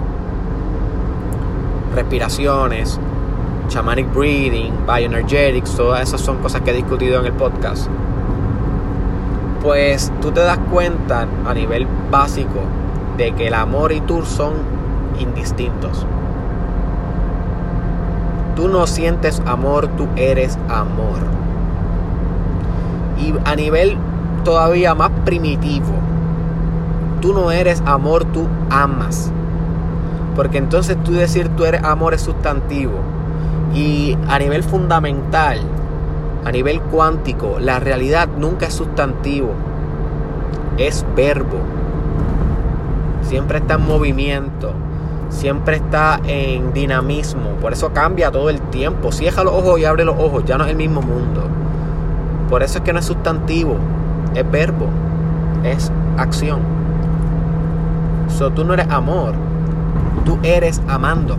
respiraciones, 1.95 2.99
shamanic 3.69 4.13
breathing, 4.13 4.73
bioenergetics, 4.87 5.77
todas 5.77 6.03
esas 6.03 6.21
son 6.21 6.39
cosas 6.39 6.63
que 6.63 6.71
he 6.71 6.75
discutido 6.75 7.21
en 7.21 7.27
el 7.27 7.33
podcast. 7.33 7.89
Pues 9.63 10.13
tú 10.21 10.31
te 10.31 10.41
das 10.41 10.59
cuenta 10.71 11.27
a 11.47 11.55
nivel 11.55 11.87
básico 12.11 12.61
de 13.17 13.33
que 13.33 13.49
el 13.49 13.55
amor 13.55 13.93
y 13.93 14.01
tú 14.01 14.25
son 14.25 14.55
indistintos. 15.19 16.07
Tú 18.57 18.69
no 18.69 18.87
sientes 18.87 19.41
amor, 19.47 19.89
tú 19.97 20.09
eres 20.17 20.59
amor. 20.69 21.19
Y 23.19 23.35
a 23.45 23.55
nivel 23.57 23.99
todavía 24.49 24.95
más 24.95 25.11
primitivo. 25.27 25.93
Tú 27.21 27.35
no 27.35 27.51
eres 27.51 27.83
amor, 27.85 28.25
tú 28.25 28.49
amas. 28.71 29.31
Porque 30.35 30.57
entonces 30.57 30.97
tú 31.05 31.13
decir 31.13 31.51
tú 31.51 31.67
eres 31.67 31.85
amor 31.85 32.15
es 32.15 32.23
sustantivo. 32.23 32.95
Y 33.75 34.17
a 34.27 34.39
nivel 34.39 34.63
fundamental, 34.63 35.61
a 36.47 36.51
nivel 36.51 36.81
cuántico, 36.81 37.59
la 37.61 37.79
realidad 37.79 38.27
nunca 38.39 38.65
es 38.65 38.73
sustantivo. 38.73 39.51
Es 40.79 41.05
verbo. 41.15 41.59
Siempre 43.21 43.59
está 43.59 43.75
en 43.75 43.87
movimiento. 43.87 44.73
Siempre 45.29 45.77
está 45.77 46.21
en 46.25 46.73
dinamismo. 46.73 47.51
Por 47.61 47.75
eso 47.75 47.93
cambia 47.93 48.31
todo 48.31 48.49
el 48.49 48.63
tiempo. 48.71 49.13
Cierra 49.13 49.45
los 49.45 49.53
ojos 49.53 49.79
y 49.79 49.85
abre 49.85 50.07
los 50.07 50.19
ojos. 50.19 50.43
Ya 50.47 50.57
no 50.57 50.65
es 50.65 50.71
el 50.71 50.77
mismo 50.77 51.03
mundo. 51.03 51.43
Por 52.49 52.63
eso 52.63 52.79
es 52.79 52.85
que 52.85 52.95
no 52.95 53.01
es 53.01 53.05
sustantivo 53.05 53.77
es 54.35 54.51
verbo, 54.51 54.89
es 55.65 55.91
acción. 56.17 56.61
So, 58.29 58.51
tú 58.51 58.65
no 58.65 58.75
eres 58.75 58.89
amor, 58.91 59.35
tú 60.25 60.39
eres 60.43 60.81
amando. 60.89 61.37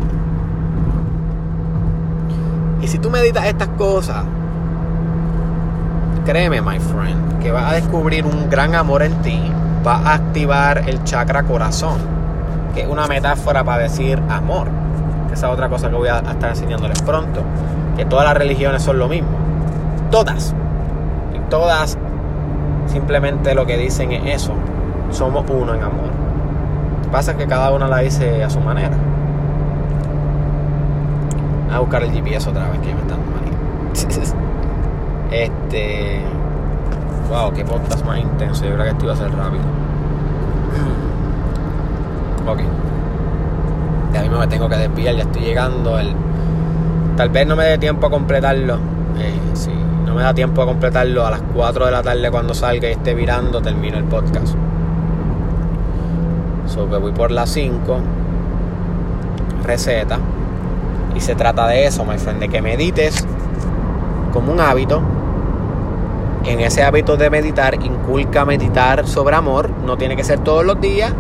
Y 2.82 2.88
si 2.88 2.98
tú 2.98 3.10
meditas 3.10 3.46
estas 3.46 3.70
cosas, 3.70 4.24
créeme, 6.26 6.62
my 6.62 6.80
friend, 6.80 7.40
que 7.40 7.52
vas 7.52 7.72
a 7.72 7.76
descubrir 7.76 8.26
un 8.26 8.50
gran 8.50 8.76
amor 8.76 9.04
en 9.04 9.14
ti, 9.22 9.52
vas 9.84 10.06
a 10.06 10.14
activar 10.16 10.90
el 10.90 11.04
chakra 11.04 11.44
corazón, 11.44 11.98
que 12.74 12.82
es 12.82 12.88
una 12.88 13.08
metáfora 13.08 13.64
para 13.64 13.84
decir 13.84 14.22
amor. 14.30 14.68
Esa 15.32 15.48
es 15.48 15.54
otra 15.54 15.70
cosa 15.70 15.90
que 15.90 15.96
voy 15.96 16.08
a 16.08 16.20
estar 16.20 16.50
enseñándoles 16.50 17.02
pronto, 17.02 17.42
que 17.96 18.06
todas 18.06 18.26
las 18.26 18.36
religiones 18.36 18.82
son 18.82 19.00
lo 19.00 19.08
mismo. 19.08 19.30
Todas. 20.12 20.56
Y 21.36 21.40
todas 21.50 21.98
simplemente 22.90 23.56
lo 23.56 23.66
que 23.66 23.78
dicen 23.78 24.12
es 24.12 24.44
eso. 24.44 24.54
Somos 25.12 25.46
uno 25.50 25.74
en 25.74 25.84
amor. 25.84 26.10
Pasa 27.12 27.38
que 27.38 27.48
cada 27.48 27.72
una 27.72 27.88
la 27.88 28.00
dice 28.00 28.44
a 28.44 28.50
su 28.50 28.60
manera. 28.60 28.98
a 31.72 31.78
buscar 31.80 32.02
el 32.02 32.12
GPS 32.12 32.50
otra 32.50 32.68
vez 32.70 32.80
que 32.80 32.92
me 32.94 33.02
están 33.02 33.20
manía. 33.32 33.54
Este. 35.32 36.22
Wow, 37.30 37.54
qué 37.54 37.64
podcast 37.64 38.04
más 38.04 38.20
intenso. 38.20 38.66
Yo 38.66 38.74
creo 38.74 38.86
que 38.86 38.90
esto 38.90 39.06
iba 39.06 39.14
a 39.14 39.18
ser 39.18 39.32
rápido. 39.32 39.64
Ok. 42.48 42.62
Ya 44.14 44.22
mismo 44.22 44.40
me 44.40 44.48
tengo 44.48 44.68
que 44.68 44.78
desviar, 44.78 45.16
ya 45.16 45.22
estoy 45.22 45.44
llegando. 45.44 46.00
Tal 47.16 47.30
vez 47.30 47.46
no 47.46 47.56
me 47.56 47.66
dé 47.66 47.78
tiempo 47.78 48.08
a 48.08 48.10
completarlo. 48.10 48.80
Eh, 49.20 49.40
sí 49.54 49.79
no 50.10 50.16
me 50.16 50.24
da 50.24 50.34
tiempo 50.34 50.64
a 50.64 50.66
completarlo, 50.66 51.24
a 51.24 51.30
las 51.30 51.42
4 51.54 51.86
de 51.86 51.92
la 51.92 52.02
tarde 52.02 52.32
cuando 52.32 52.56
salga 52.56 52.90
y 52.90 52.94
esté 52.94 53.14
virando, 53.14 53.62
termino 53.62 53.96
el 53.96 54.06
podcast. 54.06 54.56
So 56.66 56.90
que 56.90 56.98
voy 56.98 57.12
por 57.12 57.30
las 57.30 57.52
5. 57.52 58.00
Receta. 59.64 60.18
Y 61.16 61.20
se 61.20 61.36
trata 61.36 61.68
de 61.68 61.86
eso, 61.86 62.06
my 62.06 62.18
friend, 62.18 62.40
de 62.40 62.50
que 62.50 62.60
medites 62.60 63.24
como 64.34 64.52
un 64.52 64.60
hábito. 64.60 65.00
En 66.44 66.60
ese 66.60 66.82
hábito 66.82 67.16
de 67.16 67.30
meditar, 67.30 67.76
inculca 67.76 68.46
meditar 68.46 69.06
sobre 69.06 69.36
amor. 69.36 69.70
No 69.86 69.96
tiene 69.96 70.16
que 70.16 70.24
ser 70.24 70.40
todos 70.40 70.66
los 70.66 70.82
días. 70.82 71.14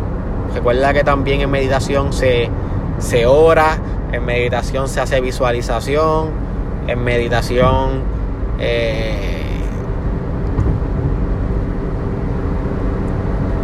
Recuerda 0.55 0.93
que 0.93 1.03
también 1.03 1.41
en 1.41 1.51
meditación 1.51 2.11
se, 2.11 2.49
se 2.97 3.27
ora, 3.27 3.77
en 4.11 4.25
meditación 4.25 4.87
se 4.87 4.99
hace 4.99 5.21
visualización, 5.21 6.31
en 6.87 7.03
meditación 7.03 8.18
eh, 8.59 9.61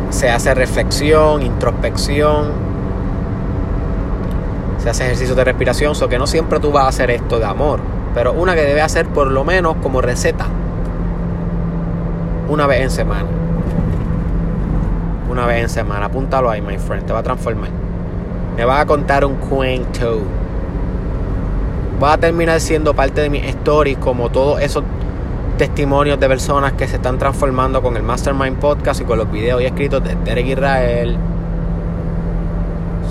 se 0.10 0.30
hace 0.30 0.54
reflexión, 0.54 1.42
introspección, 1.42 2.52
se 4.78 4.90
hace 4.90 5.04
ejercicio 5.04 5.36
de 5.36 5.44
respiración, 5.44 5.96
so 5.96 6.08
que 6.08 6.18
no 6.18 6.28
siempre 6.28 6.60
tú 6.60 6.72
vas 6.72 6.86
a 6.86 6.88
hacer 6.88 7.12
esto 7.12 7.40
de 7.40 7.46
amor, 7.46 7.80
pero 8.14 8.34
una 8.34 8.56
que 8.56 8.62
debe 8.62 8.82
hacer 8.82 9.08
por 9.08 9.28
lo 9.28 9.44
menos 9.44 9.76
como 9.84 10.02
receta, 10.02 10.46
una 12.48 12.68
vez 12.68 12.82
en 12.82 12.90
semana. 12.92 13.26
Una 15.30 15.46
vez 15.48 15.64
en 15.64 15.70
semana, 15.70 16.06
apúntalo 16.06 16.50
ahí, 16.50 16.62
my 16.62 16.78
friend, 16.78 17.06
te 17.06 17.12
va 17.12 17.20
a 17.20 17.24
transformar. 17.24 17.70
Me 18.56 18.64
va 18.64 18.80
a 18.80 18.86
contar 18.86 19.26
un 19.26 19.36
cuento. 19.36 20.22
Va 22.02 22.14
a 22.14 22.18
terminar 22.18 22.60
siendo 22.60 22.94
parte 22.94 23.22
de 23.22 23.30
mis 23.30 23.46
stories 23.46 23.98
como 23.98 24.30
todos 24.30 24.62
esos 24.62 24.84
testimonios 25.58 26.20
de 26.20 26.28
personas 26.28 26.74
que 26.74 26.88
se 26.88 26.98
están 26.98 27.18
transformando 27.18 27.82
con 27.82 27.96
el 27.96 28.04
Mastermind 28.04 28.58
Podcast 28.58 29.02
y 29.02 29.06
con 29.06 29.18
los 29.18 29.32
videos 29.32 29.62
y 29.62 29.66
escritos 29.66 30.04
de 30.04 30.16
Derek 30.16 30.48
Israel. 30.48 31.18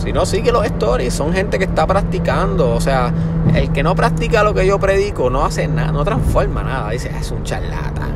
Si 0.04 0.12
no, 0.12 0.26
sigue 0.26 0.52
los 0.52 0.64
stories. 0.66 1.14
Son 1.14 1.32
gente 1.32 1.58
que 1.58 1.64
está 1.64 1.86
practicando. 1.86 2.72
O 2.72 2.80
sea, 2.80 3.12
el 3.54 3.72
que 3.72 3.82
no 3.82 3.94
practica 3.94 4.42
lo 4.42 4.52
que 4.52 4.66
yo 4.66 4.78
predico 4.78 5.30
no 5.30 5.44
hace 5.44 5.66
nada, 5.66 5.92
no 5.92 6.04
transforma 6.04 6.62
nada. 6.62 6.90
Dice, 6.90 7.10
es 7.18 7.30
un 7.30 7.42
charlatán. 7.42 8.12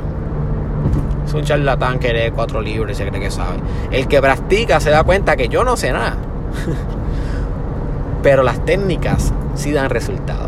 Es 1.26 1.32
un 1.32 1.44
charlatán 1.44 1.98
que 1.98 2.12
lee 2.12 2.30
cuatro 2.34 2.60
libros 2.60 2.92
y 2.92 2.94
se 2.94 3.06
cree 3.08 3.20
que 3.20 3.30
sabe. 3.30 3.58
El 3.90 4.06
que 4.06 4.20
practica 4.20 4.80
se 4.80 4.90
da 4.90 5.02
cuenta 5.04 5.36
que 5.36 5.48
yo 5.48 5.64
no 5.64 5.76
sé 5.76 5.92
nada. 5.92 6.16
Pero 8.22 8.42
las 8.42 8.64
técnicas 8.64 9.32
sí 9.54 9.72
dan 9.72 9.88
resultados. 9.90 10.47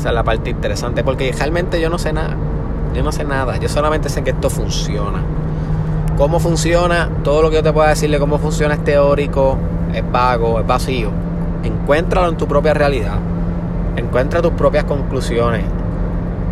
Esa 0.00 0.08
es 0.08 0.14
la 0.14 0.24
parte 0.24 0.48
interesante. 0.48 1.04
Porque 1.04 1.30
realmente 1.30 1.78
yo 1.78 1.90
no 1.90 1.98
sé 1.98 2.14
nada. 2.14 2.34
Yo 2.94 3.02
no 3.02 3.12
sé 3.12 3.22
nada. 3.24 3.58
Yo 3.58 3.68
solamente 3.68 4.08
sé 4.08 4.24
que 4.24 4.30
esto 4.30 4.48
funciona. 4.48 5.22
Cómo 6.16 6.40
funciona, 6.40 7.10
todo 7.22 7.42
lo 7.42 7.50
que 7.50 7.56
yo 7.56 7.62
te 7.62 7.70
pueda 7.70 7.90
decirle 7.90 8.18
cómo 8.18 8.38
funciona 8.38 8.74
es 8.74 8.84
teórico, 8.84 9.58
es 9.92 10.02
vago, 10.10 10.58
es 10.58 10.66
vacío. 10.66 11.10
Encuéntralo 11.62 12.30
en 12.30 12.38
tu 12.38 12.46
propia 12.46 12.72
realidad. 12.72 13.18
Encuentra 13.96 14.40
tus 14.40 14.52
propias 14.52 14.84
conclusiones. 14.84 15.64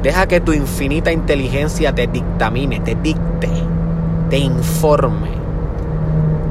Deja 0.02 0.26
que 0.26 0.40
tu 0.42 0.52
infinita 0.52 1.10
inteligencia 1.10 1.94
te 1.94 2.06
dictamine, 2.06 2.80
te 2.80 2.96
dicte, 2.96 3.48
te 4.28 4.38
informe, 4.38 5.30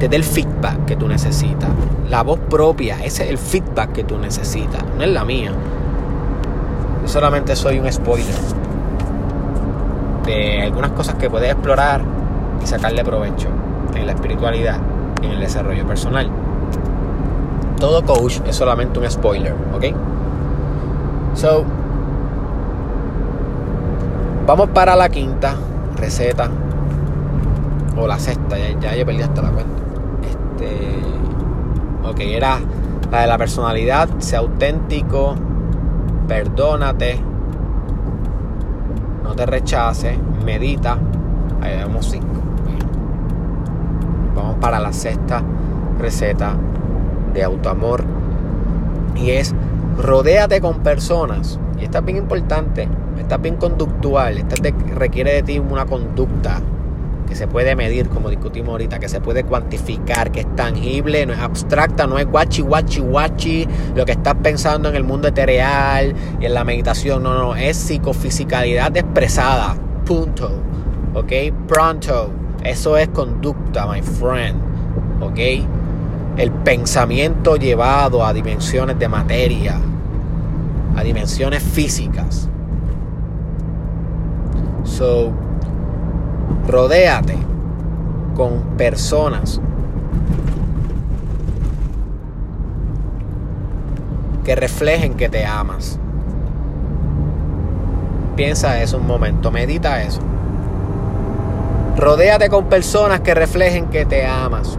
te 0.00 0.08
dé 0.08 0.16
el 0.16 0.24
feedback 0.24 0.84
que 0.84 0.96
tú 0.96 1.06
necesitas. 1.06 1.70
La 2.10 2.22
voz 2.22 2.40
propia, 2.50 2.96
ese 3.04 3.24
es 3.24 3.30
el 3.30 3.38
feedback 3.38 3.92
que 3.92 4.04
tú 4.04 4.18
necesitas, 4.18 4.82
no 4.96 5.04
es 5.04 5.10
la 5.10 5.24
mía. 5.24 5.52
Solamente 7.08 7.56
soy 7.56 7.78
un 7.80 7.90
spoiler 7.90 8.34
de 10.26 10.62
algunas 10.62 10.90
cosas 10.90 11.14
que 11.14 11.30
puedes 11.30 11.50
explorar 11.50 12.02
y 12.62 12.66
sacarle 12.66 13.02
provecho 13.02 13.48
en 13.94 14.06
la 14.06 14.12
espiritualidad 14.12 14.76
en 15.22 15.30
el 15.30 15.40
desarrollo 15.40 15.86
personal. 15.86 16.30
Todo 17.80 18.04
coach 18.04 18.40
es 18.46 18.54
solamente 18.54 18.98
un 18.98 19.10
spoiler, 19.10 19.54
¿ok? 19.74 19.84
So, 21.32 21.64
vamos 24.46 24.68
para 24.74 24.94
la 24.94 25.08
quinta 25.08 25.54
receta 25.96 26.50
o 27.96 28.06
la 28.06 28.18
sexta, 28.18 28.58
ya, 28.58 28.78
ya 28.78 28.94
yo 28.94 29.06
perdí 29.06 29.22
hasta 29.22 29.40
la 29.40 29.50
cuenta. 29.50 29.82
Este, 30.28 31.00
ok, 32.06 32.20
era 32.20 32.58
la 33.10 33.22
de 33.22 33.26
la 33.26 33.38
personalidad, 33.38 34.10
sea 34.18 34.40
auténtico, 34.40 35.36
perdónate, 36.28 37.18
no 39.24 39.34
te 39.34 39.46
rechaces, 39.46 40.16
medita. 40.44 40.98
Ahí 41.60 41.76
vemos 41.76 42.06
cinco. 42.06 42.26
Vamos 44.36 44.56
para 44.60 44.78
la 44.78 44.92
sexta 44.92 45.42
receta 45.98 46.54
de 47.32 47.42
autoamor. 47.42 48.04
Y 49.16 49.30
es 49.30 49.54
rodéate 49.96 50.60
con 50.60 50.80
personas. 50.80 51.58
Y 51.80 51.84
esta 51.84 51.98
es 51.98 52.04
bien 52.04 52.18
importante. 52.18 52.88
Esta 53.18 53.36
es 53.36 53.42
bien 53.42 53.56
conductual. 53.56 54.38
Esta 54.38 54.56
requiere 54.94 55.32
de 55.32 55.42
ti 55.42 55.58
una 55.58 55.86
conducta 55.86 56.60
que 57.28 57.34
se 57.34 57.46
puede 57.46 57.76
medir, 57.76 58.08
como 58.08 58.30
discutimos 58.30 58.70
ahorita, 58.70 58.98
que 58.98 59.08
se 59.08 59.20
puede 59.20 59.44
cuantificar, 59.44 60.32
que 60.32 60.40
es 60.40 60.56
tangible, 60.56 61.26
no 61.26 61.34
es 61.34 61.38
abstracta, 61.38 62.06
no 62.06 62.18
es 62.18 62.26
guachi, 62.26 62.62
guachi, 62.62 63.00
guachi, 63.00 63.68
lo 63.94 64.04
que 64.06 64.12
estás 64.12 64.34
pensando 64.42 64.88
en 64.88 64.96
el 64.96 65.04
mundo 65.04 65.28
etereal 65.28 66.14
y 66.40 66.46
en 66.46 66.54
la 66.54 66.64
meditación, 66.64 67.22
no, 67.22 67.34
no, 67.34 67.54
es 67.54 67.76
psicofisicalidad 67.76 68.96
expresada, 68.96 69.76
punto, 70.06 70.50
¿ok? 71.14 71.32
Pronto, 71.66 72.30
eso 72.64 72.96
es 72.96 73.08
conducta, 73.08 73.86
my 73.86 74.00
friend, 74.00 74.60
¿ok? 75.20 75.38
El 76.38 76.50
pensamiento 76.50 77.56
llevado 77.56 78.24
a 78.24 78.32
dimensiones 78.32 78.98
de 78.98 79.08
materia, 79.08 79.78
a 80.96 81.02
dimensiones 81.02 81.62
físicas. 81.62 82.48
So, 84.84 85.32
rodéate 86.68 87.34
con 88.36 88.60
personas 88.76 89.60
que 94.44 94.54
reflejen 94.54 95.14
que 95.14 95.28
te 95.28 95.44
amas. 95.44 95.98
Piensa 98.36 98.80
eso 98.80 98.98
un 98.98 99.06
momento, 99.06 99.50
medita 99.50 100.02
eso. 100.02 100.20
Rodéate 101.96 102.48
con 102.48 102.66
personas 102.66 103.20
que 103.20 103.34
reflejen 103.34 103.86
que 103.86 104.04
te 104.04 104.24
amas. 104.24 104.78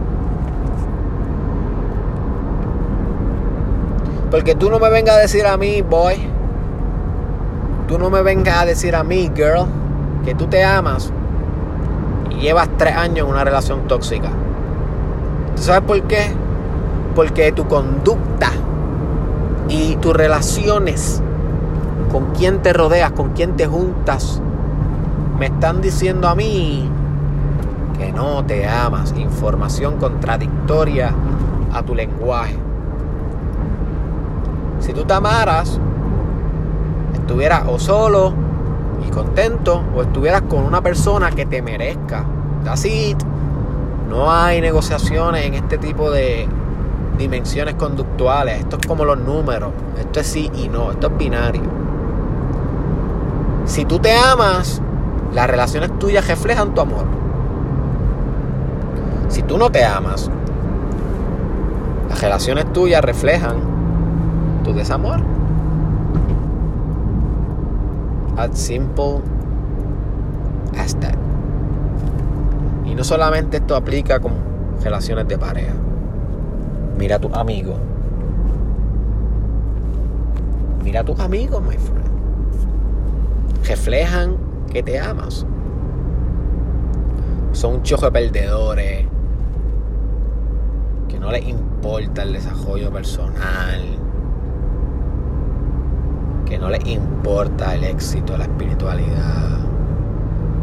Porque 4.30 4.54
tú 4.54 4.70
no 4.70 4.78
me 4.78 4.88
vengas 4.90 5.16
a 5.16 5.18
decir 5.18 5.44
a 5.44 5.56
mí, 5.56 5.82
boy. 5.82 6.14
Tú 7.88 7.98
no 7.98 8.08
me 8.10 8.22
vengas 8.22 8.58
a 8.58 8.64
decir 8.64 8.94
a 8.94 9.02
mí, 9.02 9.30
girl, 9.34 9.66
que 10.24 10.34
tú 10.34 10.46
te 10.46 10.64
amas 10.64 11.12
llevas 12.40 12.68
tres 12.76 12.96
años 12.96 13.26
en 13.26 13.32
una 13.32 13.44
relación 13.44 13.86
tóxica. 13.86 14.30
¿Tú 15.56 15.62
sabes 15.62 15.82
por 15.82 16.02
qué? 16.02 16.32
Porque 17.14 17.52
tu 17.52 17.66
conducta 17.66 18.50
y 19.68 19.96
tus 19.96 20.14
relaciones, 20.14 21.22
con 22.10 22.32
quién 22.32 22.62
te 22.62 22.72
rodeas, 22.72 23.12
con 23.12 23.30
quién 23.30 23.56
te 23.56 23.66
juntas, 23.66 24.40
me 25.38 25.46
están 25.46 25.80
diciendo 25.80 26.28
a 26.28 26.34
mí 26.34 26.88
que 27.98 28.12
no 28.12 28.44
te 28.44 28.66
amas. 28.66 29.14
Información 29.16 29.98
contradictoria 29.98 31.12
a 31.72 31.82
tu 31.82 31.94
lenguaje. 31.94 32.56
Si 34.80 34.92
tú 34.92 35.04
te 35.04 35.12
amaras, 35.12 35.78
estuvieras 37.14 37.64
o 37.68 37.78
solo 37.78 38.49
y 39.06 39.10
contento 39.10 39.82
o 39.94 40.02
estuvieras 40.02 40.42
con 40.42 40.64
una 40.64 40.80
persona 40.80 41.30
que 41.30 41.46
te 41.46 41.62
merezca. 41.62 42.24
That's 42.64 42.86
No 44.08 44.32
hay 44.32 44.60
negociaciones 44.60 45.46
en 45.46 45.54
este 45.54 45.78
tipo 45.78 46.10
de 46.10 46.48
dimensiones 47.18 47.74
conductuales. 47.74 48.60
Esto 48.60 48.78
es 48.80 48.86
como 48.86 49.04
los 49.04 49.18
números. 49.18 49.70
Esto 49.98 50.20
es 50.20 50.26
sí 50.26 50.50
y 50.54 50.68
no. 50.68 50.90
Esto 50.90 51.08
es 51.08 51.16
binario. 51.16 51.62
Si 53.66 53.84
tú 53.84 53.98
te 53.98 54.12
amas, 54.12 54.82
las 55.32 55.48
relaciones 55.48 55.96
tuyas 55.98 56.26
reflejan 56.26 56.74
tu 56.74 56.80
amor. 56.80 57.04
Si 59.28 59.42
tú 59.42 59.58
no 59.58 59.70
te 59.70 59.84
amas, 59.84 60.28
las 62.08 62.20
relaciones 62.20 62.72
tuyas 62.72 63.02
reflejan 63.02 63.56
tu 64.64 64.72
desamor. 64.72 65.20
Simple 68.52 69.20
as 70.76 70.94
that. 71.00 71.14
Y 72.86 72.94
no 72.94 73.04
solamente 73.04 73.58
esto 73.58 73.76
aplica 73.76 74.18
con 74.18 74.32
relaciones 74.82 75.28
de 75.28 75.36
pareja. 75.36 75.74
Mira 76.98 77.16
a 77.16 77.18
tus 77.18 77.32
amigos. 77.34 77.76
Mira 80.82 81.00
a 81.00 81.04
tus 81.04 81.20
amigos, 81.20 81.62
my 81.62 81.76
friend. 81.76 82.10
Reflejan 83.66 84.36
que 84.72 84.82
te 84.82 84.98
amas. 84.98 85.46
Son 87.52 87.74
un 87.74 87.82
chojo 87.82 88.06
de 88.06 88.12
perdedores. 88.12 89.06
Que 91.08 91.18
no 91.18 91.30
les 91.30 91.46
importa 91.46 92.22
el 92.22 92.32
desarrollo 92.32 92.90
personal, 92.90 93.82
que 96.50 96.58
no 96.58 96.68
les 96.68 96.84
importa 96.86 97.76
el 97.76 97.84
éxito, 97.84 98.36
la 98.36 98.44
espiritualidad 98.44 99.60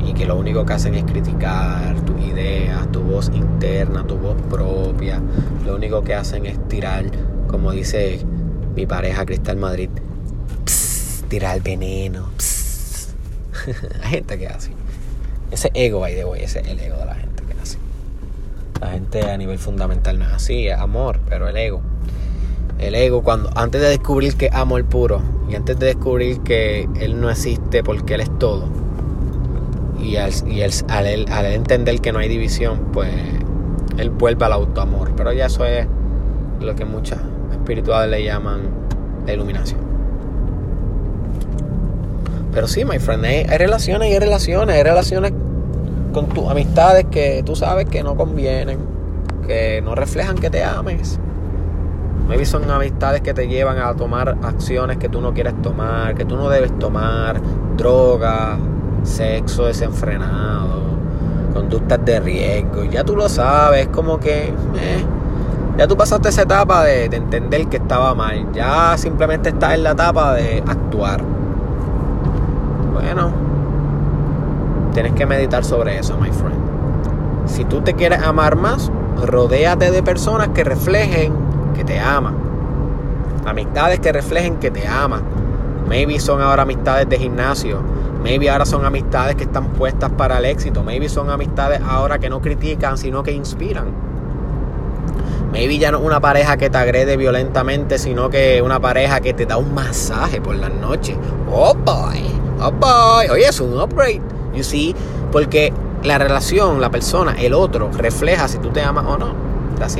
y 0.05 0.13
que 0.13 0.25
lo 0.25 0.37
único 0.37 0.65
que 0.65 0.73
hacen 0.73 0.93
es 0.95 1.05
criticar 1.05 1.95
tus 2.01 2.19
ideas, 2.21 2.91
tu 2.91 3.01
voz 3.01 3.31
interna, 3.33 4.05
tu 4.05 4.17
voz 4.17 4.35
propia. 4.49 5.21
Lo 5.65 5.75
único 5.75 6.03
que 6.03 6.13
hacen 6.13 6.45
es 6.45 6.59
tirar, 6.67 7.05
como 7.47 7.71
dice 7.71 8.19
mi 8.75 8.85
pareja 8.85 9.25
Cristal 9.25 9.55
Madrid, 9.55 9.89
tirar 11.29 11.61
veneno. 11.61 12.29
Hay 14.03 14.09
gente 14.09 14.37
que 14.37 14.47
hace. 14.47 14.71
Ese 15.51 15.71
ego, 15.73 16.03
ahí 16.03 16.15
de 16.15 16.25
hoy, 16.25 16.41
ese 16.41 16.59
es 16.59 16.67
el 16.67 16.79
ego 16.81 16.97
de 16.97 17.05
la 17.05 17.15
gente 17.15 17.43
que 17.43 17.61
hace. 17.61 17.77
La 18.81 18.91
gente 18.91 19.31
a 19.31 19.37
nivel 19.37 19.57
fundamental 19.57 20.19
no 20.19 20.25
es 20.25 20.33
así, 20.33 20.67
es 20.67 20.77
amor, 20.77 21.21
pero 21.29 21.47
el 21.47 21.55
ego. 21.55 21.81
El 22.79 22.95
ego, 22.95 23.23
cuando 23.23 23.49
antes 23.55 23.81
de 23.81 23.89
descubrir 23.89 24.35
que 24.35 24.47
es 24.47 24.53
amor 24.53 24.85
puro 24.85 25.21
y 25.49 25.55
antes 25.55 25.79
de 25.79 25.87
descubrir 25.87 26.41
que 26.41 26.87
él 26.99 27.19
no 27.19 27.29
existe 27.29 27.83
porque 27.83 28.15
él 28.15 28.21
es 28.21 28.39
todo, 28.39 28.65
y, 30.01 30.15
al, 30.17 30.31
y 30.47 30.61
al, 30.61 31.45
entender 31.45 31.99
que 32.01 32.11
no 32.11 32.19
hay 32.19 32.29
división, 32.29 32.89
pues 32.93 33.09
él 33.97 34.09
vuelve 34.09 34.45
al 34.45 34.53
autoamor. 34.53 35.11
Pero 35.15 35.33
ya 35.33 35.47
eso 35.47 35.65
es 35.65 35.87
lo 36.61 36.75
que 36.75 36.85
muchas 36.85 37.19
espirituales 37.51 38.09
le 38.09 38.23
llaman 38.23 38.61
la 39.25 39.33
iluminación. 39.33 39.79
Pero 42.53 42.67
sí, 42.67 42.85
my 42.85 42.99
friend, 42.99 43.25
hay, 43.25 43.43
relaciones 43.57 44.09
y 44.09 44.13
hay 44.13 44.19
relaciones. 44.19 44.75
Hay 44.75 44.83
relaciones 44.83 45.33
con 46.13 46.27
tus 46.29 46.49
amistades 46.49 47.05
que 47.11 47.43
tú 47.45 47.55
sabes 47.55 47.85
que 47.87 48.03
no 48.03 48.15
convienen, 48.15 48.79
que 49.45 49.81
no 49.81 49.93
reflejan 49.95 50.37
que 50.37 50.49
te 50.49 50.63
ames. 50.63 51.19
Maybe 52.27 52.45
son 52.45 52.69
amistades 52.69 53.21
que 53.21 53.33
te 53.33 53.47
llevan 53.47 53.77
a 53.79 53.93
tomar 53.93 54.37
acciones 54.43 54.97
que 54.97 55.07
tú 55.07 55.21
no 55.21 55.33
quieres 55.33 55.61
tomar, 55.61 56.13
que 56.15 56.25
tú 56.25 56.35
no 56.35 56.49
debes 56.49 56.77
tomar, 56.77 57.39
drogas, 57.77 58.59
sexo 59.03 59.65
desenfrenado, 59.65 60.81
conductas 61.53 62.03
de 62.03 62.19
riesgo, 62.19 62.83
ya 62.83 63.05
tú 63.05 63.15
lo 63.15 63.29
sabes, 63.29 63.87
como 63.87 64.19
que 64.19 64.47
eh, 64.47 65.05
ya 65.77 65.87
tú 65.87 65.95
pasaste 65.95 66.27
esa 66.29 66.41
etapa 66.41 66.83
de, 66.83 67.05
entender 67.05 67.67
que 67.67 67.77
estaba 67.77 68.13
mal, 68.13 68.51
ya 68.51 68.97
simplemente 68.97 69.49
estás 69.49 69.75
en 69.75 69.83
la 69.83 69.91
etapa 69.91 70.33
de 70.33 70.61
actuar. 70.67 71.21
Bueno, 72.93 73.31
tienes 74.93 75.13
que 75.13 75.25
meditar 75.25 75.63
sobre 75.63 75.97
eso, 75.99 76.17
my 76.17 76.31
friend. 76.31 76.57
Si 77.45 77.63
tú 77.63 77.81
te 77.81 77.93
quieres 77.93 78.21
amar 78.21 78.57
más, 78.57 78.91
rodéate 79.25 79.91
de 79.91 80.03
personas 80.03 80.49
que 80.49 80.65
reflejen 80.65 81.46
que 81.77 81.85
te 81.85 81.99
aman. 81.99 82.35
Amistades 83.45 83.99
que 83.99 84.11
reflejen 84.11 84.57
que 84.57 84.71
te 84.71 84.85
aman. 84.85 85.21
Maybe 85.87 86.19
son 86.19 86.41
ahora 86.41 86.63
amistades 86.63 87.07
de 87.07 87.17
gimnasio 87.17 87.81
Maybe 88.23 88.49
ahora 88.49 88.65
son 88.65 88.85
amistades 88.85 89.35
que 89.35 89.43
están 89.43 89.69
puestas 89.69 90.11
para 90.11 90.39
el 90.39 90.45
éxito. 90.45 90.83
Maybe 90.83 91.07
son 91.07 91.29
amistades 91.29 91.79
ahora 91.87 92.19
que 92.19 92.29
no 92.29 92.41
critican, 92.41 92.97
sino 92.97 93.23
que 93.23 93.31
inspiran. 93.31 93.85
Maybe 95.51 95.77
ya 95.77 95.91
no 95.91 95.99
una 95.99 96.19
pareja 96.19 96.57
que 96.57 96.69
te 96.69 96.77
agrede 96.77 97.15
violentamente, 97.15 97.97
sino 97.97 98.29
que 98.29 98.61
una 98.61 98.79
pareja 98.79 99.21
que 99.21 99.33
te 99.33 99.45
da 99.45 99.57
un 99.57 99.73
masaje 99.73 100.41
por 100.41 100.55
las 100.55 100.73
noches. 100.73 101.15
Oh 101.49 101.73
boy, 101.73 102.21
oh 102.59 102.71
boy. 102.71 103.29
Oye, 103.31 103.47
es 103.47 103.59
un 103.61 103.79
upgrade. 103.79 104.21
You 104.53 104.63
see, 104.63 104.93
porque 105.31 105.71
la 106.03 106.17
relación, 106.17 106.81
la 106.81 106.89
persona, 106.89 107.35
el 107.39 107.53
otro, 107.53 107.89
refleja 107.93 108.47
si 108.47 108.57
tú 108.57 108.69
te 108.71 108.81
amas 108.81 109.05
o 109.05 109.17
no. 109.17 109.33
That's 109.79 109.95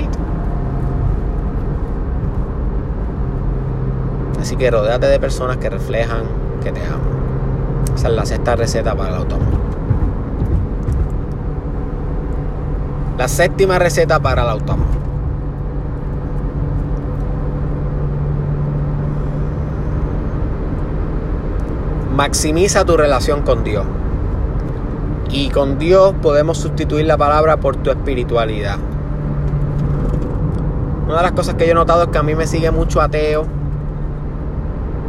Así 4.39 4.55
que 4.55 4.69
rodéate 4.71 5.07
de 5.07 5.19
personas 5.19 5.57
que 5.57 5.69
reflejan 5.69 6.23
que 6.63 6.71
te 6.71 6.81
aman. 6.85 7.01
Esa 7.95 8.07
es 8.09 8.13
la 8.13 8.25
sexta 8.25 8.55
receta 8.55 8.95
para 8.95 9.09
el 9.09 9.15
automóvil. 9.15 9.59
La 13.17 13.27
séptima 13.27 13.79
receta 13.79 14.19
para 14.19 14.43
el 14.43 14.49
automóvil. 14.49 14.97
Maximiza 22.15 22.85
tu 22.85 22.97
relación 22.97 23.41
con 23.41 23.63
Dios. 23.63 23.85
Y 25.29 25.49
con 25.49 25.77
Dios 25.77 26.13
podemos 26.21 26.57
sustituir 26.57 27.05
la 27.05 27.17
palabra 27.17 27.57
por 27.57 27.75
tu 27.75 27.89
espiritualidad. 27.89 28.77
Una 31.05 31.17
de 31.17 31.23
las 31.23 31.31
cosas 31.31 31.55
que 31.55 31.65
yo 31.65 31.71
he 31.71 31.75
notado 31.75 32.03
es 32.03 32.09
que 32.09 32.17
a 32.17 32.23
mí 32.23 32.35
me 32.35 32.47
sigue 32.47 32.69
mucho 32.69 33.01
ateo. 33.01 33.56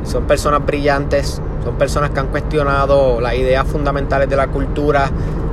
Son 0.05 0.25
personas 0.25 0.65
brillantes, 0.65 1.41
son 1.65 1.77
personas 1.77 2.11
que 2.11 2.21
han 2.21 2.29
cuestionado 2.29 3.21
las 3.21 3.35
ideas 3.35 3.67
fundamentales 3.67 4.29
de 4.29 4.37
la 4.37 4.49
cultura 4.49 5.11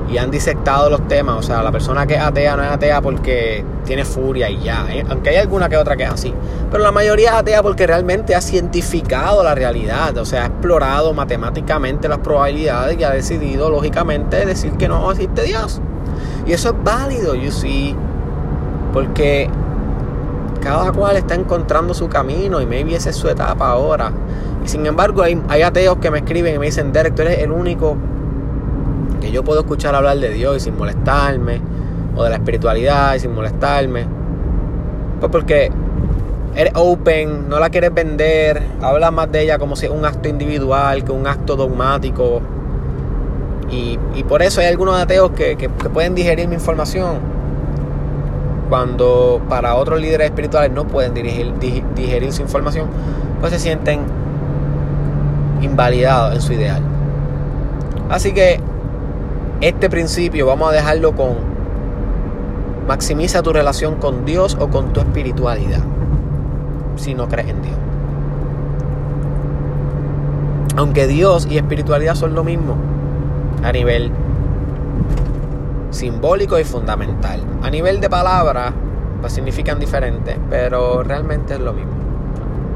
y 0.09 0.17
han 0.17 0.31
disectado 0.31 0.89
los 0.89 1.07
temas. 1.07 1.37
O 1.37 1.41
sea, 1.41 1.63
la 1.63 1.71
persona 1.71 2.05
que 2.05 2.15
es 2.15 2.21
atea 2.21 2.55
no 2.55 2.63
es 2.63 2.71
atea 2.71 3.01
porque 3.01 3.63
tiene 3.85 4.05
furia 4.05 4.49
y 4.49 4.61
ya. 4.61 4.85
¿eh? 4.89 5.05
Aunque 5.09 5.29
hay 5.31 5.37
alguna 5.37 5.69
que 5.69 5.77
otra 5.77 5.95
que 5.95 6.03
es 6.03 6.09
así. 6.09 6.33
Pero 6.71 6.83
la 6.83 6.91
mayoría 6.91 7.29
es 7.29 7.35
atea 7.35 7.63
porque 7.63 7.87
realmente 7.87 8.35
ha 8.35 8.41
cientificado 8.41 9.43
la 9.43 9.55
realidad. 9.55 10.17
O 10.17 10.25
sea, 10.25 10.43
ha 10.43 10.45
explorado 10.47 11.13
matemáticamente 11.13 12.07
las 12.07 12.19
probabilidades 12.19 12.99
y 12.99 13.03
ha 13.03 13.11
decidido 13.11 13.69
lógicamente 13.69 14.45
decir 14.45 14.73
que 14.73 14.87
no 14.87 15.11
existe 15.11 15.43
Dios. 15.43 15.81
Y 16.45 16.53
eso 16.53 16.69
es 16.69 16.83
válido, 16.83 17.35
you 17.35 17.51
see. 17.51 17.95
Porque 18.93 19.49
cada 20.65 20.91
cual 20.91 21.15
está 21.15 21.35
encontrando 21.35 21.93
su 21.93 22.09
camino 22.09 22.59
y 22.59 22.65
maybe 22.65 22.95
esa 22.95 23.11
es 23.11 23.15
su 23.15 23.29
etapa 23.29 23.69
ahora. 23.69 24.11
Y 24.63 24.67
sin 24.67 24.83
embargo 24.87 25.21
hay, 25.21 25.61
ateos 25.61 25.97
que 25.97 26.09
me 26.09 26.17
escriben 26.17 26.55
y 26.55 26.57
me 26.57 26.65
dicen, 26.65 26.91
Derek, 26.91 27.13
tú 27.13 27.21
eres 27.21 27.37
el 27.37 27.51
único 27.51 27.95
que 29.21 29.31
yo 29.31 29.43
puedo 29.43 29.59
escuchar 29.59 29.93
hablar 29.93 30.17
de 30.17 30.29
Dios 30.29 30.57
y 30.57 30.59
sin 30.59 30.75
molestarme, 30.75 31.61
o 32.15 32.23
de 32.23 32.31
la 32.31 32.37
espiritualidad 32.37 33.13
y 33.13 33.19
sin 33.19 33.35
molestarme. 33.35 34.07
Pues 35.19 35.31
porque 35.31 35.71
eres 36.55 36.73
open, 36.75 37.47
no 37.47 37.59
la 37.59 37.69
quieres 37.69 37.93
vender, 37.93 38.63
hablas 38.81 39.13
más 39.13 39.31
de 39.31 39.43
ella 39.43 39.59
como 39.59 39.75
si 39.75 39.85
es 39.85 39.91
un 39.91 40.03
acto 40.03 40.29
individual 40.29 41.03
que 41.03 41.11
un 41.11 41.27
acto 41.27 41.55
dogmático. 41.55 42.41
Y, 43.69 43.99
por 44.27 44.41
eso 44.41 44.61
hay 44.61 44.67
algunos 44.67 44.95
ateos 44.95 45.29
que, 45.31 45.57
que 45.57 45.69
pueden 45.69 46.15
digerir 46.15 46.47
mi 46.47 46.55
información 46.55 47.34
cuando 48.69 49.41
para 49.49 49.75
otros 49.75 50.01
líderes 50.01 50.27
espirituales 50.27 50.71
no 50.71 50.87
pueden 50.87 51.13
digerir 51.13 52.33
su 52.33 52.41
información, 52.41 52.87
pues 53.39 53.53
se 53.53 53.59
sienten 53.59 54.01
invalidados 55.61 56.35
en 56.35 56.41
su 56.41 56.53
ideal. 56.53 56.81
Así 58.09 58.33
que 58.33 58.59
este 59.61 59.89
principio 59.89 60.45
vamos 60.45 60.69
a 60.69 60.71
dejarlo 60.73 61.15
con 61.15 61.55
maximiza 62.87 63.41
tu 63.41 63.51
relación 63.51 63.95
con 63.95 64.25
Dios 64.25 64.57
o 64.59 64.69
con 64.69 64.93
tu 64.93 64.99
espiritualidad, 64.99 65.81
si 66.95 67.15
no 67.15 67.27
crees 67.27 67.49
en 67.49 67.61
Dios. 67.61 67.75
Aunque 70.77 71.07
Dios 71.07 71.47
y 71.49 71.57
espiritualidad 71.57 72.15
son 72.15 72.35
lo 72.35 72.43
mismo 72.43 72.75
a 73.63 73.71
nivel 73.71 74.11
simbólico 75.95 76.59
y 76.59 76.63
fundamental. 76.63 77.41
A 77.63 77.69
nivel 77.69 77.99
de 77.99 78.09
palabras, 78.09 78.73
pues 79.21 79.33
significan 79.33 79.79
diferente, 79.79 80.37
pero 80.49 81.03
realmente 81.03 81.55
es 81.55 81.59
lo 81.59 81.73
mismo. 81.73 81.93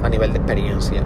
A 0.01 0.09
nivel 0.09 0.31
de 0.31 0.39
experiencia. 0.39 1.03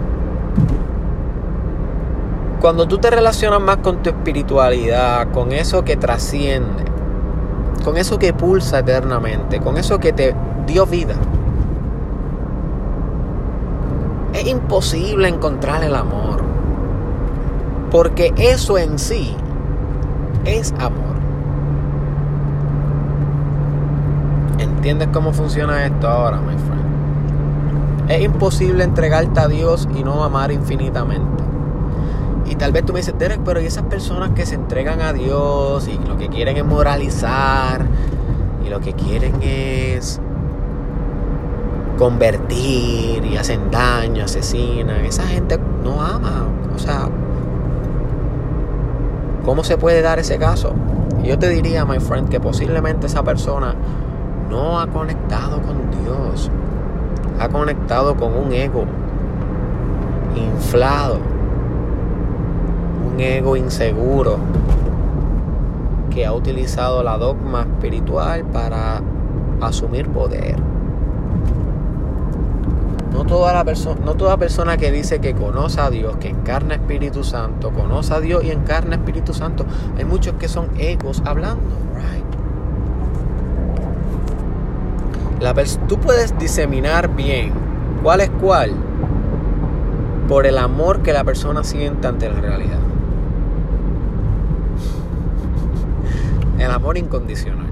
Cuando 2.60 2.88
tú 2.88 2.96
te 2.96 3.10
relacionas 3.10 3.60
más 3.60 3.78
con 3.78 4.02
tu 4.02 4.08
espiritualidad, 4.08 5.30
con 5.32 5.52
eso 5.52 5.84
que 5.84 5.96
trasciende, 5.96 6.84
con 7.84 7.98
eso 7.98 8.18
que 8.18 8.32
pulsa 8.32 8.78
eternamente, 8.78 9.60
con 9.60 9.76
eso 9.76 9.98
que 9.98 10.14
te 10.14 10.34
dio 10.66 10.86
vida, 10.86 11.14
es 14.32 14.46
imposible 14.46 15.28
encontrar 15.28 15.84
el 15.84 15.94
amor. 15.94 16.42
Porque 17.90 18.32
eso 18.36 18.78
en 18.78 18.98
sí 18.98 19.36
es 20.44 20.72
amor. 20.78 21.03
¿Entiendes 24.84 25.08
cómo 25.14 25.32
funciona 25.32 25.86
esto 25.86 26.06
ahora, 26.06 26.42
my 26.42 26.58
friend? 26.58 28.10
Es 28.10 28.22
imposible 28.22 28.84
entregarte 28.84 29.40
a 29.40 29.48
Dios 29.48 29.88
y 29.96 30.04
no 30.04 30.22
amar 30.22 30.52
infinitamente. 30.52 31.42
Y 32.44 32.56
tal 32.56 32.72
vez 32.72 32.84
tú 32.84 32.92
me 32.92 32.98
dices, 32.98 33.14
Derek, 33.18 33.40
pero 33.46 33.62
¿y 33.62 33.64
esas 33.64 33.84
personas 33.84 34.32
que 34.32 34.44
se 34.44 34.56
entregan 34.56 35.00
a 35.00 35.14
Dios 35.14 35.88
y 35.88 35.96
lo 36.06 36.18
que 36.18 36.28
quieren 36.28 36.58
es 36.58 36.66
moralizar 36.66 37.86
y 38.62 38.68
lo 38.68 38.80
que 38.80 38.92
quieren 38.92 39.36
es 39.40 40.20
convertir 41.96 43.24
y 43.24 43.38
hacen 43.38 43.70
daño, 43.70 44.26
asesinan? 44.26 45.02
Esa 45.06 45.26
gente 45.26 45.58
no 45.82 46.02
ama. 46.02 46.46
O 46.76 46.78
sea, 46.78 47.08
¿cómo 49.46 49.64
se 49.64 49.78
puede 49.78 50.02
dar 50.02 50.18
ese 50.18 50.36
caso? 50.36 50.74
Y 51.22 51.28
yo 51.28 51.38
te 51.38 51.48
diría, 51.48 51.86
my 51.86 52.00
friend, 52.00 52.28
que 52.28 52.38
posiblemente 52.38 53.06
esa 53.06 53.22
persona 53.22 53.74
no 54.50 54.80
ha 54.80 54.86
conectado 54.86 55.60
con 55.62 55.90
Dios. 56.02 56.50
Ha 57.40 57.48
conectado 57.48 58.14
con 58.16 58.32
un 58.32 58.52
ego 58.52 58.84
inflado. 60.36 61.18
Un 63.12 63.20
ego 63.20 63.56
inseguro 63.56 64.38
que 66.10 66.24
ha 66.24 66.32
utilizado 66.32 67.02
la 67.02 67.18
dogma 67.18 67.62
espiritual 67.62 68.44
para 68.44 69.02
asumir 69.60 70.08
poder. 70.08 70.56
No 73.12 73.24
toda, 73.24 73.52
la 73.52 73.64
persona, 73.64 74.00
no 74.04 74.14
toda 74.14 74.36
persona 74.36 74.76
que 74.76 74.90
dice 74.90 75.20
que 75.20 75.34
conoce 75.34 75.80
a 75.80 75.88
Dios, 75.88 76.16
que 76.16 76.28
encarna 76.28 76.74
Espíritu 76.74 77.22
Santo, 77.22 77.70
conoce 77.70 78.12
a 78.12 78.20
Dios 78.20 78.44
y 78.44 78.50
encarna 78.50 78.96
Espíritu 78.96 79.32
Santo. 79.32 79.64
Hay 79.96 80.04
muchos 80.04 80.34
que 80.34 80.48
son 80.48 80.70
egos 80.78 81.22
hablando. 81.24 81.62
La 85.44 85.52
tú 85.86 85.98
puedes 85.98 86.38
diseminar 86.38 87.14
bien 87.14 87.52
cuál 88.02 88.22
es 88.22 88.30
cuál 88.30 88.72
por 90.26 90.46
el 90.46 90.56
amor 90.56 91.02
que 91.02 91.12
la 91.12 91.22
persona 91.22 91.62
siente 91.62 92.06
ante 92.06 92.30
la 92.30 92.40
realidad. 92.40 92.78
El 96.58 96.70
amor 96.70 96.96
incondicional. 96.96 97.66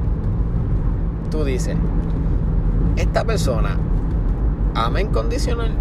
Tú 1.31 1.45
dices, 1.45 1.75
esta 2.97 3.25
persona 3.25 3.79
ama 4.75 5.01
incondicional? 5.01 5.73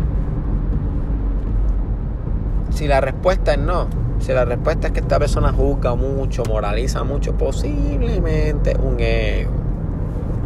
Si 2.69 2.87
la 2.87 3.01
respuesta 3.01 3.51
es 3.55 3.59
no, 3.59 3.87
si 4.19 4.31
la 4.31 4.45
respuesta 4.45 4.87
es 4.87 4.93
que 4.93 5.01
esta 5.01 5.19
persona 5.19 5.51
juzga 5.51 5.93
mucho, 5.95 6.43
moraliza 6.47 7.03
mucho, 7.03 7.33
posiblemente 7.37 8.77
un 8.81 8.95
ego. 8.97 9.60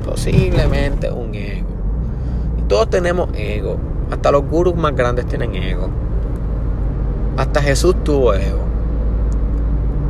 Posiblemente 0.05 1.11
un 1.11 1.33
ego. 1.33 1.67
Y 2.59 2.61
todos 2.67 2.89
tenemos 2.89 3.29
ego. 3.33 3.77
Hasta 4.11 4.31
los 4.31 4.47
gurus 4.47 4.75
más 4.75 4.95
grandes 4.95 5.25
tienen 5.25 5.55
ego. 5.55 5.89
Hasta 7.37 7.61
Jesús 7.61 7.95
tuvo 8.03 8.33
ego. 8.35 8.59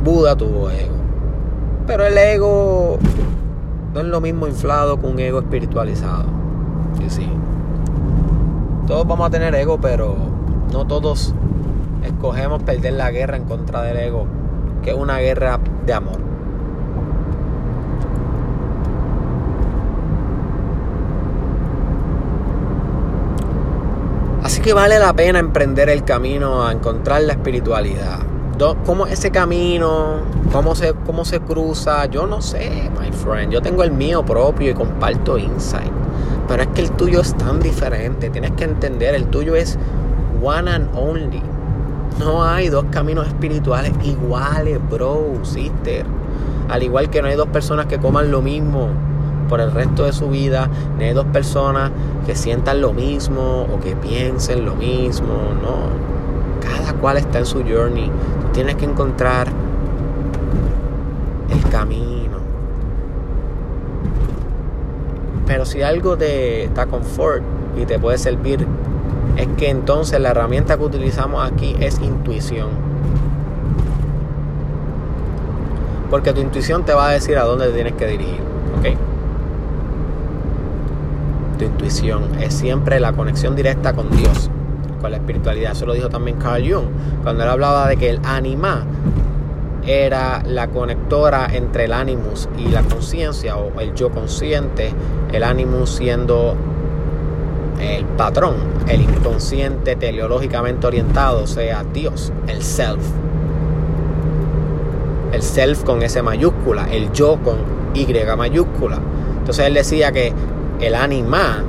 Buda 0.04 0.36
tuvo 0.36 0.70
ego. 0.70 0.94
Pero 1.86 2.06
el 2.06 2.18
ego 2.18 2.98
no 3.94 4.00
es 4.00 4.06
lo 4.06 4.20
mismo 4.20 4.46
inflado 4.46 5.00
que 5.00 5.06
un 5.06 5.18
ego 5.18 5.38
espiritualizado. 5.38 6.24
Sí. 7.08 7.28
Todos 8.86 9.06
vamos 9.06 9.26
a 9.26 9.30
tener 9.30 9.54
ego, 9.54 9.80
pero 9.80 10.14
no 10.72 10.86
todos 10.86 11.34
escogemos 12.04 12.62
perder 12.62 12.92
la 12.92 13.10
guerra 13.10 13.36
en 13.36 13.44
contra 13.44 13.82
del 13.82 13.96
ego, 13.96 14.26
que 14.82 14.90
es 14.90 14.96
una 14.96 15.18
guerra 15.18 15.58
de 15.86 15.92
amor. 15.92 16.25
Así 24.56 24.62
que 24.62 24.72
vale 24.72 24.98
la 24.98 25.12
pena 25.12 25.38
emprender 25.38 25.90
el 25.90 26.02
camino 26.02 26.66
a 26.66 26.72
encontrar 26.72 27.20
la 27.20 27.34
espiritualidad. 27.34 28.20
¿Cómo 28.86 29.06
ese 29.06 29.30
camino? 29.30 30.20
¿Cómo 30.50 30.74
se, 30.74 30.94
¿Cómo 30.94 31.26
se 31.26 31.40
cruza? 31.40 32.06
Yo 32.06 32.26
no 32.26 32.40
sé, 32.40 32.90
my 32.98 33.12
friend. 33.12 33.52
Yo 33.52 33.60
tengo 33.60 33.82
el 33.82 33.90
mío 33.90 34.24
propio 34.24 34.70
y 34.70 34.74
comparto 34.74 35.36
insight. 35.36 35.92
Pero 36.48 36.62
es 36.62 36.68
que 36.68 36.80
el 36.80 36.90
tuyo 36.92 37.20
es 37.20 37.36
tan 37.36 37.60
diferente. 37.60 38.30
Tienes 38.30 38.52
que 38.52 38.64
entender, 38.64 39.14
el 39.14 39.26
tuyo 39.26 39.54
es 39.56 39.78
one 40.42 40.70
and 40.70 40.88
only. 40.96 41.42
No 42.18 42.42
hay 42.42 42.70
dos 42.70 42.86
caminos 42.90 43.26
espirituales 43.26 43.92
iguales, 44.04 44.80
bro, 44.88 45.34
sister. 45.42 46.06
Al 46.70 46.82
igual 46.82 47.10
que 47.10 47.20
no 47.20 47.28
hay 47.28 47.36
dos 47.36 47.48
personas 47.48 47.84
que 47.84 47.98
coman 47.98 48.30
lo 48.30 48.40
mismo 48.40 48.88
por 49.48 49.60
el 49.60 49.72
resto 49.72 50.04
de 50.04 50.12
su 50.12 50.28
vida, 50.28 50.68
ni 50.98 51.04
hay 51.04 51.14
dos 51.14 51.26
personas 51.26 51.90
que 52.26 52.34
sientan 52.34 52.80
lo 52.80 52.92
mismo 52.92 53.66
o 53.72 53.80
que 53.80 53.96
piensen 53.96 54.64
lo 54.64 54.74
mismo, 54.74 55.34
no. 55.62 56.06
Cada 56.60 56.92
cual 56.94 57.16
está 57.16 57.38
en 57.38 57.46
su 57.46 57.62
journey. 57.62 58.06
Tú 58.06 58.48
tienes 58.52 58.76
que 58.76 58.84
encontrar 58.84 59.48
el 61.48 61.70
camino 61.70 62.16
Pero 65.46 65.64
si 65.64 65.82
algo 65.82 66.16
te 66.16 66.68
da 66.74 66.86
confort 66.86 67.42
y 67.76 67.86
te 67.86 67.98
puede 67.98 68.18
servir, 68.18 68.66
es 69.36 69.46
que 69.56 69.70
entonces 69.70 70.20
la 70.20 70.30
herramienta 70.30 70.76
que 70.76 70.82
utilizamos 70.82 71.50
aquí 71.50 71.76
es 71.78 72.00
intuición. 72.00 72.68
Porque 76.10 76.32
tu 76.32 76.40
intuición 76.40 76.84
te 76.84 76.92
va 76.94 77.08
a 77.08 77.12
decir 77.12 77.38
a 77.38 77.44
dónde 77.44 77.68
te 77.68 77.74
tienes 77.74 77.92
que 77.94 78.06
dirigir. 78.06 78.40
¿Ok? 78.78 79.05
Tu 81.58 81.64
intuición 81.64 82.22
es 82.40 82.54
siempre 82.54 83.00
la 83.00 83.12
conexión 83.12 83.56
directa 83.56 83.94
con 83.94 84.10
Dios, 84.10 84.50
con 85.00 85.10
la 85.10 85.16
espiritualidad. 85.16 85.72
Eso 85.72 85.86
lo 85.86 85.94
dijo 85.94 86.08
también 86.08 86.36
Carl 86.36 86.62
Jung, 86.62 86.88
cuando 87.22 87.44
él 87.44 87.48
hablaba 87.48 87.88
de 87.88 87.96
que 87.96 88.10
el 88.10 88.20
anima 88.24 88.84
era 89.86 90.42
la 90.44 90.68
conectora 90.68 91.48
entre 91.52 91.84
el 91.84 91.92
animus 91.92 92.48
y 92.58 92.68
la 92.68 92.82
conciencia 92.82 93.56
o 93.56 93.80
el 93.80 93.94
yo 93.94 94.10
consciente, 94.10 94.92
el 95.32 95.44
animus 95.44 95.90
siendo 95.90 96.56
el 97.80 98.04
patrón, 98.04 98.56
el 98.88 99.02
inconsciente 99.02 99.96
teleológicamente 99.96 100.86
orientado, 100.86 101.44
o 101.44 101.46
sea, 101.46 101.84
Dios, 101.84 102.32
el 102.48 102.62
self. 102.62 103.02
El 105.32 105.42
self 105.42 105.84
con 105.84 106.02
S 106.02 106.20
mayúscula, 106.22 106.88
el 106.90 107.12
yo 107.12 107.38
con 107.42 107.56
Y 107.94 108.06
mayúscula. 108.36 108.98
Entonces 109.38 109.66
él 109.66 109.74
decía 109.74 110.12
que 110.12 110.32
el 110.80 110.94
anima, 110.94 111.62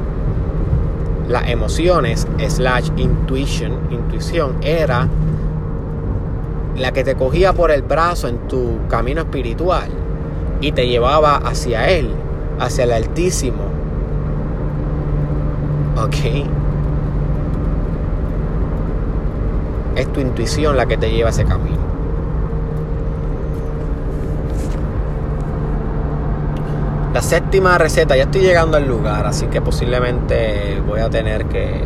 las 1.27 1.49
emociones, 1.49 2.27
slash 2.47 2.89
intuition, 2.97 3.73
intuición, 3.91 4.57
era 4.61 5.07
la 6.75 6.91
que 6.91 7.03
te 7.03 7.15
cogía 7.15 7.53
por 7.53 7.71
el 7.71 7.81
brazo 7.81 8.27
en 8.27 8.37
tu 8.47 8.79
camino 8.87 9.21
espiritual 9.21 9.89
y 10.61 10.71
te 10.71 10.87
llevaba 10.87 11.37
hacia 11.37 11.89
Él, 11.89 12.09
hacia 12.59 12.83
el 12.83 12.91
Altísimo. 12.91 13.63
¿Ok? 15.97 16.47
Es 19.95 20.13
tu 20.13 20.19
intuición 20.19 20.77
la 20.77 20.85
que 20.85 20.97
te 20.97 21.09
lleva 21.09 21.29
a 21.29 21.31
ese 21.31 21.45
camino. 21.45 21.76
La 27.17 27.23
séptima 27.23 27.79
receta, 27.79 28.15
ya 28.15 28.25
estoy 28.25 28.41
llegando 28.41 28.77
al 28.77 28.87
lugar, 28.87 29.25
así 29.25 29.47
que 29.47 29.59
posiblemente 29.59 30.79
voy 30.85 30.99
a 30.99 31.09
tener 31.09 31.45
que... 31.45 31.81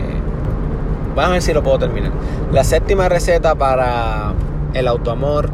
Vamos 1.15 1.29
a 1.29 1.31
ver 1.31 1.41
si 1.41 1.53
lo 1.53 1.63
puedo 1.63 1.79
terminar. 1.79 2.11
La 2.51 2.65
séptima 2.65 3.07
receta 3.07 3.55
para 3.55 4.33
el 4.73 4.89
autoamor. 4.89 5.49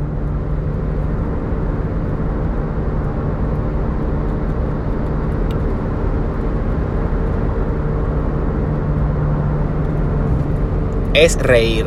Es 11.14 11.40
reír 11.40 11.86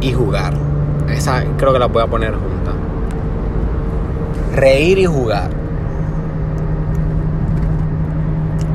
y 0.00 0.12
jugar. 0.12 0.54
Esa 1.08 1.44
creo 1.56 1.72
que 1.72 1.78
la 1.78 1.86
voy 1.86 2.02
a 2.02 2.08
poner 2.08 2.32
junta. 2.32 2.72
Reír 4.56 4.98
y 4.98 5.06
jugar. 5.06 5.57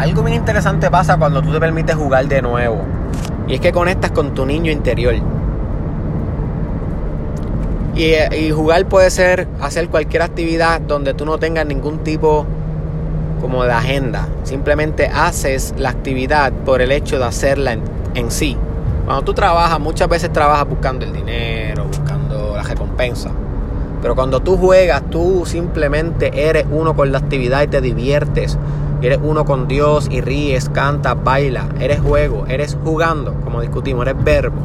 Algo 0.04 0.22
bien 0.22 0.36
interesante 0.36 0.92
pasa 0.92 1.16
cuando 1.16 1.42
tú 1.42 1.54
te 1.54 1.62
permites 1.62 1.96
jugar 1.96 2.28
de 2.28 2.42
nuevo. 2.42 2.82
Y 3.48 3.54
es 3.54 3.62
que 3.62 3.72
conectas 3.72 4.12
con 4.12 4.34
tu 4.34 4.46
niño 4.46 4.70
interior. 4.70 5.16
Y, 7.96 8.52
jugar 8.52 8.86
puede 8.88 9.10
ser 9.10 9.48
hacer 9.62 9.88
cualquier 9.88 10.24
actividad 10.24 10.82
donde 10.82 11.14
tú 11.14 11.26
no 11.26 11.38
tengas 11.38 11.66
ningún 11.66 12.00
tipo 12.00 12.46
como 13.40 13.64
de 13.64 13.72
agenda. 13.72 14.28
Simplemente 14.44 15.08
haces 15.08 15.74
la 15.78 15.92
actividad 15.92 16.52
por 16.52 16.82
el 16.82 16.92
hecho 16.92 17.18
de 17.18 17.24
hacerla 17.24 17.78
en, 18.14 18.30
sí. 18.30 18.58
Cuando 19.06 19.24
tú 19.24 19.34
trabajas, 19.34 19.80
muchas 19.80 20.10
veces 20.10 20.34
trabajas 20.34 20.68
buscando 20.68 21.06
el 21.06 21.14
dinero, 21.14 21.86
buscando 21.86 22.58
la 22.58 22.64
recompensa. 22.64 23.32
Pero 24.02 24.16
cuando 24.16 24.42
tú 24.42 24.58
juegas, 24.58 25.10
tú 25.10 25.46
simplemente 25.46 26.50
eres 26.50 26.66
uno 26.70 26.94
con 26.94 27.14
la 27.14 27.20
actividad 27.20 27.62
y 27.62 27.68
te 27.68 27.80
diviertes. 27.80 28.60
Eres 29.04 29.20
uno 29.22 29.44
con 29.44 29.68
Dios 29.68 30.08
y 30.10 30.22
ríes, 30.22 30.70
cantas, 30.70 31.22
bailas. 31.22 31.66
Eres 31.78 32.00
juego, 32.00 32.48
eres 32.48 32.78
jugando, 32.86 33.34
como 33.44 33.60
discutimos, 33.60 34.08
eres 34.08 34.24
verbo. 34.24 34.56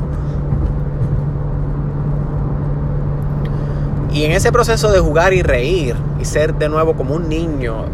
Y 4.13 4.23
en 4.23 4.31
ese 4.31 4.53
proceso 4.53 4.93
de 4.93 5.01
jugar 5.01 5.33
y 5.33 5.43
reír 5.43 5.97
y 6.21 6.25
ser 6.25 6.55
de 6.55 6.69
nuevo 6.69 6.95
como 6.95 7.15
un 7.15 7.29
niño, 7.29 7.87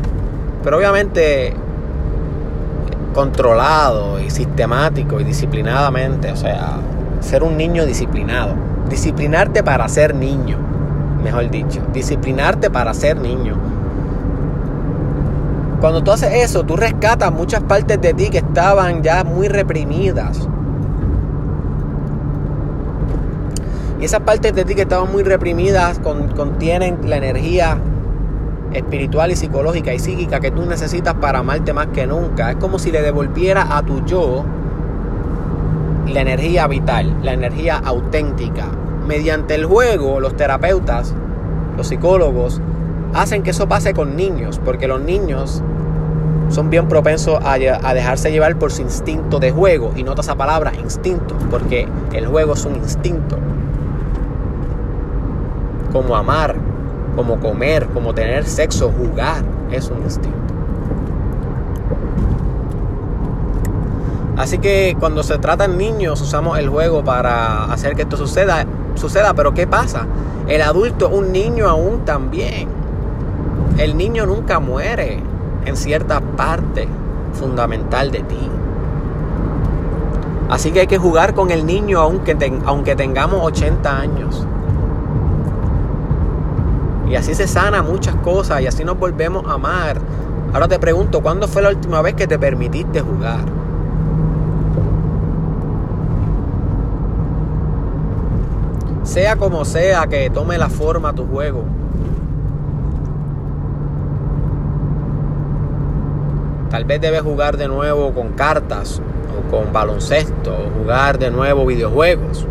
pero 0.62 0.76
obviamente 0.76 1.54
controlado 3.14 4.20
y 4.20 4.28
sistemático 4.28 5.20
y 5.20 5.24
disciplinadamente, 5.24 6.30
o 6.30 6.36
sea, 6.36 6.76
ser 7.20 7.42
un 7.42 7.56
niño 7.56 7.86
disciplinado. 7.86 8.54
Disciplinarte 8.90 9.62
para 9.62 9.88
ser 9.88 10.14
niño, 10.14 10.58
mejor 11.22 11.50
dicho. 11.50 11.80
Disciplinarte 11.94 12.68
para 12.68 12.92
ser 12.92 13.18
niño. 13.18 13.73
Cuando 15.84 16.02
tú 16.02 16.12
haces 16.12 16.32
eso, 16.36 16.62
tú 16.62 16.76
rescatas 16.76 17.30
muchas 17.30 17.62
partes 17.62 18.00
de 18.00 18.14
ti 18.14 18.30
que 18.30 18.38
estaban 18.38 19.02
ya 19.02 19.22
muy 19.22 19.48
reprimidas. 19.48 20.48
Y 24.00 24.06
esas 24.06 24.20
partes 24.20 24.54
de 24.54 24.64
ti 24.64 24.74
que 24.74 24.80
estaban 24.80 25.12
muy 25.12 25.22
reprimidas 25.24 25.98
contienen 25.98 27.00
la 27.04 27.18
energía 27.18 27.76
espiritual 28.72 29.30
y 29.32 29.36
psicológica 29.36 29.92
y 29.92 29.98
psíquica 29.98 30.40
que 30.40 30.50
tú 30.50 30.64
necesitas 30.64 31.16
para 31.16 31.40
amarte 31.40 31.74
más 31.74 31.88
que 31.88 32.06
nunca. 32.06 32.52
Es 32.52 32.56
como 32.56 32.78
si 32.78 32.90
le 32.90 33.02
devolviera 33.02 33.76
a 33.76 33.82
tu 33.82 34.02
yo 34.06 34.42
la 36.08 36.22
energía 36.22 36.66
vital, 36.66 37.14
la 37.22 37.34
energía 37.34 37.76
auténtica. 37.76 38.68
Mediante 39.06 39.54
el 39.54 39.66
juego, 39.66 40.18
los 40.18 40.34
terapeutas, 40.34 41.14
los 41.76 41.88
psicólogos, 41.88 42.62
hacen 43.12 43.42
que 43.42 43.50
eso 43.50 43.68
pase 43.68 43.92
con 43.92 44.16
niños, 44.16 44.58
porque 44.64 44.88
los 44.88 45.02
niños 45.02 45.62
son 46.50 46.70
bien 46.70 46.88
propensos 46.88 47.38
a, 47.42 47.56
dejarse 47.58 48.30
llevar 48.30 48.56
por 48.56 48.72
su 48.72 48.82
instinto 48.82 49.38
de 49.38 49.50
juego. 49.50 49.92
Y 49.96 50.02
nota 50.02 50.20
esa 50.20 50.34
palabra, 50.34 50.72
instinto, 50.74 51.36
porque 51.50 51.88
el 52.12 52.26
juego 52.26 52.54
es 52.54 52.64
un 52.64 52.76
instinto. 52.76 53.38
Como 55.92 56.16
amar, 56.16 56.56
como 57.16 57.38
comer, 57.40 57.86
como 57.88 58.14
tener 58.14 58.44
sexo, 58.46 58.92
jugar, 58.96 59.44
es 59.70 59.90
un 59.90 60.02
instinto. 60.02 60.38
Así 64.36 64.58
que 64.58 64.96
cuando 64.98 65.22
se 65.22 65.38
tratan 65.38 65.78
niños 65.78 66.20
usamos 66.20 66.58
el 66.58 66.68
juego 66.68 67.04
para 67.04 67.64
hacer 67.72 67.94
que 67.94 68.02
esto 68.02 68.16
suceda, 68.16 68.66
suceda, 68.96 69.32
pero 69.34 69.54
¿qué 69.54 69.68
pasa? 69.68 70.06
El 70.48 70.60
adulto, 70.62 71.08
un 71.08 71.30
niño 71.30 71.68
aún 71.68 72.04
también. 72.04 72.68
El 73.78 73.96
niño 73.96 74.26
nunca 74.26 74.58
muere 74.58 75.20
en 75.64 75.76
cierta 75.76 76.20
parte 76.20 76.88
fundamental 77.32 78.10
de 78.10 78.20
ti. 78.20 78.50
Así 80.50 80.70
que 80.70 80.80
hay 80.80 80.86
que 80.86 80.98
jugar 80.98 81.34
con 81.34 81.50
el 81.50 81.66
niño 81.66 82.00
aunque, 82.00 82.36
aunque 82.64 82.94
tengamos 82.94 83.40
80 83.42 83.98
años. 83.98 84.46
Y 87.08 87.16
así 87.16 87.34
se 87.34 87.46
sana 87.46 87.82
muchas 87.82 88.14
cosas 88.16 88.60
y 88.60 88.66
así 88.66 88.84
nos 88.84 88.98
volvemos 88.98 89.44
a 89.46 89.54
amar. 89.54 89.98
Ahora 90.52 90.68
te 90.68 90.78
pregunto, 90.78 91.20
¿cuándo 91.20 91.48
fue 91.48 91.62
la 91.62 91.70
última 91.70 92.00
vez 92.02 92.14
que 92.14 92.26
te 92.26 92.38
permitiste 92.38 93.00
jugar? 93.00 93.44
Sea 99.02 99.36
como 99.36 99.64
sea 99.64 100.06
que 100.06 100.30
tome 100.30 100.58
la 100.58 100.68
forma 100.68 101.12
tu 101.12 101.26
juego. 101.26 101.64
Tal 106.74 106.84
vez 106.86 107.00
debes 107.00 107.22
jugar 107.22 107.56
de 107.56 107.68
nuevo 107.68 108.12
con 108.12 108.30
cartas 108.30 109.00
o 109.30 109.48
con 109.48 109.72
baloncesto, 109.72 110.52
o 110.52 110.70
jugar 110.76 111.20
de 111.20 111.30
nuevo 111.30 111.64
videojuegos, 111.66 112.48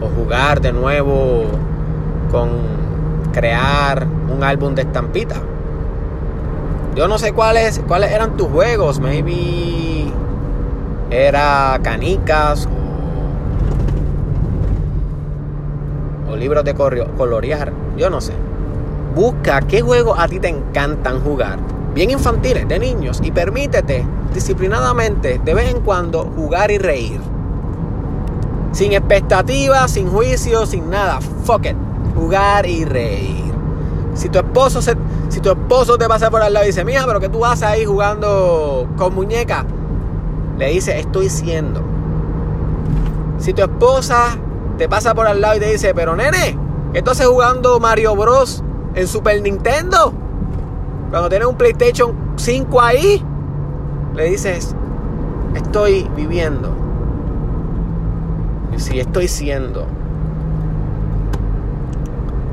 o 0.00 0.06
jugar 0.08 0.60
de 0.60 0.72
nuevo 0.72 1.46
con 2.30 2.50
crear 3.32 4.06
un 4.32 4.44
álbum 4.44 4.76
de 4.76 4.82
estampita. 4.82 5.34
Yo 6.94 7.08
no 7.08 7.18
sé 7.18 7.32
cuáles, 7.32 7.80
cuáles 7.88 8.12
eran 8.12 8.36
tus 8.36 8.46
juegos. 8.46 9.00
Maybe 9.00 10.12
era 11.10 11.76
canicas 11.82 12.68
o, 16.28 16.32
o 16.34 16.36
libros 16.36 16.62
de 16.62 16.72
colorear. 16.72 17.72
Yo 17.96 18.10
no 18.10 18.20
sé. 18.20 18.32
Busca 19.16 19.60
qué 19.62 19.80
juegos 19.80 20.16
a 20.20 20.28
ti 20.28 20.38
te 20.38 20.50
encantan 20.50 21.20
jugar. 21.20 21.58
Bien 21.96 22.10
infantiles, 22.10 22.68
de 22.68 22.78
niños. 22.78 23.20
Y 23.24 23.30
permítete 23.30 24.04
disciplinadamente 24.34 25.40
de 25.42 25.54
vez 25.54 25.70
en 25.70 25.80
cuando 25.80 26.30
jugar 26.36 26.70
y 26.70 26.76
reír. 26.76 27.18
Sin 28.72 28.92
expectativas, 28.92 29.90
sin 29.90 30.10
juicio, 30.10 30.66
sin 30.66 30.90
nada. 30.90 31.20
Fuck 31.44 31.64
it 31.64 31.76
jugar 32.14 32.66
y 32.66 32.84
reír. 32.84 33.44
Si 34.12 34.28
tu 34.28 34.38
esposo 34.38 34.82
se, 34.82 34.94
si 35.30 35.40
tu 35.40 35.50
esposo 35.50 35.96
te 35.96 36.06
pasa 36.06 36.30
por 36.30 36.42
al 36.42 36.52
lado 36.52 36.66
y 36.66 36.68
dice, 36.68 36.84
mija, 36.84 37.06
pero 37.06 37.18
que 37.18 37.30
tú 37.30 37.38
vas 37.38 37.62
ahí 37.62 37.86
jugando 37.86 38.86
con 38.98 39.14
muñeca, 39.14 39.64
le 40.58 40.68
dice, 40.72 40.98
estoy 40.98 41.30
siendo. 41.30 41.82
Si 43.38 43.54
tu 43.54 43.62
esposa 43.62 44.36
te 44.76 44.86
pasa 44.86 45.14
por 45.14 45.26
al 45.26 45.40
lado 45.40 45.56
y 45.56 45.60
te 45.60 45.72
dice, 45.72 45.94
pero 45.94 46.14
nene, 46.14 46.58
que 46.92 47.00
tú 47.00 47.10
haces 47.10 47.26
jugando 47.26 47.80
Mario 47.80 48.14
Bros 48.16 48.62
en 48.94 49.08
Super 49.08 49.40
Nintendo, 49.40 50.12
cuando 51.10 51.28
tienes 51.28 51.48
un 51.48 51.56
PlayStation 51.56 52.14
5 52.36 52.80
ahí, 52.80 53.22
le 54.14 54.24
dices, 54.24 54.74
estoy 55.54 56.08
viviendo. 56.16 56.70
Y 58.74 58.80
si 58.80 59.00
estoy 59.00 59.28
siendo. 59.28 59.86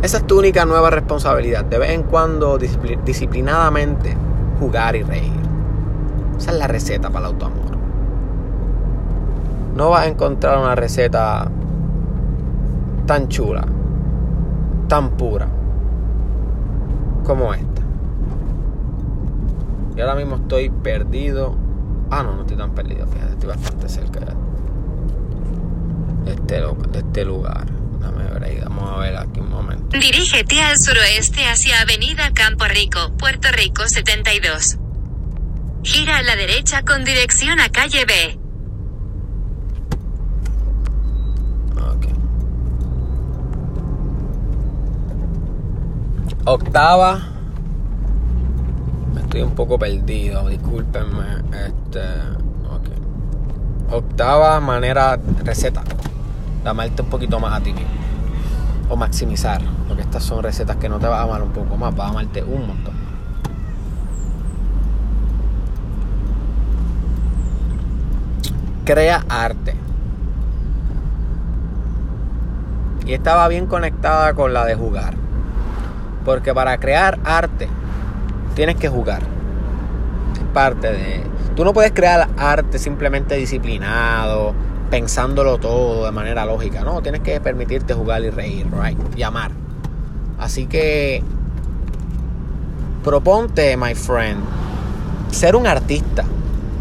Esa 0.01 0.17
es 0.17 0.27
tu 0.27 0.39
única 0.39 0.65
nueva 0.65 0.89
responsabilidad. 0.89 1.65
De 1.65 1.77
vez 1.77 1.91
en 1.91 2.03
cuando, 2.03 2.57
disciplinadamente, 2.57 4.15
jugar 4.59 4.95
y 4.95 5.03
reír. 5.03 5.31
Esa 6.37 6.51
es 6.51 6.57
la 6.57 6.67
receta 6.67 7.09
para 7.09 7.27
el 7.27 7.33
autoamor. 7.33 7.77
No 9.75 9.89
vas 9.89 10.05
a 10.05 10.07
encontrar 10.07 10.57
una 10.57 10.75
receta 10.75 11.47
tan 13.05 13.27
chula, 13.27 13.65
tan 14.87 15.11
pura, 15.11 15.47
como 17.25 17.53
esta. 17.53 17.82
Y 19.95 20.01
ahora 20.01 20.15
mismo 20.15 20.37
estoy 20.37 20.69
perdido. 20.69 21.55
Ah, 22.09 22.23
no, 22.23 22.35
no 22.35 22.41
estoy 22.41 22.57
tan 22.57 22.73
perdido, 22.73 23.07
fíjate, 23.07 23.33
estoy 23.33 23.49
bastante 23.49 23.89
cerca 23.89 24.19
de 26.25 26.33
este, 26.33 26.61
de 26.61 26.99
este 26.99 27.25
lugar. 27.25 27.65
Dame 27.99 28.23
ver 28.23 28.43
ahí, 28.43 28.59
vamos 28.63 28.89
a 28.89 28.97
ver 28.97 29.15
aquí 29.17 29.39
un 29.39 29.49
momento. 29.49 29.97
Dirígete 29.97 30.61
al 30.61 30.77
suroeste 30.77 31.47
hacia 31.47 31.81
Avenida 31.81 32.31
Campo 32.33 32.65
Rico, 32.65 33.11
Puerto 33.17 33.49
Rico 33.51 33.87
72. 33.87 34.77
Gira 35.83 36.17
a 36.17 36.23
la 36.23 36.35
derecha 36.35 36.83
con 36.83 37.03
dirección 37.03 37.59
a 37.59 37.69
calle 37.69 38.05
B. 38.05 38.39
Ok. 41.77 42.07
Octava. 46.45 47.32
Estoy 49.33 49.49
un 49.49 49.55
poco 49.55 49.79
perdido, 49.79 50.47
discúlpenme. 50.47 51.41
Este. 51.65 52.01
Ok. 52.69 53.91
Octava 53.91 54.59
manera 54.59 55.17
receta 55.43 55.81
amarte 56.63 57.01
un 57.01 57.09
poquito 57.09 57.39
más 57.39 57.59
a 57.59 57.63
ti 57.63 57.73
mismo. 57.73 57.89
O 58.89 58.95
maximizar. 58.95 59.59
Porque 59.87 60.03
estas 60.03 60.21
son 60.21 60.43
recetas 60.43 60.77
que 60.77 60.87
no 60.87 60.99
te 60.99 61.07
vas 61.07 61.21
a 61.21 61.23
amar 61.23 61.41
un 61.41 61.49
poco 61.49 61.75
más, 61.75 61.95
vas 61.95 62.09
a 62.09 62.09
amarte 62.11 62.43
un 62.43 62.67
montón 62.67 62.93
Crea 68.85 69.25
arte. 69.27 69.73
Y 73.07 73.13
estaba 73.13 73.47
bien 73.47 73.65
conectada 73.65 74.35
con 74.35 74.53
la 74.53 74.63
de 74.63 74.75
jugar. 74.75 75.15
Porque 76.23 76.53
para 76.53 76.77
crear 76.77 77.17
arte 77.23 77.67
tienes 78.53 78.75
que 78.75 78.89
jugar. 78.89 79.21
Es 80.33 80.43
parte 80.53 80.91
de... 80.91 81.23
Tú 81.55 81.63
no 81.63 81.73
puedes 81.73 81.91
crear 81.91 82.29
arte 82.37 82.79
simplemente 82.79 83.35
disciplinado, 83.35 84.53
pensándolo 84.89 85.57
todo 85.57 86.05
de 86.05 86.11
manera 86.11 86.45
lógica, 86.45 86.81
¿no? 86.81 87.01
Tienes 87.01 87.21
que 87.21 87.39
permitirte 87.39 87.93
jugar 87.93 88.23
y 88.23 88.29
reír, 88.29 88.67
right? 88.71 88.97
Y. 89.15 89.27
Así 90.39 90.65
que 90.65 91.23
proponte, 93.03 93.77
my 93.77 93.93
friend, 93.93 94.39
ser 95.31 95.55
un 95.55 95.67
artista. 95.67 96.23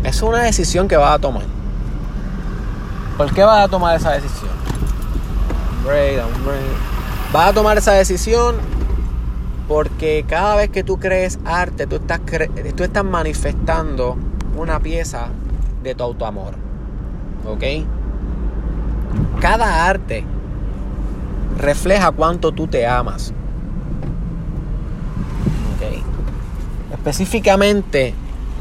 Es 0.04 0.22
una 0.22 0.42
decisión 0.42 0.88
que 0.88 0.96
vas 0.96 1.14
a 1.14 1.18
tomar. 1.18 1.44
¿Por 3.16 3.32
qué 3.32 3.42
vas 3.44 3.64
a 3.64 3.68
tomar 3.68 3.96
esa 3.96 4.12
decisión? 4.12 4.50
Vas 7.32 7.50
a 7.50 7.52
tomar 7.52 7.78
esa 7.78 7.92
decisión 7.92 8.56
porque 9.72 10.26
cada 10.28 10.54
vez 10.56 10.68
que 10.68 10.84
tú 10.84 10.98
crees 10.98 11.38
arte, 11.46 11.86
tú 11.86 11.96
estás, 11.96 12.20
tú 12.76 12.84
estás 12.84 13.04
manifestando 13.06 14.18
una 14.54 14.78
pieza 14.80 15.28
de 15.82 15.94
tu 15.94 16.04
autoamor. 16.04 16.56
¿Ok? 17.46 17.86
Cada 19.40 19.86
arte 19.86 20.26
refleja 21.56 22.10
cuánto 22.10 22.52
tú 22.52 22.66
te 22.66 22.86
amas. 22.86 23.32
Específicamente 26.92 28.12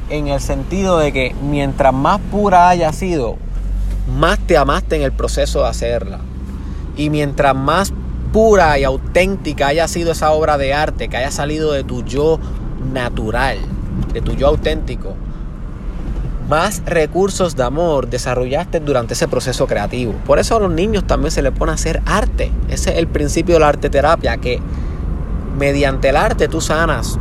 en 0.10 0.30
el 0.30 0.40
sentido 0.40 0.98
de 0.98 1.12
que 1.12 1.36
mientras 1.44 1.94
más 1.94 2.22
pura 2.32 2.70
haya 2.70 2.94
sido, 2.94 3.36
más 4.18 4.40
te 4.40 4.58
amaste 4.58 4.96
en 4.96 5.02
el 5.02 5.12
proceso 5.12 5.60
de 5.64 5.68
hacerla. 5.68 6.22
Y 6.96 7.10
mientras 7.10 7.54
más 7.54 7.94
pura 8.32 8.78
y 8.80 8.84
auténtica 8.84 9.68
haya 9.68 9.88
sido 9.88 10.12
esa 10.12 10.32
obra 10.32 10.58
de 10.58 10.74
arte, 10.74 11.08
que 11.08 11.18
haya 11.18 11.32
salido 11.32 11.72
de 11.74 11.84
tu 11.84 12.04
yo 12.04 12.40
natural, 12.94 13.58
de 14.14 14.22
tu 14.22 14.34
yo 14.34 14.48
auténtico, 14.48 15.16
más 16.52 16.84
recursos 16.86 17.56
de 17.56 17.64
amor 17.64 18.10
desarrollaste 18.10 18.82
durante 18.82 19.14
ese 19.14 19.28
proceso 19.28 19.68
creativo. 19.68 20.14
Por 20.26 20.38
eso 20.38 20.58
a 20.58 20.60
los 20.60 20.72
niños 20.72 21.06
también 21.06 21.32
se 21.32 21.42
les 21.42 21.54
pone 21.54 21.72
a 21.72 21.76
hacer 21.76 22.02
arte. 22.06 22.52
Ese 22.68 22.92
es 22.92 22.98
el 22.98 23.08
principio 23.08 23.56
de 23.56 23.62
la 23.62 23.70
arte 23.70 23.90
terapia, 23.90 24.36
que 24.38 24.60
mediante 25.58 26.10
el 26.10 26.18
arte 26.18 26.48
tú 26.50 26.60
sanas, 26.60 27.18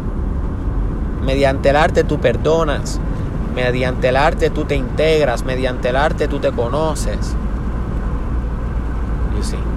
mediante 1.25 1.71
el 1.71 1.77
arte 1.77 2.03
tú 2.03 2.19
perdonas, 2.19 2.99
mediante 3.55 4.09
el 4.09 4.17
arte 4.17 4.51
tú 4.51 4.65
te 4.65 4.75
integras, 4.75 5.45
mediante 5.45 5.91
el 5.91 5.97
arte 5.97 6.27
tú 6.27 6.41
te 6.41 6.51
conoces. 6.51 7.37
You 9.37 9.45
see. 9.45 9.70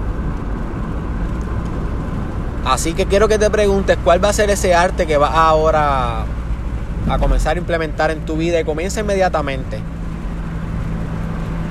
Así 2.66 2.94
que 2.94 3.06
quiero 3.06 3.28
que 3.28 3.38
te 3.38 3.50
preguntes 3.50 3.98
cuál 4.04 4.24
va 4.24 4.30
a 4.30 4.34
ser 4.34 4.50
ese 4.50 4.74
arte 4.74 5.06
que 5.06 5.18
vas 5.18 5.32
ahora 5.34 6.26
a 7.10 7.18
comenzar 7.20 7.58
a 7.58 7.60
implementar 7.60 8.12
en 8.12 8.26
tu 8.26 8.38
vida 8.38 8.60
y 8.60 8.64
comienza 8.64 9.02
inmediatamente. 9.02 9.80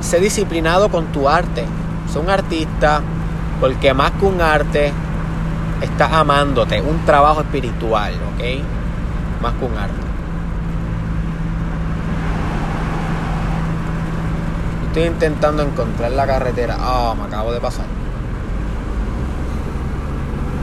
Sé 0.00 0.20
disciplinado 0.20 0.90
con 0.90 1.06
tu 1.06 1.28
arte. 1.28 1.64
Sé 2.12 2.18
un 2.18 2.28
artista 2.28 3.00
porque 3.60 3.94
más 3.94 4.10
que 4.12 4.26
un 4.26 4.40
arte, 4.40 4.92
estás 5.80 6.12
amándote. 6.12 6.82
Un 6.82 7.04
trabajo 7.06 7.40
espiritual, 7.40 8.12
¿ok? 8.34 8.62
Más 9.40 9.54
que 9.54 9.64
un 9.64 9.78
arte. 9.78 9.94
Estoy 14.88 15.04
intentando 15.04 15.62
encontrar 15.62 16.12
la 16.12 16.26
carretera. 16.26 16.76
Ah, 16.78 17.14
me 17.16 17.24
acabo 17.24 17.52
de 17.52 17.60
pasar. 17.60 18.01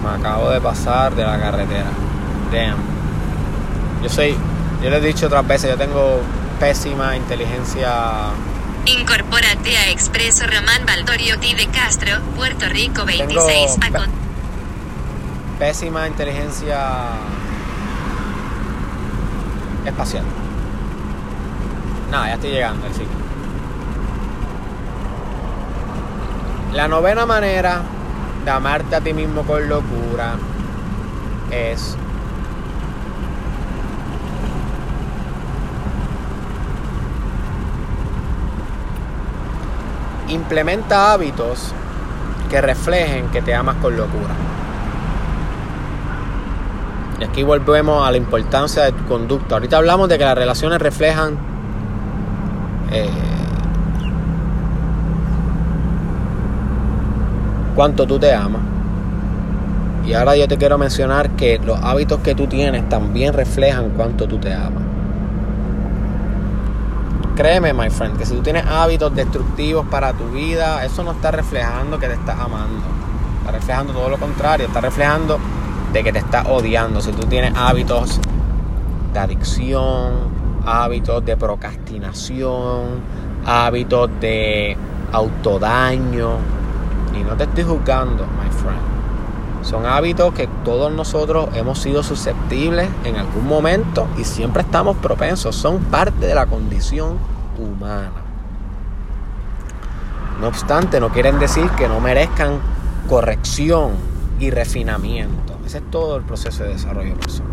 Me 0.03 0.09
acabo 0.09 0.49
de 0.49 0.61
pasar 0.61 1.15
de 1.15 1.23
la 1.23 1.39
carretera. 1.39 1.89
Damn. 2.51 2.77
Yo 4.01 4.09
soy 4.09 4.35
yo 4.81 4.89
les 4.89 5.03
he 5.03 5.07
dicho 5.07 5.25
otras 5.25 5.45
veces, 5.45 5.71
yo 5.71 5.77
tengo 5.77 6.21
pésima 6.57 7.17
inteligencia. 7.17 8.31
Incorpórate 8.85 9.77
a 9.77 9.89
Expreso 9.89 10.45
Román 10.45 10.85
Valdorio 10.85 11.37
T 11.37 11.53
de 11.53 11.67
Castro, 11.67 12.21
Puerto 12.37 12.65
Rico 12.69 13.03
26. 13.03 13.77
Tengo 13.79 13.99
pésima 15.59 16.07
inteligencia 16.07 17.09
espacial. 19.85 20.23
Nada, 22.09 22.27
ya 22.27 22.33
estoy 22.35 22.51
llegando 22.51 22.85
al 22.85 22.93
sitio. 22.93 23.07
La 26.73 26.87
novena 26.87 27.25
manera 27.25 27.81
de 28.43 28.51
amarte 28.51 28.95
a 28.95 29.01
ti 29.01 29.13
mismo 29.13 29.43
con 29.43 29.67
locura 29.67 30.35
es 31.51 31.95
implementa 40.29 41.13
hábitos 41.13 41.73
que 42.49 42.61
reflejen 42.61 43.27
que 43.29 43.41
te 43.41 43.53
amas 43.53 43.75
con 43.77 43.95
locura. 43.95 44.33
Y 47.19 47.23
aquí 47.23 47.43
volvemos 47.43 48.07
a 48.07 48.11
la 48.11 48.17
importancia 48.17 48.83
de 48.83 48.93
tu 48.93 49.05
conducta. 49.05 49.55
Ahorita 49.55 49.77
hablamos 49.77 50.07
de 50.07 50.17
que 50.17 50.23
las 50.23 50.37
relaciones 50.37 50.79
reflejan 50.79 51.37
eh, 52.91 53.09
cuánto 57.79 58.05
tú 58.05 58.19
te 58.19 58.33
amas. 58.33 58.61
Y 60.05 60.11
ahora 60.11 60.35
yo 60.35 60.49
te 60.49 60.57
quiero 60.57 60.77
mencionar 60.77 61.29
que 61.37 61.59
los 61.59 61.81
hábitos 61.81 62.19
que 62.19 62.35
tú 62.35 62.45
tienes 62.45 62.89
también 62.89 63.33
reflejan 63.33 63.91
cuánto 63.91 64.27
tú 64.27 64.37
te 64.37 64.53
amas. 64.53 64.83
Créeme, 67.37 67.71
my 67.71 67.89
friend, 67.89 68.17
que 68.17 68.25
si 68.25 68.35
tú 68.35 68.41
tienes 68.41 68.65
hábitos 68.65 69.15
destructivos 69.15 69.85
para 69.87 70.11
tu 70.11 70.29
vida, 70.31 70.83
eso 70.83 71.05
no 71.05 71.11
está 71.13 71.31
reflejando 71.31 71.97
que 71.97 72.07
te 72.07 72.15
estás 72.15 72.37
amando. 72.37 72.83
Está 73.39 73.53
reflejando 73.53 73.93
todo 73.93 74.09
lo 74.09 74.17
contrario, 74.17 74.67
está 74.67 74.81
reflejando 74.81 75.39
de 75.93 76.03
que 76.03 76.11
te 76.11 76.19
estás 76.19 76.47
odiando. 76.49 76.99
Si 76.99 77.13
tú 77.13 77.27
tienes 77.27 77.53
hábitos 77.55 78.19
de 79.13 79.19
adicción, 79.19 80.15
hábitos 80.65 81.23
de 81.23 81.37
procrastinación, 81.37 82.99
hábitos 83.45 84.09
de 84.19 84.75
autodaño, 85.13 86.58
y 87.19 87.23
no 87.23 87.35
te 87.35 87.43
estoy 87.43 87.63
juzgando, 87.63 88.25
my 88.25 88.49
friend. 88.49 88.79
Son 89.63 89.85
hábitos 89.85 90.33
que 90.33 90.47
todos 90.63 90.91
nosotros 90.91 91.49
hemos 91.53 91.79
sido 91.79 92.01
susceptibles 92.01 92.89
en 93.03 93.17
algún 93.17 93.45
momento 93.47 94.07
y 94.17 94.23
siempre 94.23 94.61
estamos 94.61 94.97
propensos. 94.97 95.55
Son 95.55 95.79
parte 95.79 96.25
de 96.27 96.35
la 96.35 96.45
condición 96.45 97.17
humana. 97.57 98.11
No 100.39 100.47
obstante, 100.47 101.01
no 101.01 101.09
quieren 101.09 101.37
decir 101.37 101.69
que 101.71 101.89
no 101.89 101.99
merezcan 101.99 102.59
corrección 103.09 103.91
y 104.39 104.49
refinamiento. 104.51 105.57
Ese 105.65 105.79
es 105.79 105.91
todo 105.91 106.15
el 106.15 106.23
proceso 106.23 106.63
de 106.63 106.69
desarrollo 106.69 107.15
personal. 107.15 107.51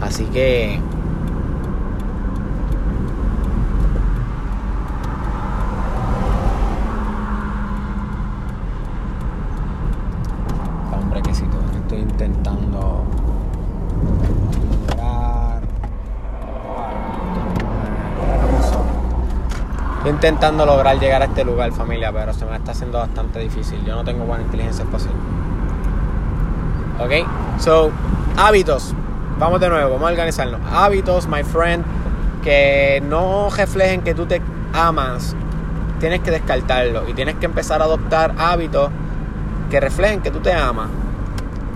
Así 0.00 0.24
que 0.26 0.80
hombre 10.92 11.22
que 11.22 11.34
si 11.34 11.44
todo 11.46 11.62
estoy 11.80 11.98
intentando 12.00 13.04
Estoy 20.02 20.11
intentando 20.22 20.64
lograr 20.64 21.00
llegar 21.00 21.20
a 21.20 21.24
este 21.24 21.44
lugar, 21.44 21.72
familia, 21.72 22.12
pero 22.12 22.32
se 22.32 22.44
me 22.44 22.54
está 22.54 22.70
haciendo 22.70 22.98
bastante 22.98 23.40
difícil. 23.40 23.84
Yo 23.84 23.96
no 23.96 24.04
tengo 24.04 24.24
buena 24.24 24.44
inteligencia 24.44 24.84
espacial. 24.84 25.14
Ok, 27.00 27.26
so, 27.58 27.90
hábitos. 28.36 28.94
Vamos 29.40 29.60
de 29.60 29.68
nuevo, 29.68 29.94
vamos 29.94 30.06
a 30.06 30.10
organizarnos. 30.12 30.60
Hábitos, 30.72 31.26
my 31.26 31.42
friend, 31.42 31.84
que 32.40 33.02
no 33.04 33.50
reflejen 33.50 34.02
que 34.02 34.14
tú 34.14 34.26
te 34.26 34.40
amas. 34.72 35.34
Tienes 35.98 36.20
que 36.20 36.30
descartarlo 36.30 37.08
y 37.08 37.14
tienes 37.14 37.34
que 37.34 37.46
empezar 37.46 37.82
a 37.82 37.86
adoptar 37.86 38.32
hábitos 38.38 38.90
que 39.72 39.80
reflejen 39.80 40.20
que 40.20 40.30
tú 40.30 40.38
te 40.38 40.52
amas. 40.52 40.86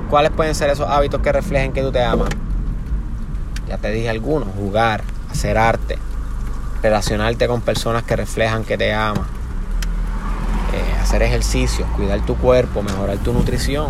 ¿Cuáles 0.08 0.30
pueden 0.30 0.54
ser 0.54 0.70
esos 0.70 0.88
hábitos 0.88 1.20
que 1.20 1.32
reflejen 1.32 1.72
que 1.72 1.82
tú 1.82 1.90
te 1.90 2.04
amas? 2.04 2.28
Ya 3.66 3.76
te 3.76 3.90
dije 3.90 4.08
algunos, 4.08 4.46
jugar, 4.56 5.02
hacer 5.32 5.58
arte, 5.58 5.98
relacionarte 6.86 7.48
con 7.48 7.62
personas 7.62 8.04
que 8.04 8.14
reflejan 8.14 8.62
que 8.62 8.78
te 8.78 8.94
aman, 8.94 9.24
eh, 10.72 11.00
hacer 11.02 11.20
ejercicio, 11.22 11.84
cuidar 11.96 12.20
tu 12.20 12.36
cuerpo, 12.36 12.80
mejorar 12.80 13.18
tu 13.18 13.32
nutrición, 13.32 13.88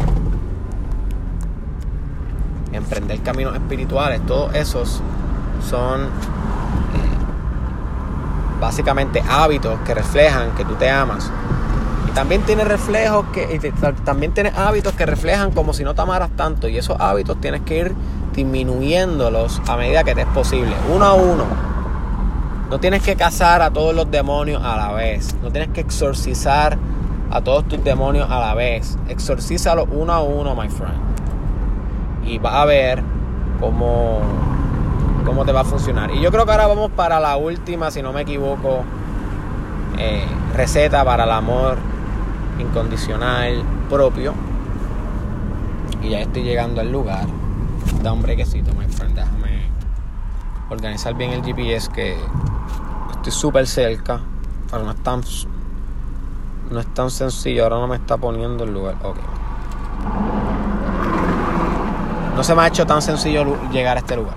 emprender 2.72 3.20
caminos 3.20 3.55
espirituales, 3.55 4.24
todos 4.24 4.55
esos 4.55 5.03
son 5.68 6.05
eh, 6.05 6.07
básicamente 8.61 9.22
hábitos 9.28 9.78
que 9.80 9.92
reflejan 9.92 10.53
que 10.53 10.64
tú 10.64 10.74
te 10.76 10.88
amas. 10.88 11.30
Y 12.09 12.12
también 12.12 12.42
tienes 12.44 12.66
reflejos 12.66 13.26
que 13.34 13.72
también 14.07 14.32
tienes 14.32 14.57
hábitos 14.57 14.94
que 14.94 15.05
reflejan 15.05 15.51
como 15.51 15.74
si 15.74 15.84
no 15.84 15.94
te 15.94 16.01
amaras 16.01 16.30
tanto 16.34 16.66
y 16.66 16.78
esos 16.78 16.99
hábitos 16.99 17.38
tienes 17.42 17.61
que 17.61 17.76
ir 17.76 17.94
disminuyéndolos 18.34 19.61
a 19.68 19.76
medida 19.76 20.03
que 20.03 20.14
te 20.14 20.22
es 20.22 20.28
posible, 20.28 20.74
uno 20.94 21.05
a 21.05 21.12
uno 21.12 21.66
no 22.71 22.81
tienes 22.81 23.03
que 23.03 23.14
cazar 23.17 23.62
a 23.62 23.71
todos 23.71 23.95
los 23.95 24.11
demonios 24.11 24.62
a 24.62 24.77
la 24.77 24.93
vez. 24.93 25.35
No 25.43 25.51
tienes 25.51 25.71
que 25.71 25.81
exorcizar 25.81 26.77
a 27.31 27.41
todos 27.41 27.69
tus 27.69 27.83
demonios 27.83 28.29
a 28.31 28.41
la 28.41 28.55
vez. 28.55 28.99
Exorcízalos 29.09 29.87
uno 29.91 30.12
a 30.12 30.21
uno, 30.23 30.55
my 30.55 30.69
friend. 30.69 30.99
Y 32.25 32.39
vas 32.39 32.55
a 32.55 32.64
ver 32.64 33.03
cómo, 33.61 34.21
cómo 35.25 35.45
te 35.45 35.53
va 35.53 35.61
a 35.61 35.64
funcionar. 35.64 36.11
Y 36.11 36.21
yo 36.21 36.33
creo 36.33 36.45
que 36.45 36.53
ahora 36.53 36.67
vamos 36.67 36.91
para 36.91 37.21
la 37.21 37.37
última, 37.37 37.91
si 37.91 38.03
no 38.03 38.12
me 38.12 38.23
equivoco, 38.23 38.83
eh, 39.99 40.27
receta 40.55 41.05
para 41.05 41.25
el 41.25 41.31
amor 41.31 41.79
incondicional 42.59 43.62
propio. 43.89 44.35
Y 46.03 46.11
ya 46.11 46.21
estoy 46.21 46.43
llegando 46.43 46.81
al 46.81 46.91
lugar. 46.91 47.27
Da 48.03 48.12
un 48.12 48.23
brequecito, 48.23 48.73
my 48.75 48.87
friend. 48.87 49.17
Organizar 50.69 51.14
bien 51.14 51.33
el 51.33 51.45
GPS 51.45 51.89
que 51.91 52.17
estoy 53.12 53.33
súper 53.33 53.67
cerca, 53.67 54.21
pero 54.71 54.83
no 54.83 54.91
es 54.91 55.03
tan 55.03 55.23
no 56.71 56.81
es 56.81 56.87
tan 56.95 57.11
sencillo, 57.11 57.62
ahora 57.62 57.77
no 57.77 57.87
me 57.87 57.97
está 57.97 58.17
poniendo 58.17 58.64
el 58.64 58.73
lugar. 58.73 58.97
Ok. 59.03 59.17
No 62.35 62.43
se 62.43 62.55
me 62.55 62.62
ha 62.62 62.67
hecho 62.67 62.85
tan 62.85 63.01
sencillo 63.01 63.57
llegar 63.71 63.97
a 63.97 64.01
este 64.01 64.17
lugar. 64.17 64.35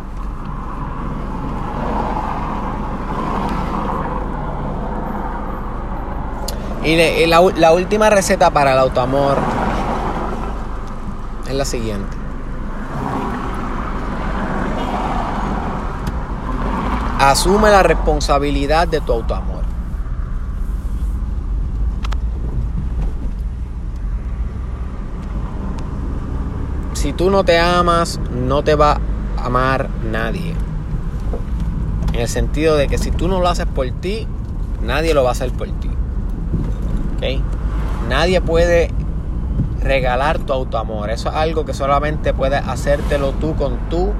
Y, 6.83 7.25
la, 7.25 7.41
la 7.57 7.73
última 7.73 8.09
receta 8.09 8.51
para 8.51 8.73
el 8.73 8.79
autoamor 8.79 9.37
es 11.47 11.53
la 11.53 11.65
siguiente. 11.65 12.18
Asume 17.19 17.69
la 17.69 17.83
responsabilidad 17.83 18.87
de 18.87 19.01
tu 19.01 19.11
autoamor. 19.11 19.63
Si 26.93 27.11
tú 27.11 27.29
no 27.29 27.43
te 27.43 27.59
amas, 27.59 28.21
no 28.31 28.63
te 28.63 28.75
va 28.75 29.01
a 29.37 29.45
amar 29.45 29.89
nadie. 30.09 30.55
En 32.13 32.21
el 32.21 32.29
sentido 32.29 32.77
de 32.77 32.87
que 32.87 32.97
si 32.97 33.11
tú 33.11 33.27
no 33.27 33.41
lo 33.41 33.49
haces 33.49 33.65
por 33.65 33.89
ti, 33.91 34.25
nadie 34.81 35.13
lo 35.13 35.23
va 35.23 35.29
a 35.29 35.31
hacer 35.33 35.51
por 35.51 35.67
ti. 35.67 35.89
¿Ok? 37.17 37.41
Nadie 38.07 38.39
puede 38.39 38.91
regalar 39.81 40.39
tu 40.39 40.53
autoamor. 40.53 41.09
Eso 41.09 41.27
es 41.27 41.35
algo 41.35 41.65
que 41.65 41.73
solamente 41.73 42.33
puedes 42.33 42.65
hacértelo 42.65 43.33
tú 43.33 43.57
con 43.57 43.77
tú, 43.89 44.13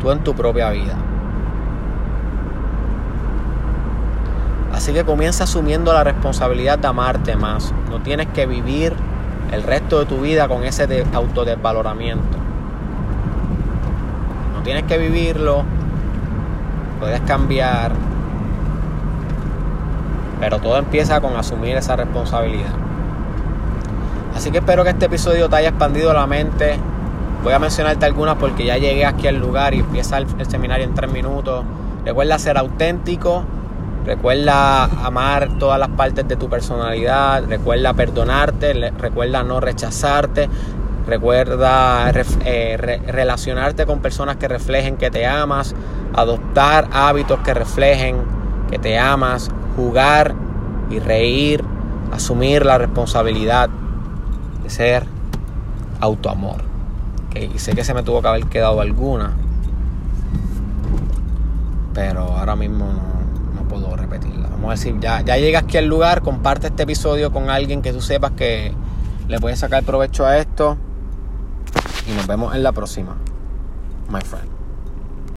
tú 0.00 0.10
en 0.10 0.22
tu 0.22 0.34
propia 0.34 0.68
vida. 0.68 0.96
Así 4.90 4.98
que 4.98 5.04
comienza 5.04 5.44
asumiendo 5.44 5.92
la 5.92 6.02
responsabilidad 6.02 6.76
de 6.76 6.88
amarte 6.88 7.36
más. 7.36 7.72
No 7.88 8.00
tienes 8.00 8.26
que 8.26 8.44
vivir 8.44 8.92
el 9.52 9.62
resto 9.62 10.00
de 10.00 10.06
tu 10.06 10.20
vida 10.20 10.48
con 10.48 10.64
ese 10.64 10.88
de 10.88 11.06
autodesvaloramiento. 11.12 12.36
No 14.52 14.62
tienes 14.64 14.82
que 14.82 14.98
vivirlo. 14.98 15.62
Puedes 16.98 17.20
cambiar. 17.20 17.92
Pero 20.40 20.58
todo 20.58 20.76
empieza 20.76 21.20
con 21.20 21.36
asumir 21.36 21.76
esa 21.76 21.94
responsabilidad. 21.94 22.72
Así 24.34 24.50
que 24.50 24.58
espero 24.58 24.82
que 24.82 24.90
este 24.90 25.06
episodio 25.06 25.48
te 25.48 25.54
haya 25.54 25.68
expandido 25.68 26.12
la 26.12 26.26
mente. 26.26 26.80
Voy 27.44 27.52
a 27.52 27.60
mencionarte 27.60 28.06
algunas 28.06 28.34
porque 28.38 28.64
ya 28.64 28.76
llegué 28.76 29.06
aquí 29.06 29.28
al 29.28 29.36
lugar 29.36 29.72
y 29.72 29.78
empieza 29.78 30.18
el, 30.18 30.26
el 30.36 30.50
seminario 30.50 30.84
en 30.84 30.94
tres 30.96 31.12
minutos. 31.12 31.64
Recuerda 32.04 32.40
ser 32.40 32.58
auténtico. 32.58 33.44
Recuerda 34.04 34.84
amar 34.84 35.58
todas 35.58 35.78
las 35.78 35.90
partes 35.90 36.26
de 36.26 36.36
tu 36.36 36.48
personalidad. 36.48 37.44
Recuerda 37.46 37.92
perdonarte. 37.92 38.92
Recuerda 38.98 39.42
no 39.42 39.60
rechazarte. 39.60 40.48
Recuerda 41.06 42.10
eh, 42.44 42.76
re, 42.78 42.98
relacionarte 43.06 43.84
con 43.84 44.00
personas 44.00 44.36
que 44.36 44.48
reflejen 44.48 44.96
que 44.96 45.10
te 45.10 45.26
amas. 45.26 45.74
Adoptar 46.14 46.88
hábitos 46.92 47.40
que 47.40 47.52
reflejen 47.52 48.16
que 48.70 48.78
te 48.78 48.98
amas. 48.98 49.50
Jugar 49.76 50.34
y 50.88 50.98
reír. 50.98 51.62
Asumir 52.10 52.64
la 52.64 52.78
responsabilidad 52.78 53.68
de 54.62 54.70
ser 54.70 55.04
autoamor. 56.00 56.62
Y 57.34 57.58
sé 57.58 57.74
que 57.74 57.84
se 57.84 57.94
me 57.94 58.02
tuvo 58.02 58.22
que 58.22 58.28
haber 58.28 58.46
quedado 58.46 58.80
alguna. 58.80 59.32
Pero 61.94 62.22
ahora 62.22 62.56
mismo 62.56 62.86
no 62.86 63.19
puedo 63.70 63.96
repetirla. 63.96 64.48
Vamos 64.48 64.68
a 64.68 64.70
decir, 64.72 64.98
ya, 65.00 65.22
ya 65.22 65.36
llegas 65.36 65.62
aquí 65.62 65.78
al 65.78 65.86
lugar, 65.86 66.22
comparte 66.22 66.66
este 66.66 66.82
episodio 66.82 67.32
con 67.32 67.48
alguien 67.48 67.80
que 67.80 67.92
tú 67.92 68.00
sepas 68.00 68.32
que 68.32 68.72
le 69.28 69.38
puede 69.38 69.56
sacar 69.56 69.84
provecho 69.84 70.26
a 70.26 70.38
esto. 70.38 70.76
Y 72.06 72.12
nos 72.12 72.26
vemos 72.26 72.54
en 72.54 72.62
la 72.62 72.72
próxima, 72.72 73.16
my 74.10 74.20
friend. 74.20 74.59